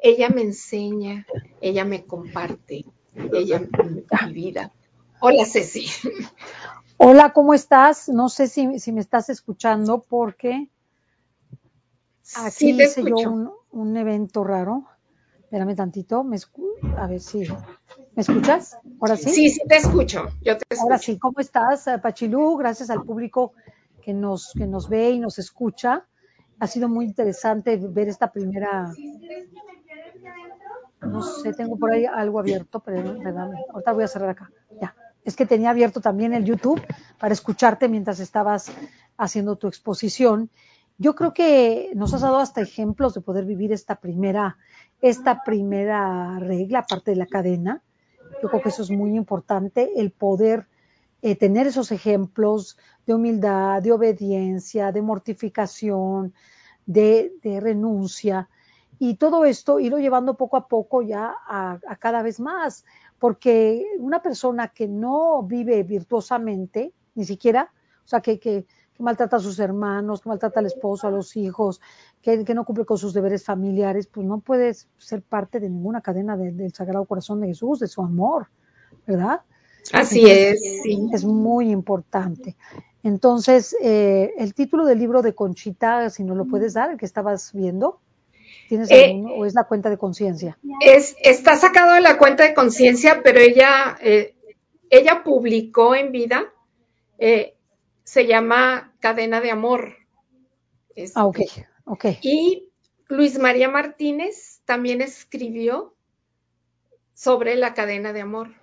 Ella 0.00 0.28
me 0.28 0.42
enseña, 0.42 1.26
ella 1.60 1.84
me 1.84 2.04
comparte, 2.06 2.84
ella 3.32 3.60
mi 3.88 4.32
vida. 4.32 4.72
Hola, 5.20 5.44
Ceci. 5.44 5.86
Hola, 6.98 7.32
¿cómo 7.32 7.52
estás? 7.52 8.08
No 8.08 8.28
sé 8.28 8.46
si, 8.46 8.92
me 8.92 9.00
estás 9.00 9.28
escuchando 9.28 10.04
porque 10.08 10.68
aquí 12.36 12.80
hice 12.80 13.02
yo 13.02 13.28
un, 13.28 13.59
evento 13.96 14.44
raro. 14.44 14.84
Espérame 15.40 15.74
tantito, 15.74 16.22
me 16.22 16.38
a 16.96 17.06
ver 17.06 17.20
si. 17.20 17.46
¿Me 18.14 18.22
escuchas? 18.22 18.78
¿Ahora 19.00 19.16
sí? 19.16 19.30
Sí, 19.30 19.50
sí 19.50 19.60
te 19.68 19.76
escucho. 19.76 20.28
Yo 20.42 20.56
te 20.56 20.64
escucho. 20.70 20.82
Ahora 20.82 20.98
sí, 20.98 21.18
¿cómo 21.18 21.40
estás, 21.40 21.88
Pachilú? 22.02 22.56
Gracias 22.56 22.90
al 22.90 23.02
público 23.02 23.54
que 24.02 24.12
nos, 24.12 24.52
que 24.56 24.66
nos 24.66 24.88
ve 24.88 25.10
y 25.10 25.18
nos 25.18 25.38
escucha. 25.38 26.06
Ha 26.58 26.66
sido 26.66 26.88
muy 26.88 27.06
interesante 27.06 27.76
ver 27.76 28.08
esta 28.08 28.30
primera 28.30 28.92
no 31.02 31.22
sé, 31.22 31.52
tengo 31.54 31.76
por 31.76 31.92
ahí 31.92 32.04
algo 32.04 32.38
abierto, 32.38 32.80
pero 32.80 33.00
ahorita 33.00 33.92
voy 33.92 34.04
a 34.04 34.08
cerrar 34.08 34.30
acá. 34.30 34.50
Ya. 34.80 34.94
Es 35.24 35.36
que 35.36 35.46
tenía 35.46 35.70
abierto 35.70 36.00
también 36.00 36.32
el 36.32 36.44
YouTube 36.44 36.80
para 37.18 37.32
escucharte 37.32 37.88
mientras 37.88 38.20
estabas 38.20 38.70
haciendo 39.16 39.56
tu 39.56 39.68
exposición. 39.68 40.50
Yo 41.00 41.14
creo 41.14 41.32
que 41.32 41.92
nos 41.94 42.12
has 42.12 42.20
dado 42.20 42.36
hasta 42.36 42.60
ejemplos 42.60 43.14
de 43.14 43.22
poder 43.22 43.46
vivir 43.46 43.72
esta 43.72 43.94
primera, 43.94 44.58
esta 45.00 45.42
primera 45.42 46.38
regla, 46.38 46.80
aparte 46.80 47.12
de 47.12 47.16
la 47.16 47.24
cadena. 47.24 47.82
Yo 48.42 48.50
creo 48.50 48.60
que 48.60 48.68
eso 48.68 48.82
es 48.82 48.90
muy 48.90 49.16
importante, 49.16 49.92
el 49.96 50.10
poder 50.10 50.68
eh, 51.22 51.36
tener 51.36 51.66
esos 51.66 51.90
ejemplos 51.90 52.76
de 53.06 53.14
humildad, 53.14 53.80
de 53.80 53.92
obediencia, 53.92 54.92
de 54.92 55.00
mortificación, 55.00 56.34
de, 56.84 57.32
renuncia 57.62 58.50
y 58.98 59.14
todo 59.14 59.46
esto 59.46 59.80
irlo 59.80 59.98
llevando 59.98 60.36
poco 60.36 60.58
a 60.58 60.68
poco 60.68 61.00
ya 61.00 61.34
a, 61.48 61.78
cada 61.98 62.22
vez 62.22 62.40
más, 62.40 62.84
porque 63.18 63.86
una 63.98 64.20
persona 64.20 64.68
que 64.68 64.86
no 64.86 65.42
vive 65.44 65.82
virtuosamente, 65.82 66.92
ni 67.14 67.24
siquiera, 67.24 67.72
o 68.04 68.08
sea, 68.08 68.20
que, 68.20 68.38
que, 68.38 68.66
maltrata 69.00 69.36
a 69.36 69.40
sus 69.40 69.58
hermanos, 69.58 70.20
que 70.20 70.28
maltrata 70.28 70.60
al 70.60 70.66
esposo, 70.66 71.08
a 71.08 71.10
los 71.10 71.36
hijos, 71.36 71.80
que, 72.22 72.36
no 72.54 72.64
cumple 72.64 72.84
con 72.84 72.98
sus 72.98 73.12
deberes 73.14 73.44
familiares, 73.44 74.06
pues 74.06 74.26
no 74.26 74.40
puede 74.40 74.74
ser 74.98 75.22
parte 75.22 75.60
de 75.60 75.68
ninguna 75.68 76.00
cadena 76.00 76.36
del 76.36 76.72
Sagrado 76.72 77.04
Corazón 77.04 77.40
de 77.40 77.48
Jesús, 77.48 77.80
de 77.80 77.88
su 77.88 78.02
amor, 78.02 78.48
¿verdad? 79.06 79.40
Así 79.92 80.24
es, 80.28 80.60
sí. 80.82 81.08
Es 81.12 81.24
muy 81.24 81.70
importante. 81.70 82.56
Entonces, 83.02 83.74
eh, 83.82 84.34
el 84.36 84.54
título 84.54 84.84
del 84.84 84.98
libro 84.98 85.22
de 85.22 85.34
Conchita, 85.34 86.10
si 86.10 86.22
no 86.22 86.34
lo 86.34 86.44
puedes 86.44 86.74
dar, 86.74 86.90
el 86.90 86.98
que 86.98 87.06
estabas 87.06 87.52
viendo. 87.54 87.98
¿Tienes 88.70 88.88
eh, 88.92 89.20
o 89.36 89.44
es 89.44 89.54
la 89.54 89.64
cuenta 89.64 89.90
de 89.90 89.98
conciencia? 89.98 90.56
Es, 90.80 91.16
está 91.24 91.56
sacado 91.56 91.94
de 91.94 92.00
la 92.00 92.18
cuenta 92.18 92.44
de 92.44 92.54
conciencia, 92.54 93.20
pero 93.24 93.40
ella, 93.40 93.98
eh, 94.00 94.36
ella 94.88 95.24
publicó 95.24 95.96
en 95.96 96.12
vida, 96.12 96.44
eh, 97.18 97.56
se 98.04 98.28
llama 98.28 98.89
Cadena 99.00 99.40
de 99.40 99.50
Amor. 99.50 99.96
ah, 101.14 101.26
ok, 101.26 101.38
ok. 101.84 102.04
Y 102.22 102.70
Luis 103.08 103.38
María 103.38 103.68
Martínez 103.68 104.60
también 104.64 105.00
escribió 105.00 105.96
sobre 107.12 107.56
la 107.56 107.74
cadena 107.74 108.12
de 108.12 108.20
amor. 108.20 108.54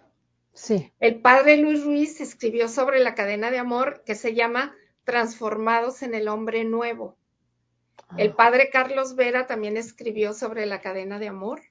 Sí. 0.54 0.92
El 1.00 1.22
padre 1.22 1.58
Luis 1.58 1.84
Ruiz 1.84 2.22
escribió 2.22 2.68
sobre 2.68 3.00
la 3.00 3.14
cadena 3.14 3.52
de 3.52 3.60
amor 3.60 4.04
que 4.06 4.16
se 4.16 4.34
llama 4.34 4.76
Transformados 5.04 6.02
en 6.02 6.16
el 6.16 6.28
Hombre 6.28 6.64
Nuevo. 6.64 7.18
El 8.16 8.34
padre 8.34 8.70
Carlos 8.72 9.16
Vera 9.16 9.48
también 9.48 9.76
escribió 9.76 10.34
sobre 10.34 10.66
la 10.66 10.82
cadena 10.82 11.20
de 11.20 11.28
amor. 11.28 11.62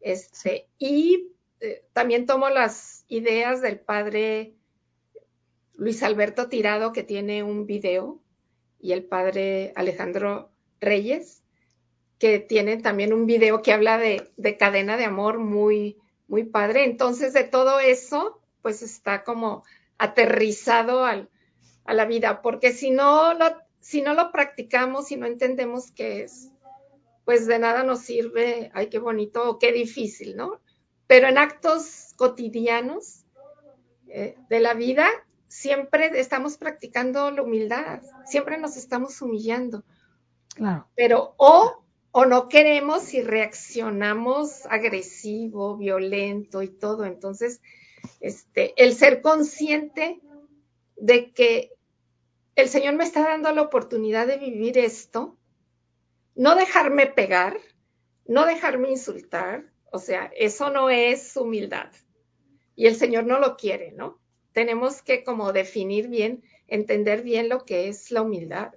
Este, 0.00 0.68
y 0.78 1.32
eh, 1.60 1.84
también 1.92 2.26
tomo 2.26 2.48
las 2.48 3.04
ideas 3.08 3.60
del 3.60 3.78
padre 3.78 4.54
Luis 5.76 6.02
Alberto 6.02 6.48
Tirado, 6.48 6.92
que 6.92 7.02
tiene 7.02 7.42
un 7.42 7.66
video, 7.66 8.20
y 8.80 8.92
el 8.92 9.04
padre 9.04 9.72
Alejandro 9.76 10.50
Reyes, 10.80 11.42
que 12.18 12.38
tiene 12.38 12.76
también 12.78 13.12
un 13.12 13.26
video 13.26 13.62
que 13.62 13.72
habla 13.72 13.98
de, 13.98 14.56
cadena 14.58 14.96
de 14.96 15.04
amor 15.04 15.38
muy, 15.38 15.98
muy 16.28 16.44
padre. 16.44 16.84
Entonces, 16.84 17.32
de 17.32 17.44
todo 17.44 17.80
eso, 17.80 18.40
pues 18.62 18.82
está 18.82 19.24
como 19.24 19.64
aterrizado 19.98 21.04
al, 21.04 21.28
a 21.84 21.94
la 21.94 22.04
vida, 22.04 22.42
porque 22.42 22.72
si 22.72 22.90
no 22.90 23.34
lo 23.34 23.66
si 23.86 24.02
no 24.02 24.14
lo 24.14 24.32
practicamos 24.32 25.12
y 25.12 25.16
no 25.16 25.26
entendemos 25.26 25.92
qué 25.92 26.24
es, 26.24 26.50
pues 27.24 27.46
de 27.46 27.60
nada 27.60 27.84
nos 27.84 28.00
sirve, 28.00 28.68
ay, 28.74 28.88
qué 28.88 28.98
bonito 28.98 29.48
o 29.48 29.60
qué 29.60 29.70
difícil, 29.70 30.36
¿no? 30.36 30.60
Pero 31.06 31.28
en 31.28 31.38
actos 31.38 32.12
cotidianos 32.16 33.24
eh, 34.08 34.34
de 34.48 34.58
la 34.58 34.74
vida, 34.74 35.08
siempre 35.48 36.18
estamos 36.18 36.56
practicando 36.56 37.30
la 37.30 37.42
humildad, 37.42 38.02
siempre 38.26 38.58
nos 38.58 38.76
estamos 38.76 39.20
humillando. 39.22 39.84
Claro. 40.54 40.88
Pero 40.94 41.34
o, 41.36 41.84
o 42.12 42.24
no 42.26 42.48
queremos 42.48 43.12
y 43.14 43.22
reaccionamos 43.22 44.66
agresivo, 44.66 45.76
violento 45.76 46.62
y 46.62 46.68
todo. 46.68 47.04
Entonces, 47.04 47.60
este, 48.20 48.74
el 48.82 48.94
ser 48.94 49.20
consciente 49.20 50.20
de 50.96 51.32
que 51.32 51.72
el 52.54 52.68
Señor 52.68 52.94
me 52.94 53.04
está 53.04 53.22
dando 53.22 53.52
la 53.52 53.62
oportunidad 53.62 54.26
de 54.26 54.38
vivir 54.38 54.78
esto, 54.78 55.36
no 56.34 56.54
dejarme 56.54 57.06
pegar, 57.06 57.58
no 58.26 58.46
dejarme 58.46 58.90
insultar, 58.90 59.64
o 59.92 59.98
sea, 59.98 60.30
eso 60.36 60.70
no 60.70 60.90
es 60.90 61.36
humildad. 61.36 61.90
Y 62.74 62.86
el 62.86 62.96
Señor 62.96 63.24
no 63.24 63.38
lo 63.38 63.56
quiere, 63.56 63.92
¿no? 63.92 64.18
Tenemos 64.56 65.02
que 65.02 65.22
como 65.22 65.52
definir 65.52 66.08
bien, 66.08 66.42
entender 66.66 67.20
bien 67.20 67.50
lo 67.50 67.66
que 67.66 67.88
es 67.88 68.10
la 68.10 68.22
humildad 68.22 68.72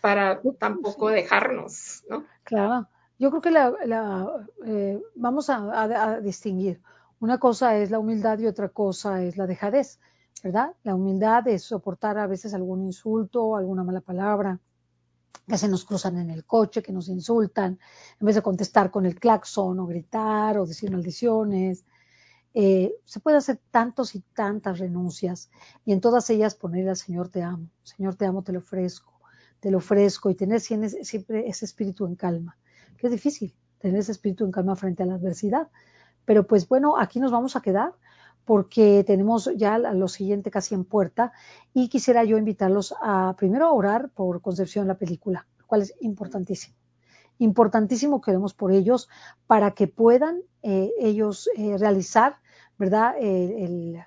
para 0.00 0.40
tampoco 0.58 1.10
dejarnos, 1.10 2.02
¿no? 2.08 2.24
Claro, 2.44 2.88
yo 3.18 3.28
creo 3.28 3.42
que 3.42 3.50
la, 3.50 4.26
eh, 4.64 4.98
vamos 5.14 5.50
a, 5.50 6.18
distinguir. 6.22 6.80
Una 7.20 7.36
cosa 7.36 7.76
es 7.76 7.90
la 7.90 7.98
humildad 7.98 8.38
y 8.38 8.46
otra 8.46 8.70
cosa 8.70 9.22
es 9.22 9.36
la 9.36 9.46
dejadez, 9.46 10.00
¿verdad? 10.42 10.72
La 10.82 10.94
humildad 10.94 11.46
es 11.46 11.64
soportar 11.64 12.16
a 12.16 12.26
veces 12.26 12.54
algún 12.54 12.82
insulto, 12.82 13.54
alguna 13.54 13.84
mala 13.84 14.00
palabra, 14.00 14.58
que 15.46 15.58
se 15.58 15.68
nos 15.68 15.84
cruzan 15.84 16.16
en 16.16 16.30
el 16.30 16.46
coche, 16.46 16.82
que 16.82 16.92
nos 16.94 17.10
insultan, 17.10 17.78
en 18.18 18.26
vez 18.26 18.36
de 18.36 18.40
contestar 18.40 18.90
con 18.90 19.04
el 19.04 19.20
claxon 19.20 19.78
o 19.78 19.86
gritar 19.86 20.56
o 20.56 20.64
decir 20.64 20.90
maldiciones. 20.90 21.84
Eh, 22.58 22.94
se 23.04 23.20
puede 23.20 23.36
hacer 23.36 23.60
tantos 23.70 24.14
y 24.14 24.20
tantas 24.32 24.78
renuncias 24.78 25.50
y 25.84 25.92
en 25.92 26.00
todas 26.00 26.30
ellas 26.30 26.54
ponerle 26.54 26.88
al 26.88 26.96
Señor 26.96 27.28
te 27.28 27.42
amo, 27.42 27.68
Señor 27.82 28.14
te 28.14 28.24
amo, 28.24 28.42
te 28.42 28.52
lo 28.52 28.60
ofrezco, 28.60 29.12
te 29.60 29.70
lo 29.70 29.76
ofrezco 29.76 30.30
y 30.30 30.36
tener 30.36 30.62
siempre 30.62 31.48
ese 31.48 31.66
espíritu 31.66 32.06
en 32.06 32.14
calma, 32.14 32.56
que 32.96 33.08
es 33.08 33.12
difícil 33.12 33.54
tener 33.78 34.00
ese 34.00 34.12
espíritu 34.12 34.46
en 34.46 34.52
calma 34.52 34.74
frente 34.74 35.02
a 35.02 35.06
la 35.06 35.16
adversidad. 35.16 35.68
Pero 36.24 36.46
pues 36.46 36.66
bueno, 36.66 36.96
aquí 36.98 37.20
nos 37.20 37.30
vamos 37.30 37.56
a 37.56 37.60
quedar 37.60 37.92
porque 38.46 39.04
tenemos 39.06 39.50
ya 39.54 39.76
lo 39.76 40.08
siguiente 40.08 40.50
casi 40.50 40.74
en 40.74 40.84
puerta 40.84 41.32
y 41.74 41.90
quisiera 41.90 42.24
yo 42.24 42.38
invitarlos 42.38 42.94
a 43.02 43.34
primero 43.36 43.66
a 43.66 43.72
orar 43.72 44.08
por 44.08 44.40
Concepción 44.40 44.88
la 44.88 44.96
película, 44.96 45.46
lo 45.58 45.66
cual 45.66 45.82
es 45.82 45.94
importantísimo. 46.00 46.74
Importantísimo 47.36 48.22
que 48.22 48.30
oremos 48.30 48.54
por 48.54 48.72
ellos 48.72 49.10
para 49.46 49.72
que 49.72 49.88
puedan 49.88 50.40
eh, 50.62 50.90
ellos 50.98 51.50
eh, 51.54 51.76
realizar, 51.76 52.38
¿verdad? 52.78 53.14
el, 53.18 53.98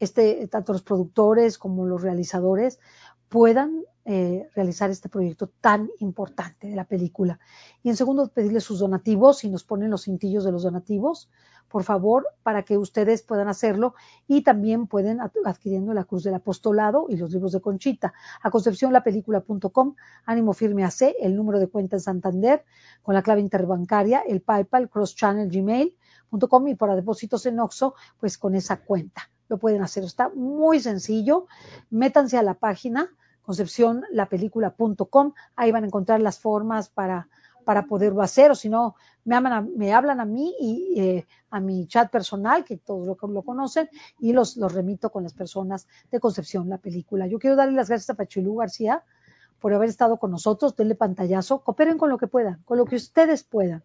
este, 0.00 0.48
tanto 0.48 0.72
los 0.72 0.82
productores 0.82 1.58
como 1.58 1.86
los 1.86 2.02
realizadores 2.02 2.80
puedan 3.28 3.84
eh, 4.04 4.48
realizar 4.56 4.90
este 4.90 5.08
proyecto 5.08 5.46
tan 5.60 5.88
importante 6.00 6.66
de 6.66 6.74
la 6.74 6.84
película. 6.84 7.38
Y 7.84 7.88
en 7.88 7.96
segundo, 7.96 8.26
pedirles 8.26 8.64
sus 8.64 8.80
donativos, 8.80 9.44
y 9.44 9.48
nos 9.48 9.62
ponen 9.62 9.90
los 9.90 10.02
cintillos 10.06 10.44
de 10.44 10.50
los 10.50 10.64
donativos, 10.64 11.30
por 11.68 11.84
favor, 11.84 12.26
para 12.42 12.64
que 12.64 12.76
ustedes 12.76 13.22
puedan 13.22 13.46
hacerlo 13.46 13.94
y 14.26 14.42
también 14.42 14.88
pueden 14.88 15.20
adquiriendo 15.20 15.94
la 15.94 16.02
Cruz 16.02 16.24
del 16.24 16.34
Apostolado 16.34 17.06
y 17.08 17.16
los 17.16 17.30
libros 17.30 17.52
de 17.52 17.60
Conchita. 17.60 18.12
A 18.42 18.50
concepcionlapelícula.com, 18.50 19.94
ánimo 20.26 20.52
firme 20.52 20.84
AC, 20.84 21.14
el 21.20 21.36
número 21.36 21.60
de 21.60 21.68
cuenta 21.68 21.94
en 21.94 22.00
Santander, 22.00 22.64
con 23.02 23.14
la 23.14 23.22
clave 23.22 23.40
interbancaria, 23.40 24.20
el 24.26 24.42
PayPal, 24.42 24.90
Cross 24.90 25.14
Channel, 25.14 25.48
Gmail.com 26.32 26.68
y 26.68 26.74
para 26.74 26.96
depósitos 26.96 27.46
en 27.46 27.60
Oxo, 27.60 27.94
pues 28.18 28.38
con 28.38 28.54
esa 28.54 28.78
cuenta. 28.78 29.30
Lo 29.48 29.58
pueden 29.58 29.82
hacer, 29.82 30.04
está 30.04 30.30
muy 30.30 30.80
sencillo. 30.80 31.46
Métanse 31.90 32.38
a 32.38 32.42
la 32.42 32.54
página 32.54 33.08
concepcionlapelícula.com, 33.42 35.32
ahí 35.56 35.72
van 35.72 35.82
a 35.82 35.86
encontrar 35.88 36.20
las 36.20 36.38
formas 36.38 36.88
para 36.88 37.28
para 37.64 37.86
poderlo 37.86 38.22
hacer, 38.22 38.50
o 38.50 38.54
si 38.54 38.68
no, 38.68 38.96
me, 39.24 39.38
me 39.76 39.92
hablan 39.94 40.20
a 40.20 40.24
mí 40.24 40.54
y 40.58 41.00
eh, 41.00 41.26
a 41.50 41.60
mi 41.60 41.86
chat 41.86 42.10
personal, 42.10 42.64
que 42.64 42.76
todos 42.76 43.06
lo, 43.06 43.28
lo 43.28 43.42
conocen, 43.42 43.88
y 44.18 44.32
los, 44.32 44.56
los, 44.56 44.72
remito 44.72 45.10
con 45.10 45.22
las 45.22 45.32
personas 45.32 45.86
de 46.10 46.20
Concepción, 46.20 46.68
la 46.68 46.78
película. 46.78 47.26
Yo 47.26 47.38
quiero 47.38 47.56
darle 47.56 47.74
las 47.74 47.88
gracias 47.88 48.10
a 48.10 48.14
Pachilú 48.14 48.56
García 48.56 49.02
por 49.60 49.72
haber 49.72 49.88
estado 49.88 50.18
con 50.18 50.32
nosotros, 50.32 50.74
denle 50.74 50.96
pantallazo, 50.96 51.60
cooperen 51.60 51.98
con 51.98 52.10
lo 52.10 52.18
que 52.18 52.26
puedan, 52.26 52.60
con 52.64 52.78
lo 52.78 52.84
que 52.84 52.96
ustedes 52.96 53.44
puedan, 53.44 53.84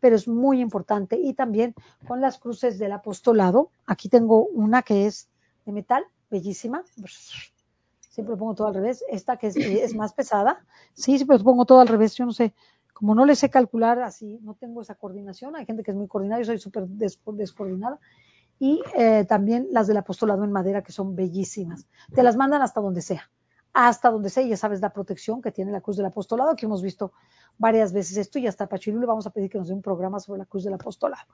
pero 0.00 0.16
es 0.16 0.28
muy 0.28 0.60
importante, 0.60 1.18
y 1.18 1.34
también 1.34 1.74
con 2.06 2.20
las 2.20 2.38
cruces 2.38 2.78
del 2.78 2.92
apostolado. 2.92 3.70
Aquí 3.86 4.08
tengo 4.08 4.44
una 4.46 4.82
que 4.82 5.06
es 5.06 5.28
de 5.64 5.72
metal, 5.72 6.04
bellísima, 6.30 6.84
siempre 8.08 8.36
pongo 8.36 8.54
todo 8.54 8.68
al 8.68 8.74
revés, 8.74 9.04
esta 9.10 9.36
que 9.36 9.48
es, 9.48 9.56
es 9.56 9.94
más 9.94 10.14
pesada, 10.14 10.64
sí, 10.94 11.16
siempre 11.16 11.38
lo 11.38 11.44
pongo 11.44 11.64
todo 11.66 11.80
al 11.80 11.88
revés, 11.88 12.14
yo 12.14 12.24
no 12.24 12.32
sé, 12.32 12.54
como 12.92 13.14
no 13.14 13.26
le 13.26 13.36
sé 13.36 13.50
calcular 13.50 14.00
así, 14.00 14.38
no 14.42 14.54
tengo 14.54 14.80
esa 14.80 14.94
coordinación, 14.94 15.54
hay 15.54 15.66
gente 15.66 15.82
que 15.82 15.90
es 15.90 15.96
muy 15.96 16.08
coordinada, 16.08 16.40
yo 16.40 16.46
soy 16.46 16.58
súper 16.58 16.86
descoordinada, 16.86 18.00
y 18.58 18.82
eh, 18.96 19.26
también 19.28 19.68
las 19.70 19.86
del 19.86 19.98
apostolado 19.98 20.44
en 20.44 20.50
madera, 20.50 20.82
que 20.82 20.92
son 20.92 21.14
bellísimas. 21.14 21.86
Te 22.14 22.22
las 22.22 22.36
mandan 22.36 22.62
hasta 22.62 22.80
donde 22.80 23.02
sea, 23.02 23.30
hasta 23.78 24.10
donde 24.10 24.30
sea, 24.30 24.42
ya 24.42 24.56
sabes 24.56 24.80
la 24.80 24.88
protección 24.88 25.42
que 25.42 25.52
tiene 25.52 25.70
la 25.70 25.82
cruz 25.82 25.98
del 25.98 26.06
apostolado, 26.06 26.56
que 26.56 26.64
hemos 26.64 26.80
visto 26.80 27.12
varias 27.58 27.92
veces 27.92 28.16
esto, 28.16 28.38
y 28.38 28.46
hasta 28.46 28.70
Pachilú 28.70 28.98
le 28.98 29.04
vamos 29.04 29.26
a 29.26 29.30
pedir 29.30 29.50
que 29.50 29.58
nos 29.58 29.68
dé 29.68 29.74
un 29.74 29.82
programa 29.82 30.18
sobre 30.18 30.38
la 30.38 30.46
cruz 30.46 30.64
del 30.64 30.72
apostolado. 30.72 31.26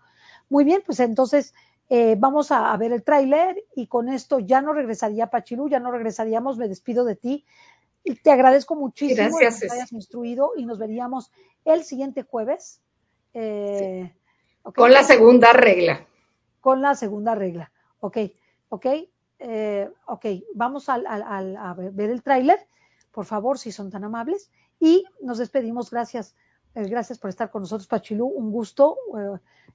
Muy 0.48 0.64
bien, 0.64 0.82
pues 0.84 0.98
entonces 0.98 1.54
eh, 1.88 2.16
vamos 2.18 2.50
a, 2.50 2.76
ver 2.76 2.92
el 2.92 3.04
tráiler 3.04 3.64
y 3.76 3.86
con 3.86 4.08
esto 4.08 4.40
ya 4.40 4.60
no 4.60 4.72
regresaría 4.72 5.28
Pachilú, 5.28 5.68
ya 5.68 5.78
no 5.78 5.92
regresaríamos, 5.92 6.58
me 6.58 6.66
despido 6.66 7.04
de 7.04 7.14
ti. 7.14 7.46
Y 8.02 8.16
te 8.16 8.32
agradezco 8.32 8.74
muchísimo 8.74 9.38
que 9.38 9.48
me 9.48 9.72
hayas 9.72 9.92
instruido 9.92 10.50
y 10.56 10.66
nos 10.66 10.80
veríamos 10.80 11.30
el 11.64 11.84
siguiente 11.84 12.24
jueves. 12.24 12.80
Eh, 13.34 14.12
Con 14.64 14.90
la 14.90 15.04
segunda 15.04 15.52
regla. 15.52 16.08
Con 16.60 16.82
la 16.82 16.96
segunda 16.96 17.36
regla. 17.36 17.70
Ok, 18.00 18.18
ok, 18.68 18.86
eh, 19.42 19.90
ok. 20.06 20.26
Vamos 20.54 20.88
al, 20.88 21.06
a 21.06 21.74
ver 21.74 22.10
el 22.10 22.22
tráiler, 22.22 22.58
por 23.10 23.26
favor, 23.26 23.58
si 23.58 23.72
son 23.72 23.90
tan 23.90 24.04
amables. 24.04 24.50
Y 24.80 25.04
nos 25.20 25.38
despedimos. 25.38 25.90
Gracias. 25.90 26.34
Eh, 26.74 26.88
gracias 26.88 27.18
por 27.18 27.30
estar 27.30 27.50
con 27.50 27.62
nosotros, 27.62 27.86
Pachilú. 27.86 28.26
Un 28.26 28.50
gusto 28.50 28.96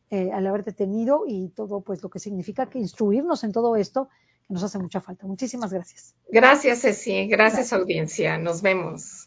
al 0.09 0.47
haberte 0.47 0.71
tenido 0.71 1.23
y 1.27 1.49
todo 1.49 1.81
pues 1.81 2.01
lo 2.01 2.09
que 2.09 2.19
significa 2.19 2.65
que 2.67 2.79
instruirnos 2.79 3.43
en 3.43 3.51
todo 3.51 3.75
esto 3.75 4.09
que 4.47 4.53
nos 4.53 4.63
hace 4.63 4.79
mucha 4.79 5.01
falta. 5.01 5.27
Muchísimas 5.27 5.73
gracias. 5.73 6.15
Gracias, 6.29 6.81
Ceci. 6.81 7.27
Gracias, 7.27 7.29
gracias. 7.29 7.73
audiencia. 7.73 8.37
Nos 8.37 8.61
vemos. 8.61 9.26